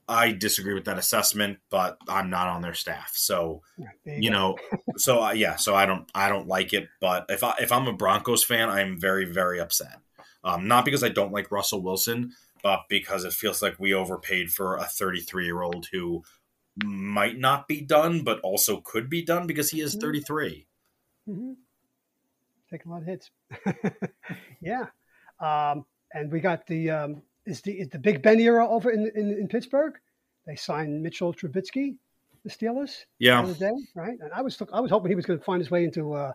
I 0.08 0.32
disagree 0.32 0.74
with 0.74 0.84
that 0.84 0.98
assessment, 0.98 1.58
but 1.70 1.96
I'm 2.06 2.28
not 2.28 2.48
on 2.48 2.60
their 2.60 2.74
staff, 2.74 3.12
so 3.14 3.62
you, 3.78 3.88
you 4.04 4.30
know, 4.30 4.58
so 4.98 5.22
uh, 5.22 5.32
yeah, 5.32 5.56
so 5.56 5.74
I 5.74 5.86
don't, 5.86 6.10
I 6.14 6.28
don't 6.28 6.48
like 6.48 6.74
it. 6.74 6.88
But 7.00 7.26
if 7.30 7.42
I 7.42 7.54
if 7.60 7.72
I'm 7.72 7.88
a 7.88 7.92
Broncos 7.94 8.44
fan, 8.44 8.68
I'm 8.68 9.00
very, 9.00 9.24
very 9.24 9.58
upset. 9.58 10.00
Um, 10.44 10.66
not 10.66 10.84
because 10.84 11.04
I 11.04 11.08
don't 11.08 11.32
like 11.32 11.52
Russell 11.52 11.82
Wilson, 11.82 12.32
but 12.62 12.82
because 12.88 13.24
it 13.24 13.32
feels 13.32 13.62
like 13.62 13.78
we 13.78 13.94
overpaid 13.94 14.50
for 14.50 14.76
a 14.76 14.84
33 14.84 15.44
year 15.44 15.62
old 15.62 15.86
who 15.92 16.22
might 16.84 17.38
not 17.38 17.68
be 17.68 17.80
done, 17.80 18.22
but 18.22 18.40
also 18.40 18.80
could 18.80 19.10
be 19.10 19.22
done 19.22 19.46
because 19.46 19.70
he 19.70 19.80
is 19.80 19.92
mm-hmm. 19.92 20.06
33. 20.06 20.66
Mm-hmm. 21.28 21.52
Taking 22.70 22.90
a 22.90 22.94
lot 22.94 23.02
of 23.02 23.06
hits. 23.06 23.30
yeah. 24.60 24.86
Um, 25.40 25.84
and 26.14 26.30
we 26.30 26.40
got 26.40 26.66
the 26.66 26.90
um, 26.90 27.22
is 27.46 27.60
the 27.60 27.72
is 27.72 27.88
the 27.88 27.98
Big 27.98 28.22
Ben 28.22 28.40
era 28.40 28.66
over 28.66 28.90
in, 28.90 29.10
in, 29.14 29.32
in 29.32 29.48
Pittsburgh. 29.48 29.94
They 30.46 30.56
signed 30.56 31.02
Mitchell 31.02 31.34
Trubisky, 31.34 31.96
the 32.44 32.50
Steelers. 32.50 33.04
Yeah. 33.18 33.42
The 33.42 33.54
day, 33.54 33.72
right. 33.94 34.18
And 34.20 34.32
I 34.32 34.42
was 34.42 34.60
I 34.72 34.80
was 34.80 34.90
hoping 34.90 35.10
he 35.10 35.14
was 35.14 35.26
going 35.26 35.38
to 35.38 35.44
find 35.44 35.60
his 35.60 35.70
way 35.70 35.84
into 35.84 36.14
uh, 36.14 36.32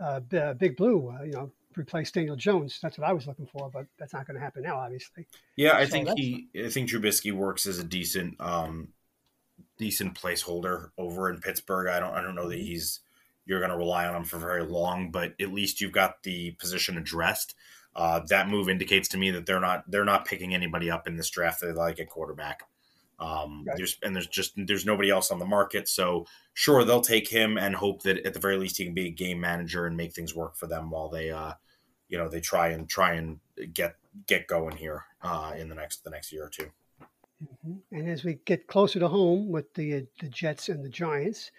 uh, 0.00 0.20
Big 0.54 0.76
Blue. 0.76 1.14
Uh, 1.16 1.22
you 1.22 1.32
know, 1.32 1.52
replace 1.78 2.10
Daniel 2.10 2.36
Jones. 2.36 2.78
That's 2.82 2.98
what 2.98 3.08
I 3.08 3.12
was 3.12 3.26
looking 3.26 3.46
for, 3.46 3.70
but 3.70 3.86
that's 3.98 4.12
not 4.12 4.26
going 4.26 4.36
to 4.36 4.40
happen 4.40 4.62
now, 4.62 4.78
obviously. 4.78 5.26
Yeah, 5.56 5.76
I 5.76 5.84
so 5.84 5.90
think 5.90 6.08
he. 6.16 6.48
I 6.64 6.68
think 6.68 6.88
Trubisky 6.88 7.32
works 7.32 7.66
as 7.66 7.78
a 7.78 7.84
decent, 7.84 8.40
um, 8.40 8.88
decent 9.78 10.14
placeholder 10.14 10.90
over 10.98 11.30
in 11.30 11.40
Pittsburgh. 11.40 11.88
I 11.88 12.00
don't. 12.00 12.14
I 12.14 12.22
don't 12.22 12.34
know 12.34 12.48
that 12.48 12.56
mm-hmm. 12.56 12.66
he's. 12.66 13.00
You're 13.46 13.60
going 13.60 13.70
to 13.70 13.78
rely 13.78 14.06
on 14.06 14.14
him 14.14 14.24
for 14.24 14.38
very 14.38 14.62
long, 14.62 15.10
but 15.10 15.32
at 15.40 15.54
least 15.54 15.80
you've 15.80 15.92
got 15.92 16.22
the 16.22 16.50
position 16.52 16.98
addressed. 16.98 17.54
Uh, 17.96 18.20
that 18.28 18.48
move 18.48 18.68
indicates 18.68 19.08
to 19.08 19.18
me 19.18 19.30
that 19.30 19.46
they're 19.46 19.58
not 19.58 19.90
they're 19.90 20.04
not 20.04 20.26
picking 20.26 20.54
anybody 20.54 20.90
up 20.90 21.08
in 21.08 21.16
this 21.16 21.30
draft 21.30 21.60
they 21.60 21.72
like 21.72 21.98
a 21.98 22.04
quarterback. 22.04 22.62
Um, 23.20 23.64
right. 23.66 23.76
There's 23.76 23.98
and 24.02 24.14
there's 24.14 24.28
just 24.28 24.52
there's 24.56 24.86
nobody 24.86 25.10
else 25.10 25.30
on 25.30 25.40
the 25.40 25.44
market, 25.44 25.88
so 25.88 26.26
sure 26.54 26.84
they'll 26.84 27.00
take 27.00 27.28
him 27.28 27.58
and 27.58 27.74
hope 27.74 28.02
that 28.02 28.24
at 28.24 28.34
the 28.34 28.40
very 28.40 28.56
least 28.56 28.76
he 28.76 28.84
can 28.84 28.94
be 28.94 29.06
a 29.06 29.10
game 29.10 29.40
manager 29.40 29.86
and 29.86 29.96
make 29.96 30.12
things 30.12 30.34
work 30.34 30.56
for 30.56 30.68
them 30.68 30.90
while 30.90 31.08
they 31.08 31.30
uh, 31.30 31.54
you 32.08 32.18
know 32.18 32.28
they 32.28 32.40
try 32.40 32.68
and 32.68 32.88
try 32.88 33.14
and 33.14 33.38
get 33.72 33.96
get 34.26 34.46
going 34.46 34.76
here 34.76 35.04
uh, 35.22 35.52
in 35.56 35.68
the 35.68 35.74
next 35.74 36.04
the 36.04 36.10
next 36.10 36.32
year 36.32 36.44
or 36.44 36.48
2 36.48 36.62
mm-hmm. 37.42 37.74
And 37.92 38.08
as 38.08 38.24
we 38.24 38.38
get 38.44 38.66
closer 38.66 38.98
to 38.98 39.08
home 39.08 39.48
with 39.50 39.72
the 39.74 39.96
uh, 39.96 40.00
the 40.20 40.28
Jets 40.28 40.68
and 40.68 40.84
the 40.84 40.88
Giants, 40.88 41.50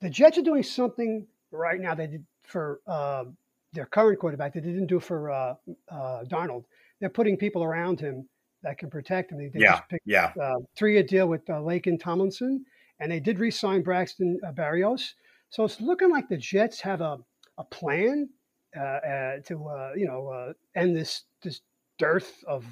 the 0.00 0.10
Jets 0.10 0.38
are 0.38 0.42
doing 0.42 0.62
something 0.62 1.26
right 1.50 1.80
now. 1.80 1.94
They 1.94 2.06
did 2.06 2.24
for 2.42 2.80
uh, 2.86 3.24
their 3.72 3.86
current 3.86 4.18
quarterback. 4.18 4.54
They 4.54 4.60
didn't 4.60 4.86
do 4.86 5.00
for 5.00 5.30
uh, 5.30 5.54
uh, 5.90 6.24
Darnold. 6.24 6.64
They're 7.00 7.08
putting 7.08 7.36
people 7.36 7.62
around 7.62 8.00
him 8.00 8.28
that 8.62 8.76
can 8.78 8.90
protect 8.90 9.32
him. 9.32 9.38
They, 9.38 9.48
they 9.48 9.60
yeah, 9.60 9.80
picked, 9.80 10.06
yeah. 10.06 10.32
Uh, 10.40 10.56
three-year 10.76 11.04
deal 11.04 11.28
with 11.28 11.46
Laken 11.46 11.98
Tomlinson, 11.98 12.64
and 12.98 13.10
they 13.10 13.20
did 13.20 13.38
re-sign 13.38 13.82
Braxton 13.82 14.38
Berrios. 14.54 15.14
So 15.48 15.64
it's 15.64 15.80
looking 15.80 16.10
like 16.10 16.28
the 16.28 16.36
Jets 16.36 16.80
have 16.80 17.00
a, 17.00 17.18
a 17.56 17.64
plan 17.64 18.28
uh, 18.28 18.28
uh, 18.28 18.39
to 18.74 19.68
uh, 19.68 19.92
you 19.96 20.06
know 20.06 20.54
end 20.74 20.96
this 20.96 21.24
this 21.42 21.60
dearth 21.98 22.42
of 22.46 22.64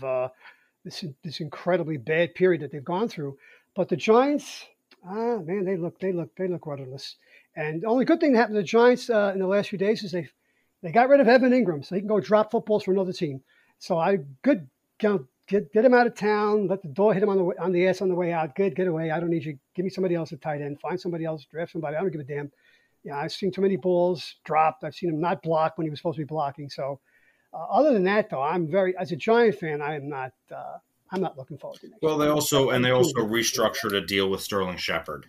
this 0.84 1.04
this 1.22 1.40
incredibly 1.40 1.96
bad 1.96 2.34
period 2.34 2.62
that 2.62 2.72
they've 2.72 2.84
gone 2.84 3.08
through. 3.08 3.36
But 3.74 3.88
the 3.88 3.96
Giants, 3.96 4.66
Ah, 5.04 5.38
man, 5.38 5.64
they 5.64 5.76
look, 5.76 5.98
they 6.00 6.12
look, 6.12 6.34
they 6.36 6.48
look 6.48 6.66
rudderless. 6.66 7.16
And 7.56 7.82
the 7.82 7.86
only 7.86 8.04
good 8.04 8.20
thing 8.20 8.32
that 8.32 8.38
happened 8.38 8.56
to 8.56 8.62
the 8.62 8.66
Giants 8.66 9.10
uh, 9.10 9.30
in 9.32 9.40
the 9.40 9.46
last 9.46 9.70
few 9.70 9.78
days 9.78 10.02
is 10.02 10.12
they 10.12 10.28
they 10.82 10.92
got 10.92 11.08
rid 11.08 11.20
of 11.20 11.26
Evan 11.28 11.50
Engram, 11.50 11.84
so 11.84 11.94
he 11.94 12.00
can 12.00 12.08
go 12.08 12.20
drop 12.20 12.52
footballs 12.52 12.84
for 12.84 12.92
another 12.92 13.12
team. 13.12 13.42
So 13.78 13.98
I 13.98 14.18
good 14.42 14.68
get 14.98 15.20
get 15.48 15.84
him 15.84 15.94
out 15.94 16.06
of 16.06 16.14
town. 16.14 16.68
Let 16.68 16.82
the 16.82 16.88
door 16.88 17.14
hit 17.14 17.22
him 17.22 17.28
on 17.28 17.38
the 17.38 17.62
on 17.62 17.72
the 17.72 17.88
ass 17.88 18.00
on 18.00 18.08
the 18.08 18.14
way 18.14 18.32
out. 18.32 18.54
Good, 18.54 18.76
get 18.76 18.86
away. 18.86 19.10
I 19.10 19.18
don't 19.18 19.30
need 19.30 19.44
you. 19.44 19.58
Give 19.74 19.84
me 19.84 19.90
somebody 19.90 20.14
else 20.14 20.32
at 20.32 20.40
tight 20.40 20.60
end. 20.60 20.80
Find 20.80 21.00
somebody 21.00 21.24
else. 21.24 21.44
Draft 21.44 21.72
somebody. 21.72 21.96
I 21.96 22.00
don't 22.00 22.10
give 22.10 22.20
a 22.20 22.24
damn. 22.24 22.52
Yeah, 23.04 23.16
I've 23.18 23.32
seen 23.32 23.50
too 23.50 23.60
many 23.60 23.76
balls 23.76 24.36
dropped. 24.44 24.84
I've 24.84 24.94
seen 24.94 25.10
him 25.10 25.20
not 25.20 25.42
block 25.42 25.78
when 25.78 25.86
he 25.86 25.90
was 25.90 25.98
supposed 26.00 26.16
to 26.16 26.22
be 26.22 26.26
blocking. 26.26 26.68
So 26.68 27.00
uh, 27.54 27.64
other 27.70 27.92
than 27.92 28.04
that, 28.04 28.30
though, 28.30 28.42
I'm 28.42 28.70
very 28.70 28.96
as 28.96 29.12
a 29.12 29.16
Giant 29.16 29.54
fan, 29.56 29.80
I 29.80 29.94
am 29.96 30.08
not. 30.08 30.32
Uh, 30.54 30.78
I'm 31.10 31.20
not 31.22 31.38
looking 31.38 31.56
forward 31.56 31.80
to 31.80 31.88
next. 31.88 32.02
Well, 32.02 32.18
they 32.18 32.28
also 32.28 32.70
and 32.70 32.84
they 32.84 32.90
also 32.90 33.12
restructured 33.20 33.96
a 33.96 34.04
deal 34.04 34.28
with 34.28 34.42
Sterling 34.42 34.76
Shepard. 34.76 35.26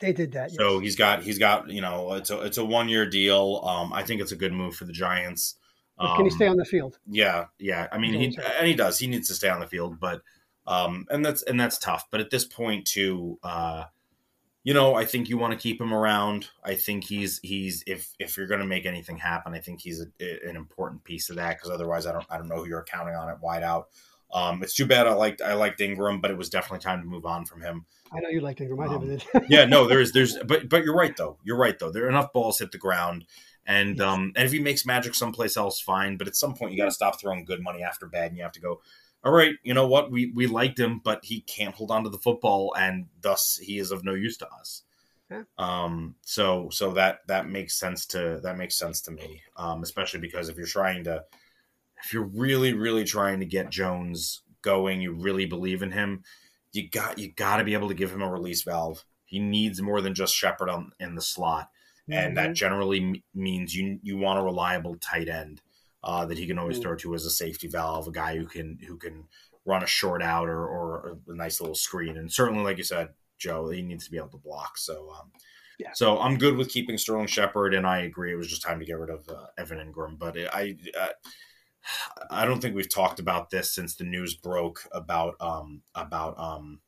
They 0.00 0.12
did 0.12 0.32
that. 0.32 0.52
So 0.52 0.74
yes. 0.74 0.82
he's 0.82 0.96
got 0.96 1.22
he's 1.22 1.38
got 1.38 1.68
you 1.68 1.80
know 1.80 2.14
it's 2.14 2.30
a 2.30 2.40
it's 2.42 2.58
a 2.58 2.64
one 2.64 2.88
year 2.88 3.08
deal. 3.08 3.60
Um, 3.64 3.92
I 3.92 4.02
think 4.04 4.20
it's 4.20 4.32
a 4.32 4.36
good 4.36 4.52
move 4.52 4.74
for 4.76 4.84
the 4.84 4.92
Giants. 4.92 5.56
But 5.98 6.14
can 6.14 6.26
he 6.26 6.30
Um, 6.30 6.36
stay 6.36 6.46
on 6.46 6.56
the 6.56 6.64
field? 6.64 6.98
Yeah, 7.10 7.46
yeah. 7.58 7.88
I 7.90 7.98
mean, 7.98 8.12
he 8.12 8.18
what 8.18 8.26
I'm 8.26 8.32
saying. 8.44 8.52
and 8.58 8.66
he 8.68 8.74
does. 8.74 8.98
He 9.00 9.08
needs 9.08 9.26
to 9.28 9.34
stay 9.34 9.48
on 9.48 9.58
the 9.58 9.66
field, 9.66 9.98
but 9.98 10.22
um, 10.66 11.06
and 11.10 11.24
that's 11.24 11.42
and 11.42 11.58
that's 11.60 11.76
tough. 11.78 12.06
But 12.10 12.20
at 12.20 12.30
this 12.30 12.44
point, 12.44 12.86
too, 12.86 13.38
uh, 13.42 13.84
you 14.68 14.74
know, 14.74 14.94
I 14.94 15.06
think 15.06 15.30
you 15.30 15.38
want 15.38 15.54
to 15.54 15.58
keep 15.58 15.80
him 15.80 15.94
around. 15.94 16.50
I 16.62 16.74
think 16.74 17.04
he's 17.04 17.40
he's 17.42 17.82
if 17.86 18.12
if 18.18 18.36
you're 18.36 18.46
going 18.46 18.60
to 18.60 18.66
make 18.66 18.84
anything 18.84 19.16
happen, 19.16 19.54
I 19.54 19.60
think 19.60 19.80
he's 19.80 20.02
a, 20.02 20.46
an 20.46 20.56
important 20.56 21.04
piece 21.04 21.30
of 21.30 21.36
that 21.36 21.56
because 21.56 21.70
otherwise, 21.70 22.04
I 22.04 22.12
don't 22.12 22.26
I 22.28 22.36
don't 22.36 22.48
know 22.48 22.56
who 22.56 22.66
you're 22.68 22.84
counting 22.84 23.14
on 23.14 23.30
it 23.30 23.38
wide 23.40 23.62
out. 23.62 23.88
Um, 24.30 24.62
it's 24.62 24.74
too 24.74 24.84
bad. 24.84 25.06
I 25.06 25.14
liked 25.14 25.40
I 25.40 25.54
liked 25.54 25.80
Engram, 25.80 26.20
but 26.20 26.30
it 26.30 26.36
was 26.36 26.50
definitely 26.50 26.80
time 26.84 27.00
to 27.00 27.06
move 27.08 27.24
on 27.24 27.46
from 27.46 27.62
him. 27.62 27.86
I 28.12 28.20
know 28.20 28.28
you 28.28 28.42
like 28.42 28.58
Engram. 28.58 28.84
I 28.84 28.92
never 28.92 29.04
Um, 29.04 29.06
did. 29.08 29.24
yeah, 29.48 29.64
no, 29.64 29.88
there's 29.88 30.12
there's 30.12 30.36
but 30.46 30.68
but 30.68 30.84
you're 30.84 30.94
right 30.94 31.16
though. 31.16 31.38
You're 31.44 31.56
right 31.56 31.78
though. 31.78 31.90
There 31.90 32.04
are 32.04 32.10
enough 32.10 32.34
balls 32.34 32.58
hit 32.58 32.70
the 32.70 32.76
ground. 32.76 33.24
And 33.64 33.96
Yes. 33.96 34.06
um 34.06 34.32
and 34.36 34.44
if 34.44 34.52
he 34.52 34.60
makes 34.60 34.84
magic 34.84 35.14
someplace 35.14 35.56
else, 35.56 35.80
fine. 35.80 36.18
But 36.18 36.28
at 36.28 36.36
some 36.36 36.52
point 36.52 36.72
you 36.72 36.76
gotta 36.78 36.90
stop 36.90 37.18
throwing 37.18 37.46
good 37.46 37.62
money 37.62 37.82
after 37.82 38.06
bad 38.06 38.26
and 38.28 38.36
you 38.36 38.42
have 38.42 38.52
to 38.52 38.60
go, 38.60 38.82
All 39.24 39.32
right, 39.32 39.56
you 39.62 39.74
know 39.74 39.86
what? 39.86 40.10
We 40.10 40.32
we 40.34 40.46
liked 40.46 40.78
him, 40.78 41.00
but 41.02 41.24
he 41.24 41.40
can't 41.42 41.74
hold 41.74 41.90
on 41.90 42.04
to 42.04 42.10
the 42.10 42.18
football 42.18 42.74
and 42.78 43.06
thus 43.20 43.56
he 43.60 43.78
is 43.78 43.90
of 43.90 44.04
no 44.04 44.14
use 44.14 44.36
to 44.38 44.48
us. 44.48 44.82
Yeah. 45.30 45.42
Um 45.58 46.14
so 46.22 46.70
so 46.70 46.92
that 46.92 47.20
that 47.26 47.48
makes 47.48 47.78
sense 47.78 48.06
to 48.06 48.40
that 48.42 48.56
makes 48.56 48.76
sense 48.76 49.00
to 49.02 49.10
me. 49.10 49.42
Um, 49.56 49.82
especially 49.82 50.20
because 50.20 50.48
if 50.48 50.56
you're 50.56 50.66
trying 50.66 51.04
to 51.04 51.24
if 52.04 52.12
you're 52.12 52.24
really, 52.24 52.74
really 52.74 53.04
trying 53.04 53.40
to 53.40 53.46
get 53.46 53.70
Jones 53.70 54.42
going, 54.62 55.00
you 55.00 55.12
really 55.12 55.46
believe 55.46 55.82
in 55.82 55.90
him, 55.92 56.22
you 56.72 56.88
got 56.88 57.18
you 57.18 57.32
got 57.32 57.56
to 57.56 57.64
be 57.64 57.74
able 57.74 57.88
to 57.88 57.94
give 57.94 58.12
him 58.12 58.22
a 58.22 58.30
release 58.30 58.62
valve. 58.62 59.04
He 59.24 59.38
needs 59.40 59.82
more 59.82 60.00
than 60.00 60.14
just 60.14 60.34
Shepard 60.34 60.70
on 60.70 60.92
in 61.00 61.14
the 61.16 61.22
slot, 61.22 61.70
and 62.08 62.36
that 62.36 62.50
Mhm. 62.50 62.54
generally 62.54 63.00
m- 63.00 63.22
means 63.34 63.74
you 63.74 63.98
you 64.02 64.16
want 64.16 64.38
a 64.38 64.42
reliable 64.42 64.96
tight 64.96 65.28
end 65.28 65.60
uh, 66.02 66.24
that 66.26 66.38
he 66.38 66.46
can 66.46 66.58
always 66.58 66.78
Mm. 66.78 66.82
throw 66.82 66.96
to 66.96 67.14
as 67.14 67.24
a 67.24 67.30
safety 67.30 67.68
valve, 67.68 68.08
a 68.08 68.12
guy 68.12 68.36
who 68.36 68.46
can 68.46 68.78
who 68.86 68.96
can 68.96 69.28
run 69.64 69.82
a 69.82 69.86
short 69.86 70.22
out 70.22 70.48
or, 70.48 70.66
or 70.66 71.18
a 71.28 71.34
nice 71.34 71.60
little 71.60 71.74
screen. 71.74 72.16
And 72.16 72.32
certainly, 72.32 72.64
like 72.64 72.78
you 72.78 72.84
said, 72.84 73.08
Joe, 73.38 73.68
he 73.68 73.82
needs 73.82 74.04
to 74.06 74.10
be 74.10 74.16
able 74.16 74.28
to 74.30 74.38
block. 74.38 74.78
So. 74.78 75.10
Um, 75.10 75.32
Yeah. 75.80 75.92
So 75.94 76.18
I'm 76.18 76.38
good 76.38 76.56
with 76.56 76.70
keeping 76.70 76.98
Sterling 76.98 77.28
Shepard, 77.28 77.72
and 77.72 77.86
I 77.86 77.98
agree 77.98 78.32
it 78.32 78.36
was 78.36 78.48
just 78.48 78.62
time 78.62 78.80
to 78.80 78.84
get 78.84 78.98
rid 78.98 79.10
of 79.10 79.28
uh, 79.28 79.46
Evan 79.56 79.78
Engram. 79.78 80.18
But 80.18 80.36
I, 80.36 80.74
I, 80.98 81.10
I 82.30 82.44
don't 82.44 82.60
think 82.60 82.74
we've 82.74 82.92
talked 82.92 83.20
about 83.20 83.50
this 83.50 83.72
since 83.72 83.94
the 83.94 84.02
news 84.02 84.34
broke 84.34 84.80
about 84.90 85.34
um 85.40 85.82
about 85.94 86.36
um 86.36 86.80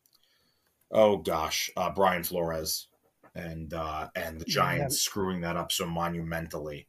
oh 0.90 1.18
gosh 1.18 1.70
uh, 1.76 1.90
Brian 1.90 2.24
Flores 2.24 2.88
and 3.36 3.72
uh, 3.72 4.08
and 4.16 4.40
the 4.40 4.44
Giants 4.44 4.96
yeah. 4.96 5.10
screwing 5.10 5.40
that 5.42 5.56
up 5.56 5.70
so 5.70 5.86
monumentally. 5.86 6.88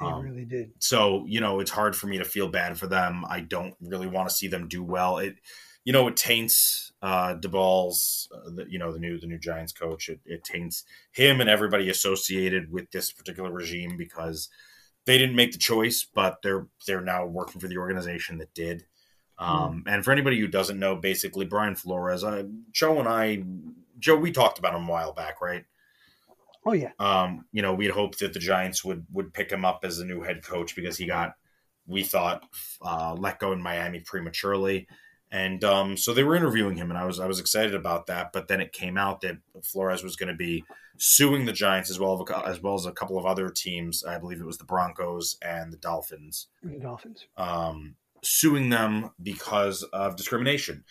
They 0.00 0.06
um, 0.06 0.22
really 0.22 0.44
did. 0.44 0.72
So 0.78 1.24
you 1.26 1.40
know 1.40 1.60
it's 1.60 1.70
hard 1.70 1.94
for 1.96 2.06
me 2.06 2.18
to 2.18 2.24
feel 2.24 2.48
bad 2.48 2.78
for 2.78 2.86
them. 2.86 3.24
I 3.28 3.40
don't 3.40 3.74
really 3.80 4.06
want 4.06 4.28
to 4.28 4.34
see 4.34 4.48
them 4.48 4.68
do 4.68 4.82
well. 4.82 5.18
It 5.18 5.36
you 5.84 5.92
know 5.92 6.08
it 6.08 6.16
taints 6.16 6.92
uh, 7.02 7.36
Daboll's 7.36 8.28
uh, 8.34 8.50
the, 8.50 8.66
you 8.68 8.78
know 8.78 8.92
the 8.92 8.98
new 8.98 9.18
the 9.18 9.26
new 9.26 9.38
Giants 9.38 9.72
coach. 9.72 10.08
It, 10.08 10.20
it 10.24 10.44
taints 10.44 10.84
him 11.12 11.40
and 11.40 11.50
everybody 11.50 11.90
associated 11.90 12.72
with 12.72 12.90
this 12.90 13.12
particular 13.12 13.52
regime 13.52 13.96
because 13.96 14.48
they 15.06 15.18
didn't 15.18 15.36
make 15.36 15.52
the 15.52 15.58
choice, 15.58 16.04
but 16.04 16.42
they're 16.42 16.66
they're 16.86 17.00
now 17.00 17.26
working 17.26 17.60
for 17.60 17.68
the 17.68 17.78
organization 17.78 18.38
that 18.38 18.54
did. 18.54 18.86
Um, 19.38 19.84
And 19.86 20.04
for 20.04 20.12
anybody 20.12 20.38
who 20.38 20.46
doesn't 20.46 20.78
know, 20.78 20.96
basically 20.96 21.44
Brian 21.44 21.74
Flores, 21.74 22.22
I, 22.22 22.44
Joe 22.72 23.00
and 23.00 23.08
I, 23.08 23.42
Joe, 23.98 24.16
we 24.16 24.30
talked 24.30 24.58
about 24.58 24.74
him 24.74 24.88
a 24.88 24.90
while 24.90 25.12
back, 25.12 25.40
right? 25.40 25.64
Oh 26.66 26.72
yeah. 26.72 26.92
Um, 26.98 27.44
you 27.52 27.62
know, 27.62 27.74
we'd 27.74 27.90
hoped 27.90 28.20
that 28.20 28.32
the 28.32 28.38
Giants 28.38 28.84
would 28.84 29.06
would 29.12 29.32
pick 29.34 29.50
him 29.50 29.64
up 29.64 29.80
as 29.84 29.98
the 29.98 30.04
new 30.04 30.22
head 30.22 30.42
coach 30.42 30.74
because 30.74 30.96
he 30.96 31.06
got, 31.06 31.34
we 31.86 32.02
thought, 32.02 32.44
uh, 32.82 33.14
let 33.18 33.38
go 33.38 33.52
in 33.52 33.62
Miami 33.62 34.00
prematurely, 34.00 34.86
and 35.30 35.62
um, 35.64 35.96
so 35.96 36.14
they 36.14 36.24
were 36.24 36.36
interviewing 36.36 36.76
him, 36.76 36.90
and 36.90 36.98
I 36.98 37.04
was 37.04 37.20
I 37.20 37.26
was 37.26 37.40
excited 37.40 37.74
about 37.74 38.06
that. 38.06 38.32
But 38.32 38.48
then 38.48 38.60
it 38.60 38.72
came 38.72 38.96
out 38.96 39.20
that 39.22 39.36
Flores 39.62 40.02
was 40.02 40.16
going 40.16 40.30
to 40.30 40.34
be 40.36 40.64
suing 40.96 41.44
the 41.44 41.52
Giants 41.52 41.90
as 41.90 41.98
well 41.98 42.24
as 42.46 42.62
well 42.62 42.74
as 42.74 42.86
a 42.86 42.92
couple 42.92 43.18
of 43.18 43.26
other 43.26 43.50
teams. 43.50 44.04
I 44.04 44.18
believe 44.18 44.40
it 44.40 44.46
was 44.46 44.58
the 44.58 44.64
Broncos 44.64 45.36
and 45.42 45.72
the 45.72 45.76
Dolphins 45.76 46.46
The 46.62 46.78
Dolphins. 46.78 47.26
um, 47.36 47.96
suing 48.22 48.70
them 48.70 49.10
because 49.22 49.82
of 49.92 50.16
discrimination. 50.16 50.84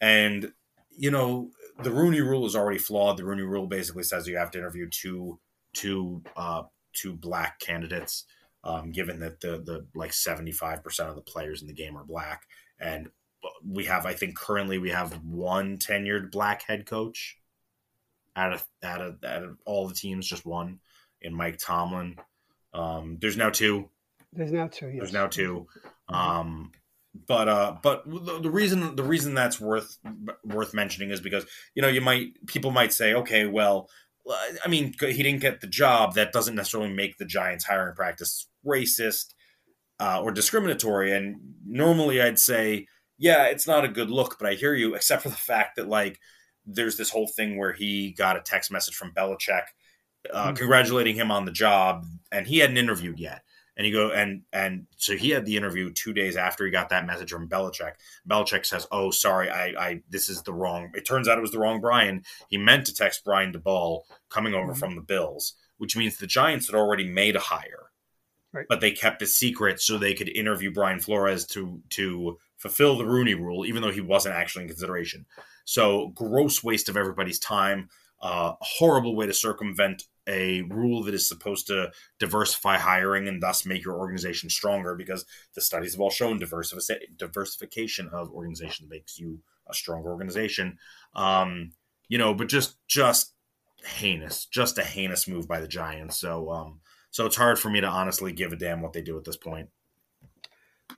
And, 0.00 0.52
you 0.96 1.10
know, 1.10 1.50
the 1.82 1.90
Rooney 1.90 2.20
rule 2.20 2.46
is 2.46 2.56
already 2.56 2.78
flawed. 2.78 3.16
The 3.16 3.24
Rooney 3.24 3.42
rule 3.42 3.66
basically 3.66 4.02
says 4.02 4.26
you 4.26 4.36
have 4.36 4.50
to 4.52 4.58
interview 4.58 4.88
two, 4.88 5.38
two, 5.72 6.22
uh, 6.36 6.64
two 6.92 7.12
black 7.12 7.58
candidates, 7.60 8.24
um, 8.64 8.92
given 8.92 9.20
that 9.20 9.40
the, 9.40 9.62
the 9.64 9.86
like 9.94 10.10
75% 10.10 11.08
of 11.08 11.14
the 11.14 11.20
players 11.20 11.62
in 11.62 11.68
the 11.68 11.74
game 11.74 11.96
are 11.96 12.04
black. 12.04 12.46
And 12.78 13.10
we 13.66 13.84
have, 13.84 14.06
I 14.06 14.14
think 14.14 14.36
currently 14.36 14.78
we 14.78 14.90
have 14.90 15.12
one 15.24 15.78
tenured 15.78 16.30
black 16.30 16.62
head 16.62 16.86
coach 16.86 17.38
out 18.36 18.52
of, 18.52 18.66
out 18.82 19.00
of, 19.00 19.24
out 19.24 19.42
of 19.42 19.58
all 19.64 19.88
the 19.88 19.94
teams, 19.94 20.26
just 20.26 20.46
one 20.46 20.80
in 21.20 21.34
Mike 21.34 21.58
Tomlin. 21.58 22.16
Um, 22.72 23.18
there's 23.20 23.36
now 23.36 23.50
two. 23.50 23.88
There's 24.32 24.52
now 24.52 24.68
two. 24.68 24.86
Yes. 24.86 24.96
There's 24.98 25.12
now 25.12 25.26
two. 25.26 25.66
Um, 26.08 26.72
but 27.14 27.48
uh, 27.48 27.76
but 27.82 28.04
the, 28.06 28.40
the 28.40 28.50
reason 28.50 28.94
the 28.96 29.02
reason 29.02 29.34
that's 29.34 29.60
worth 29.60 29.98
worth 30.44 30.72
mentioning 30.74 31.10
is 31.10 31.20
because 31.20 31.44
you 31.74 31.82
know 31.82 31.88
you 31.88 32.00
might 32.00 32.46
people 32.46 32.70
might 32.70 32.92
say 32.92 33.14
okay 33.14 33.46
well 33.46 33.88
I 34.64 34.68
mean 34.68 34.94
he 35.00 35.22
didn't 35.22 35.40
get 35.40 35.60
the 35.60 35.66
job. 35.66 36.14
That 36.14 36.32
doesn't 36.32 36.54
necessarily 36.54 36.92
make 36.92 37.16
the 37.18 37.24
Giants 37.24 37.64
hiring 37.64 37.96
practice 37.96 38.46
racist 38.64 39.34
uh, 39.98 40.20
or 40.22 40.30
discriminatory. 40.30 41.12
And 41.12 41.36
normally 41.66 42.22
I'd 42.22 42.38
say 42.38 42.86
yeah 43.18 43.44
it's 43.46 43.66
not 43.66 43.84
a 43.84 43.88
good 43.88 44.10
look 44.10 44.36
but 44.38 44.48
I 44.48 44.54
hear 44.54 44.74
you 44.74 44.94
except 44.94 45.22
for 45.22 45.28
the 45.30 45.34
fact 45.34 45.76
that 45.76 45.88
like 45.88 46.18
there's 46.64 46.96
this 46.96 47.10
whole 47.10 47.26
thing 47.26 47.58
where 47.58 47.72
he 47.72 48.12
got 48.12 48.36
a 48.36 48.40
text 48.40 48.70
message 48.70 48.94
from 48.94 49.12
Belichick 49.12 49.64
uh, 50.32 50.52
Mhm. 50.52 50.56
congratulating 50.56 51.16
him 51.16 51.30
on 51.30 51.44
the 51.44 51.52
job 51.52 52.04
and 52.30 52.46
he 52.46 52.58
hadn't 52.58 52.76
interviewed 52.76 53.18
yet 53.18 53.42
and 53.80 53.86
you 53.86 53.94
go 53.94 54.10
and 54.10 54.42
and 54.52 54.86
so 54.98 55.16
he 55.16 55.30
had 55.30 55.46
the 55.46 55.56
interview 55.56 55.90
two 55.90 56.12
days 56.12 56.36
after 56.36 56.66
he 56.66 56.70
got 56.70 56.90
that 56.90 57.06
message 57.06 57.30
from 57.30 57.48
Belichick. 57.48 57.92
Belichick 58.28 58.66
says, 58.66 58.86
"Oh, 58.92 59.10
sorry, 59.10 59.48
I, 59.48 59.68
I 59.68 60.02
this 60.10 60.28
is 60.28 60.42
the 60.42 60.52
wrong." 60.52 60.90
It 60.92 61.06
turns 61.06 61.26
out 61.28 61.38
it 61.38 61.40
was 61.40 61.50
the 61.50 61.58
wrong 61.58 61.80
Brian. 61.80 62.22
He 62.50 62.58
meant 62.58 62.84
to 62.86 62.94
text 62.94 63.24
Brian 63.24 63.54
Daboll 63.54 64.02
coming 64.28 64.52
over 64.52 64.74
Mhm. 64.74 64.78
from 64.78 64.96
the 64.96 65.00
Bills, 65.00 65.54
which 65.78 65.96
means 65.96 66.18
the 66.18 66.26
Giants 66.26 66.66
had 66.66 66.74
already 66.76 67.08
made 67.08 67.36
a 67.36 67.40
hire, 67.40 67.90
Right. 68.52 68.66
but 68.68 68.82
they 68.82 68.90
kept 68.92 69.22
it 69.22 69.28
secret 69.28 69.80
so 69.80 69.96
they 69.96 70.12
could 70.12 70.28
interview 70.28 70.70
Brian 70.70 71.00
Flores 71.00 71.46
to 71.46 71.82
to 71.88 72.38
fulfill 72.58 72.98
the 72.98 73.06
Rooney 73.06 73.32
Rule, 73.32 73.64
even 73.64 73.80
though 73.80 73.90
he 73.92 74.02
wasn't 74.02 74.34
actually 74.34 74.64
in 74.64 74.68
consideration. 74.68 75.24
So 75.64 76.08
gross 76.08 76.62
waste 76.62 76.90
of 76.90 76.98
everybody's 76.98 77.38
time. 77.38 77.88
Uh, 78.20 78.52
horrible 78.60 79.16
way 79.16 79.24
to 79.24 79.32
circumvent 79.32 80.02
a 80.30 80.62
rule 80.62 81.02
that 81.02 81.14
is 81.14 81.28
supposed 81.28 81.66
to 81.66 81.90
diversify 82.18 82.78
hiring 82.78 83.26
and 83.26 83.42
thus 83.42 83.66
make 83.66 83.84
your 83.84 83.98
organization 83.98 84.48
stronger 84.48 84.94
because 84.94 85.26
the 85.54 85.60
studies 85.60 85.92
have 85.92 86.00
all 86.00 86.10
shown 86.10 86.38
diversification 86.38 88.08
of 88.12 88.30
organization 88.30 88.88
makes 88.88 89.18
you 89.18 89.40
a 89.68 89.74
stronger 89.74 90.10
organization 90.10 90.78
um 91.14 91.72
you 92.08 92.16
know 92.16 92.32
but 92.32 92.48
just 92.48 92.76
just 92.86 93.34
heinous 93.84 94.46
just 94.46 94.78
a 94.78 94.84
heinous 94.84 95.26
move 95.26 95.48
by 95.48 95.60
the 95.60 95.68
giants 95.68 96.18
so 96.18 96.50
um 96.50 96.80
so 97.10 97.26
it's 97.26 97.36
hard 97.36 97.58
for 97.58 97.70
me 97.70 97.80
to 97.80 97.86
honestly 97.86 98.32
give 98.32 98.52
a 98.52 98.56
damn 98.56 98.80
what 98.80 98.92
they 98.92 99.02
do 99.02 99.18
at 99.18 99.24
this 99.24 99.36
point 99.36 99.68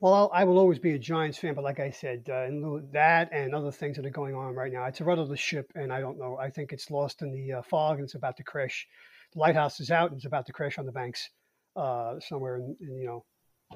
Well, 0.01 0.13
I'll, 0.13 0.31
I 0.33 0.43
will 0.43 0.57
always 0.57 0.79
be 0.79 0.93
a 0.93 0.99
Giants 0.99 1.37
fan, 1.37 1.53
but 1.53 1.63
like 1.63 1.79
I 1.79 1.91
said, 1.91 2.27
uh, 2.29 2.47
that 2.91 3.29
and 3.31 3.53
other 3.53 3.71
things 3.71 3.95
that 3.97 4.05
are 4.05 4.09
going 4.09 4.35
on 4.35 4.55
right 4.55 4.73
now, 4.73 4.85
it's 4.85 5.01
a 5.01 5.03
rudderless 5.03 5.39
ship, 5.39 5.71
and 5.75 5.93
I 5.93 6.01
don't 6.01 6.17
know. 6.17 6.35
I 6.37 6.49
think 6.49 6.73
it's 6.73 6.89
lost 6.89 7.21
in 7.21 7.31
the 7.31 7.53
uh, 7.53 7.61
fog 7.61 7.97
and 7.97 8.05
it's 8.05 8.15
about 8.15 8.37
to 8.37 8.43
crash. 8.43 8.87
The 9.33 9.39
lighthouse 9.39 9.79
is 9.79 9.91
out 9.91 10.09
and 10.11 10.17
it's 10.17 10.25
about 10.25 10.45
to 10.47 10.53
crash 10.53 10.77
on 10.77 10.85
the 10.85 10.91
banks 10.91 11.29
uh, 11.75 12.19
somewhere 12.19 12.57
in, 12.57 12.75
in 12.81 12.97
you 12.97 13.05
know. 13.07 13.25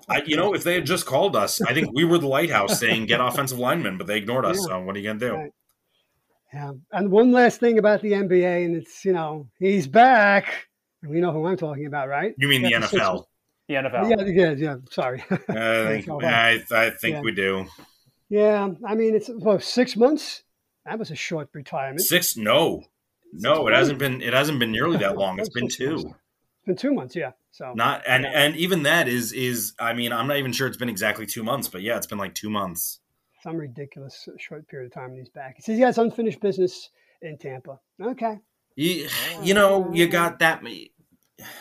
I, 0.08 0.22
you 0.26 0.36
know 0.36 0.54
if 0.54 0.64
they 0.64 0.76
had 0.76 0.86
just 0.86 1.08
called 1.08 1.36
us 1.36 1.60
i 1.60 1.74
think 1.74 1.90
we 1.92 2.04
were 2.06 2.20
the 2.20 2.28
lighthouse 2.28 2.78
saying 2.80 3.08
get 3.08 3.20
offensive 3.20 3.58
linemen 3.58 3.98
but 3.98 4.06
they 4.06 4.18
ignored 4.18 4.46
us 4.46 4.58
Yeah. 4.58 4.76
so 4.76 4.82
what 4.82 4.96
are 4.96 5.00
you 5.00 5.08
gonna 5.08 5.18
do 5.20 5.34
Right. 5.34 5.52
Yeah. 6.54 6.72
And 6.92 7.10
one 7.12 7.32
last 7.32 7.60
thing 7.60 7.78
about 7.78 8.02
the 8.02 8.14
NBA, 8.14 8.66
and 8.66 8.76
it's, 8.78 9.04
you 9.04 9.12
know, 9.12 9.50
he's 9.60 9.86
back. 9.86 10.68
And 11.02 11.12
we 11.12 11.20
know 11.20 11.32
who 11.34 11.46
I'm 11.46 11.58
talking 11.58 11.88
about, 11.88 12.08
right? 12.08 12.34
You 12.38 12.48
mean 12.48 12.62
the 12.62 12.72
NFL? 12.72 13.26
The 13.68 13.74
NFL. 13.76 14.10
Yeah, 14.10 14.26
yeah, 14.26 14.52
yeah. 14.52 14.76
Sorry. 14.90 15.22
I 15.32 15.38
think, 16.02 16.10
I, 16.24 16.64
I 16.72 16.90
think 16.92 17.16
Yeah. 17.16 17.22
we 17.22 17.32
do. 17.34 17.66
yeah. 18.30 18.70
I 18.86 18.96
mean, 18.96 19.14
it's 19.14 19.30
well, 19.34 19.60
six 19.60 19.98
months. 19.98 20.44
That 20.86 20.98
was 20.98 21.12
a 21.12 21.16
short 21.16 21.50
retirement. 21.54 22.00
Six? 22.02 22.38
No, 22.38 22.84
no, 23.40 23.68
it 23.68 23.74
hasn't 23.74 24.00
been. 24.00 24.22
It 24.22 24.34
hasn't 24.34 24.60
been 24.60 24.72
nearly 24.72 24.98
that 24.98 25.18
long. 25.18 25.40
It's 25.40 25.50
been 25.50 25.68
two. 25.70 25.96
It's 25.96 26.66
been 26.66 26.76
two 26.76 26.94
months, 26.94 27.16
yeah. 27.16 27.32
So 27.52 27.74
Not 27.76 28.04
and 28.08 28.26
and 28.26 28.56
even 28.56 28.84
that 28.84 29.08
is 29.08 29.32
is. 29.34 29.74
I 29.80 29.94
mean, 29.94 30.12
I'm 30.12 30.28
not 30.28 30.38
even 30.38 30.52
sure 30.52 30.68
it's 30.68 30.78
been 30.78 30.90
exactly 30.90 31.26
two 31.26 31.44
months, 31.44 31.68
but 31.68 31.82
yeah, 31.82 31.98
it's 31.98 32.08
been 32.08 32.18
like 32.20 32.36
two 32.36 32.50
months. 32.50 33.00
some 33.44 33.56
ridiculous 33.58 34.28
uh, 34.28 34.34
short 34.38 34.68
period 34.68 34.88
of 34.88 34.94
time 34.94 35.10
and 35.12 35.18
he's 35.20 35.30
back. 35.30 35.56
He 35.56 35.62
says 35.62 35.78
he 35.78 35.84
has 35.84 35.98
unfinished 35.98 36.40
business 36.42 36.90
in 37.22 37.38
Tampa. 37.38 37.80
Okay. 38.02 38.40
You, 38.76 39.08
you 39.42 39.54
know, 39.56 39.92
you 39.94 40.08
got 40.08 40.40
that 40.40 40.62
many. 40.64 40.92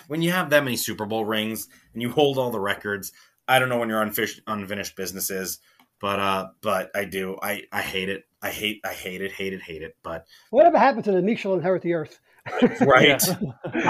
When 0.08 0.22
you 0.22 0.32
have 0.32 0.50
that 0.50 0.64
many 0.64 0.76
Super 0.76 1.06
Bowl 1.06 1.24
rings 1.24 1.68
and 1.92 2.02
you 2.02 2.10
hold 2.10 2.38
all 2.38 2.50
the 2.50 2.60
records, 2.60 3.12
I 3.48 3.58
don't 3.58 3.68
know 3.68 3.78
when 3.78 3.88
your 3.88 4.02
unfinished 4.02 4.40
unfinished 4.46 4.96
business 4.96 5.30
is, 5.30 5.58
but 6.00 6.18
uh, 6.20 6.48
but 6.62 6.90
I 6.94 7.04
do. 7.04 7.36
I 7.42 7.62
I 7.72 7.82
hate 7.82 8.08
it. 8.08 8.24
I 8.42 8.50
hate 8.50 8.80
I 8.84 8.92
hate 8.92 9.22
it. 9.22 9.32
Hate 9.32 9.52
it. 9.52 9.62
Hate 9.62 9.82
it. 9.82 9.96
But 10.02 10.26
Whatever 10.50 10.78
happened 10.78 11.04
to 11.04 11.12
the 11.12 11.22
meek 11.22 11.38
shall 11.38 11.54
inherit 11.54 11.82
the 11.82 11.94
earth? 11.94 12.18
right, 12.80 13.20
Yeah. 13.26 13.34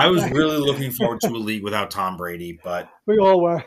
I 0.00 0.07
was 0.09 0.24
really 0.30 0.57
looking 0.57 0.90
forward 0.90 1.20
to 1.20 1.28
a 1.28 1.36
league 1.36 1.62
without 1.62 1.90
Tom 1.90 2.16
Brady, 2.16 2.59
but 2.64 2.88
We 3.07 3.18
all 3.18 3.42
were. 3.42 3.62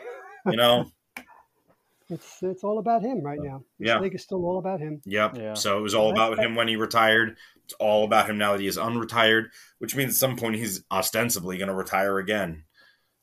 you 0.46 0.56
know, 0.56 0.90
It's 2.08 2.42
it's 2.42 2.64
all 2.64 2.78
about 2.80 3.02
him 3.02 3.20
right 3.22 3.38
now. 3.40 3.62
This 3.78 3.86
Yeah. 3.86 4.00
league 4.00 4.16
is 4.16 4.22
still 4.24 4.44
all 4.44 4.58
about 4.58 4.80
him. 4.80 5.00
Yep. 5.04 5.36
Yeah. 5.36 5.54
So 5.54 5.78
it 5.78 5.82
was 5.82 5.94
all 5.94 6.10
about 6.10 6.40
him 6.40 6.56
when 6.56 6.66
he 6.66 6.74
retired. 6.74 7.36
It's 7.64 7.74
all 7.74 8.04
about 8.04 8.28
him 8.28 8.36
now 8.36 8.50
that 8.52 8.60
he 8.60 8.66
is 8.66 8.76
unretired, 8.78 9.44
which 9.78 9.94
means 9.94 10.14
at 10.14 10.16
some 10.18 10.34
point 10.36 10.56
he's 10.56 10.82
ostensibly 10.90 11.56
going 11.56 11.68
to 11.68 11.74
retire 11.74 12.18
again. 12.18 12.64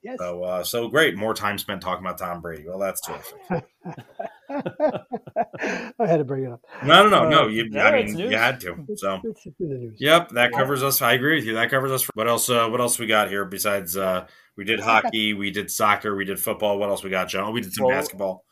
Yes. 0.02 0.20
So, 0.20 0.44
uh, 0.44 0.64
so 0.64 0.88
great. 0.88 1.18
More 1.18 1.34
time 1.34 1.58
spent 1.58 1.82
talking 1.82 2.06
about 2.06 2.18
Tom 2.18 2.40
Brady. 2.40 2.64
Well, 2.66 2.80
that's 2.80 3.02
terrific. 3.02 3.36
I 6.00 6.08
had 6.08 6.18
to 6.18 6.24
bring 6.24 6.46
it 6.46 6.52
up. 6.52 6.62
No, 6.84 7.04
no, 7.04 7.10
no, 7.10 7.26
Uh, 7.26 7.30
no. 7.30 7.48
You, 7.48 7.68
yeah, 7.72 7.84
I 7.84 8.04
mean, 8.04 8.14
news. 8.16 8.32
you 8.32 8.38
had 8.38 8.60
to. 8.62 8.76
So, 8.96 9.20
It's 9.24 9.46
in 9.46 9.54
the 9.60 9.66
news. 9.76 9.98
yep, 10.00 10.30
that 10.30 10.52
covers 10.52 10.84
us. 10.84 11.02
I 11.02 11.14
agree 11.14 11.36
with 11.36 11.46
you. 11.46 11.54
That 11.56 11.70
covers 11.70 11.92
us. 11.92 12.04
What 12.14 12.28
else? 12.28 12.50
Uh, 12.50 12.68
what 12.70 12.80
else 12.82 13.00
we 13.00 13.08
got 13.08 13.30
here 13.30 13.46
besides 13.46 13.98
uh, 13.98 14.28
we 14.56 14.64
did 14.64 14.80
hockey, 14.80 15.34
we 15.34 15.52
did 15.52 15.70
soccer, 15.72 16.16
we 16.16 16.26
did 16.26 16.40
football. 16.40 16.78
What 16.80 16.90
else 16.90 17.04
we 17.04 17.10
got, 17.10 17.30
John? 17.30 17.46
Oh, 17.50 17.52
we 17.52 17.62
did 17.62 17.74
some 17.74 17.86
Well, 17.88 17.96
basketball. 17.96 18.44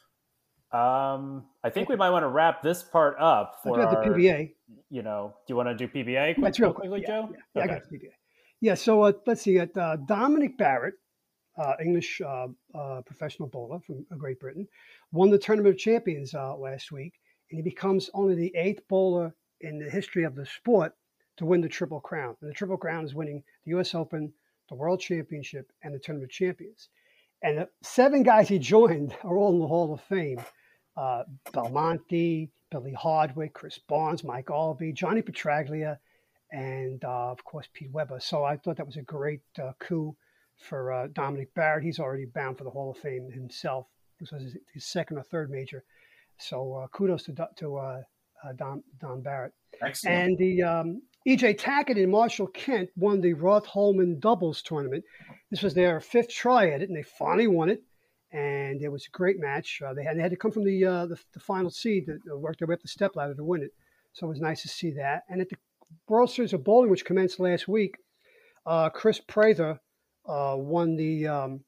Um, 0.72 1.46
I 1.64 1.70
think 1.70 1.88
we 1.90 1.96
might 1.96 2.10
want 2.10 2.24
to 2.24 2.28
wrap 2.28 2.62
this 2.62 2.84
part 2.84 3.16
up 3.20 3.60
for 3.64 3.76
do 3.78 3.82
have 3.82 3.92
the 3.92 3.98
PBA. 3.98 4.54
you 4.90 5.04
know, 5.04 5.34
do 5.48 5.52
you 5.54 5.56
want 5.56 5.70
to 5.70 5.76
do 5.76 5.88
PBA 5.88 6.36
quick, 6.36 6.44
That's 6.44 6.60
real 6.60 6.74
quickly, 6.74 7.00
quick. 7.00 7.08
Joe? 7.08 7.30
Yeah, 7.32 7.38
yeah, 7.56 7.64
I 7.64 7.68
got 7.68 7.82
the 7.90 7.98
PBA. 7.98 8.10
Yeah. 8.62 8.74
So 8.74 9.04
uh, 9.04 9.14
let's 9.26 9.42
see. 9.42 9.58
At 9.60 9.76
uh, 9.78 9.96
Dominic 10.06 10.58
Barrett, 10.58 10.96
uh, 11.58 11.74
English 11.82 12.22
uh, 12.22 12.48
uh, 12.74 13.02
professional 13.02 13.48
bowler 13.48 13.80
from 13.80 14.06
uh, 14.12 14.16
Great 14.16 14.40
Britain, 14.40 14.68
won 15.12 15.30
the 15.30 15.38
Tournament 15.38 15.76
of 15.76 15.80
Champions 15.80 16.34
uh, 16.34 16.56
last 16.56 16.92
week, 16.92 17.14
and 17.50 17.58
he 17.58 17.64
becomes 17.64 18.10
only 18.14 18.36
the 18.36 18.54
eighth 18.56 18.88
bowler 18.88 19.34
in 19.62 19.80
the 19.80 19.90
history 19.90 20.24
of 20.24 20.36
the 20.36 20.46
sport 20.46 20.94
to 21.38 21.46
win 21.46 21.62
the 21.62 21.70
Triple 21.70 22.00
Crown. 22.00 22.36
And 22.42 22.50
the 22.50 22.54
Triple 22.54 22.78
Crown 22.78 23.06
is 23.06 23.16
winning 23.16 23.44
the 23.64 23.72
U.S. 23.72 23.96
Open, 23.96 24.34
the 24.70 24.76
World 24.76 25.00
Championship, 25.00 25.72
and 25.84 25.94
the 25.94 26.00
Tournament 26.00 26.32
of 26.32 26.36
Champions. 26.36 26.90
And 27.42 27.60
the 27.60 27.70
seven 27.84 28.24
guys 28.24 28.48
he 28.48 28.60
joined 28.60 29.16
are 29.24 29.38
all 29.38 29.54
in 29.54 29.60
the 29.60 29.68
Hall 29.68 29.94
of 29.94 30.02
Fame. 30.02 30.40
Uh, 30.98 31.24
Belmonte, 31.52 32.50
Billy 32.72 32.94
Hardwick, 32.94 33.54
Chris 33.54 33.78
Barnes, 33.78 34.24
Mike 34.24 34.48
Aulby, 34.48 34.94
Johnny 34.94 35.22
Petraglia, 35.22 35.98
and 36.52 37.04
uh, 37.04 37.32
of 37.32 37.44
course 37.44 37.68
Pete 37.74 37.92
Weber. 37.92 38.20
So 38.22 38.46
I 38.46 38.56
thought 38.56 38.78
that 38.78 38.86
was 38.86 38.96
a 38.96 39.02
great 39.02 39.42
uh, 39.62 39.74
coup 39.80 40.16
for 40.58 40.92
uh, 40.92 41.08
Dominic 41.14 41.54
Barrett. 41.54 41.84
He's 41.84 42.00
already 42.00 42.26
bound 42.26 42.58
for 42.58 42.64
the 42.64 42.70
Hall 42.70 42.92
of 42.92 42.98
Fame 42.98 43.30
himself. 43.32 43.88
This 44.20 44.32
was 44.32 44.44
his, 44.44 44.58
his 44.74 44.86
second 44.86 45.18
or 45.18 45.24
third 45.24 45.50
major. 45.50 45.84
So 46.38 46.74
uh, 46.74 46.88
kudos 46.88 47.24
to 47.24 47.50
to 47.58 47.78
uh, 47.78 48.02
uh, 48.44 48.54
Don 48.54 48.84
Don 49.00 49.22
Barrett. 49.22 49.54
Excellent. 49.82 50.16
And 50.16 50.38
the 50.38 50.64
um, 50.64 51.02
EJ 51.28 51.60
Tackett 51.60 52.02
and 52.02 52.12
Marshall 52.12 52.48
Kent 52.48 52.90
won 52.96 53.22
the 53.22 53.34
Roth 53.34 53.66
Holman 53.66 54.20
doubles 54.20 54.62
tournament. 54.62 55.04
This 55.50 55.64
was 55.64 55.74
their 55.74 56.00
fifth 56.00 56.30
try 56.30 56.70
at 56.70 56.82
it, 56.82 56.90
and 56.90 56.98
they 56.98 57.04
finally 57.04 57.48
won 57.48 57.70
it. 57.70 57.84
And 58.32 58.82
it 58.82 58.90
was 58.90 59.06
a 59.06 59.18
great 59.18 59.40
match. 59.40 59.82
Uh, 59.86 59.94
they 59.94 60.04
had 60.04 60.18
they 60.18 60.22
had 60.22 60.32
to 60.32 60.38
come 60.38 60.52
from 60.52 60.66
the 60.66 60.86
uh, 60.86 61.06
the, 61.06 61.20
the 61.34 61.40
final 61.40 61.70
seed 61.70 62.06
that 62.08 62.20
uh, 62.32 62.38
worked 62.38 62.60
their 62.60 62.68
way 62.68 62.76
up 62.76 62.82
the 62.82 62.88
step 62.88 63.16
ladder 63.16 63.34
to 63.34 63.44
win 63.44 63.64
it. 63.64 63.72
So 64.14 64.28
it 64.28 64.30
was 64.30 64.42
nice 64.42 64.62
to 64.62 64.68
see 64.68 64.92
that. 64.92 65.24
And 65.30 65.42
at 65.42 65.50
the 65.50 65.58
World 66.08 66.30
Series 66.30 66.54
of 66.54 66.64
Bowling, 66.64 66.90
which 66.90 67.06
commenced 67.06 67.40
last 67.40 67.68
week, 67.68 67.98
uh, 68.66 68.90
Chris 68.90 69.20
Prather 69.20 69.80
uh, 70.28 70.56
won 70.58 70.96
the 70.96 71.28
um, 71.28 71.64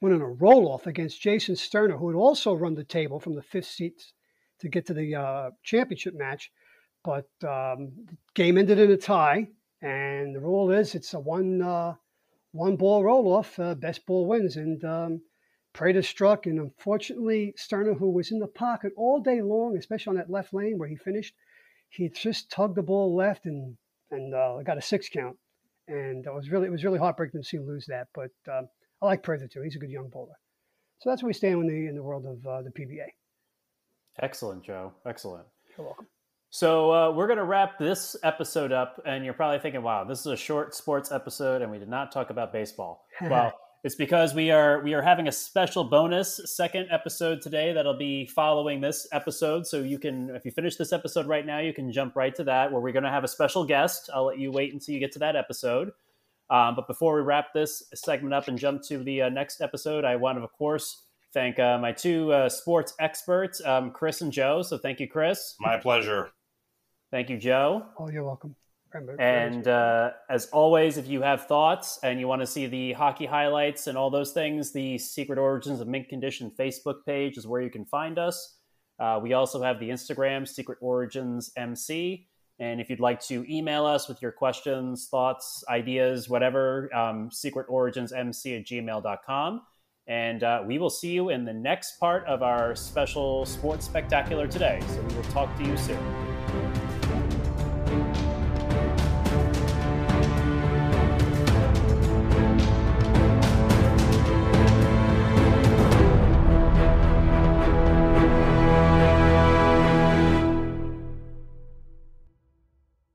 won 0.00 0.12
in 0.12 0.20
a 0.20 0.28
roll 0.28 0.70
off 0.70 0.86
against 0.86 1.20
Jason 1.20 1.56
Sterner, 1.56 1.96
who 1.96 2.08
had 2.08 2.16
also 2.16 2.54
run 2.54 2.74
the 2.74 2.84
table 2.84 3.20
from 3.20 3.34
the 3.34 3.42
fifth 3.42 3.68
seat 3.68 4.12
to 4.60 4.68
get 4.68 4.86
to 4.86 4.94
the 4.94 5.14
uh, 5.14 5.50
championship 5.62 6.14
match. 6.14 6.50
But 7.04 7.28
um, 7.44 7.92
the 8.06 8.16
game 8.34 8.58
ended 8.58 8.78
in 8.78 8.90
a 8.90 8.96
tie, 8.96 9.48
and 9.80 10.34
the 10.34 10.40
rule 10.40 10.70
is 10.72 10.94
it's 10.94 11.14
a 11.14 11.20
one 11.20 11.62
uh, 11.62 11.94
one 12.52 12.76
ball 12.76 13.04
roll 13.04 13.32
off. 13.32 13.58
Uh, 13.58 13.74
best 13.74 14.04
ball 14.06 14.26
wins, 14.26 14.56
and 14.56 14.84
um, 14.84 15.22
Prather 15.72 16.02
struck, 16.02 16.46
and 16.46 16.58
unfortunately 16.58 17.54
Sterner, 17.56 17.94
who 17.94 18.10
was 18.10 18.32
in 18.32 18.38
the 18.38 18.46
pocket 18.46 18.92
all 18.96 19.20
day 19.20 19.42
long, 19.42 19.76
especially 19.76 20.10
on 20.10 20.16
that 20.16 20.30
left 20.30 20.52
lane 20.52 20.78
where 20.78 20.88
he 20.88 20.96
finished, 20.96 21.34
he 21.88 22.08
just 22.08 22.50
tugged 22.50 22.76
the 22.76 22.82
ball 22.82 23.14
left 23.14 23.44
and 23.44 23.76
and 24.10 24.34
uh, 24.34 24.62
got 24.62 24.78
a 24.78 24.82
six 24.82 25.08
count, 25.08 25.36
and 25.88 26.26
it 26.26 26.34
was 26.34 26.50
really 26.50 26.66
it 26.66 26.72
was 26.72 26.84
really 26.84 26.98
heartbreaking 26.98 27.42
to 27.42 27.46
see 27.46 27.56
him 27.56 27.66
lose 27.66 27.86
that. 27.86 28.08
But 28.14 28.30
um, 28.52 28.68
I 29.02 29.06
like 29.06 29.22
Prather 29.22 29.48
too; 29.48 29.62
he's 29.62 29.76
a 29.76 29.78
good 29.78 29.90
young 29.90 30.08
bowler. 30.08 30.34
So 31.00 31.10
that's 31.10 31.22
where 31.22 31.28
we 31.28 31.34
stand 31.34 31.60
in 31.60 31.66
the 31.66 31.88
in 31.88 31.94
the 31.94 32.02
world 32.02 32.26
of 32.26 32.46
uh, 32.46 32.62
the 32.62 32.70
PBA. 32.70 33.06
Excellent, 34.20 34.64
Joe. 34.64 34.94
Excellent. 35.06 35.46
You're 35.76 35.86
welcome. 35.86 36.06
So 36.50 36.90
uh, 36.92 37.10
we're 37.12 37.26
going 37.26 37.38
to 37.38 37.44
wrap 37.44 37.78
this 37.78 38.16
episode 38.22 38.72
up, 38.72 39.00
and 39.04 39.24
you're 39.24 39.34
probably 39.34 39.58
thinking, 39.58 39.82
"Wow, 39.82 40.04
this 40.04 40.20
is 40.20 40.26
a 40.26 40.36
short 40.36 40.74
sports 40.74 41.12
episode, 41.12 41.62
and 41.62 41.70
we 41.70 41.78
did 41.78 41.88
not 41.88 42.12
talk 42.12 42.30
about 42.30 42.52
baseball." 42.52 43.06
well, 43.20 43.52
it's 43.86 43.94
because 43.94 44.34
we 44.34 44.50
are 44.50 44.80
we 44.80 44.94
are 44.94 45.00
having 45.00 45.28
a 45.28 45.32
special 45.32 45.84
bonus 45.84 46.40
second 46.44 46.88
episode 46.90 47.40
today 47.40 47.72
that'll 47.72 47.96
be 47.96 48.26
following 48.26 48.80
this 48.80 49.06
episode. 49.12 49.64
So 49.64 49.80
you 49.80 49.96
can, 49.96 50.28
if 50.30 50.44
you 50.44 50.50
finish 50.50 50.74
this 50.74 50.92
episode 50.92 51.28
right 51.28 51.46
now, 51.46 51.60
you 51.60 51.72
can 51.72 51.92
jump 51.92 52.16
right 52.16 52.34
to 52.34 52.42
that 52.42 52.72
where 52.72 52.80
we're 52.80 52.90
going 52.90 53.04
to 53.04 53.10
have 53.10 53.22
a 53.22 53.28
special 53.28 53.64
guest. 53.64 54.10
I'll 54.12 54.24
let 54.24 54.40
you 54.40 54.50
wait 54.50 54.72
until 54.72 54.92
you 54.92 54.98
get 54.98 55.12
to 55.12 55.20
that 55.20 55.36
episode. 55.36 55.92
Um, 56.50 56.74
but 56.74 56.88
before 56.88 57.14
we 57.14 57.20
wrap 57.20 57.54
this 57.54 57.84
segment 57.94 58.34
up 58.34 58.48
and 58.48 58.58
jump 58.58 58.82
to 58.88 59.04
the 59.04 59.22
uh, 59.22 59.28
next 59.28 59.60
episode, 59.60 60.04
I 60.04 60.16
want 60.16 60.38
to, 60.38 60.42
of 60.42 60.52
course, 60.54 61.04
thank 61.32 61.60
uh, 61.60 61.78
my 61.78 61.92
two 61.92 62.32
uh, 62.32 62.48
sports 62.48 62.92
experts, 62.98 63.64
um, 63.64 63.92
Chris 63.92 64.20
and 64.20 64.32
Joe. 64.32 64.62
So 64.62 64.78
thank 64.78 64.98
you, 64.98 65.06
Chris. 65.06 65.54
My 65.60 65.76
pleasure. 65.76 66.32
Thank 67.12 67.30
you, 67.30 67.38
Joe. 67.38 67.86
Oh, 68.00 68.10
you're 68.10 68.24
welcome. 68.24 68.56
And 69.18 69.66
uh, 69.68 70.10
as 70.28 70.46
always, 70.46 70.96
if 70.96 71.06
you 71.06 71.22
have 71.22 71.46
thoughts 71.46 71.98
and 72.02 72.20
you 72.20 72.28
want 72.28 72.42
to 72.42 72.46
see 72.46 72.66
the 72.66 72.92
hockey 72.92 73.26
highlights 73.26 73.86
and 73.86 73.96
all 73.96 74.10
those 74.10 74.32
things, 74.32 74.72
the 74.72 74.98
Secret 74.98 75.38
Origins 75.38 75.80
of 75.80 75.88
Mint 75.88 76.08
Condition 76.08 76.52
Facebook 76.58 77.04
page 77.04 77.36
is 77.36 77.46
where 77.46 77.62
you 77.62 77.70
can 77.70 77.84
find 77.84 78.18
us. 78.18 78.56
Uh, 78.98 79.20
we 79.22 79.32
also 79.32 79.62
have 79.62 79.78
the 79.78 79.90
Instagram, 79.90 80.48
Secret 80.48 80.78
Origins 80.80 81.50
MC. 81.56 82.26
And 82.58 82.80
if 82.80 82.88
you'd 82.88 83.00
like 83.00 83.20
to 83.26 83.44
email 83.52 83.84
us 83.84 84.08
with 84.08 84.22
your 84.22 84.32
questions, 84.32 85.08
thoughts, 85.10 85.62
ideas, 85.68 86.28
whatever, 86.28 86.94
um, 86.94 87.28
secretoriginsmc 87.30 88.60
at 88.60 88.66
gmail.com. 88.66 89.62
And 90.06 90.42
uh, 90.42 90.62
we 90.64 90.78
will 90.78 90.90
see 90.90 91.10
you 91.10 91.30
in 91.30 91.44
the 91.44 91.52
next 91.52 91.98
part 91.98 92.24
of 92.26 92.42
our 92.42 92.74
special 92.76 93.44
sports 93.44 93.84
spectacular 93.84 94.46
today. 94.46 94.80
So 94.88 95.02
we 95.02 95.14
will 95.14 95.24
talk 95.24 95.54
to 95.58 95.64
you 95.64 95.76
soon. 95.76 96.35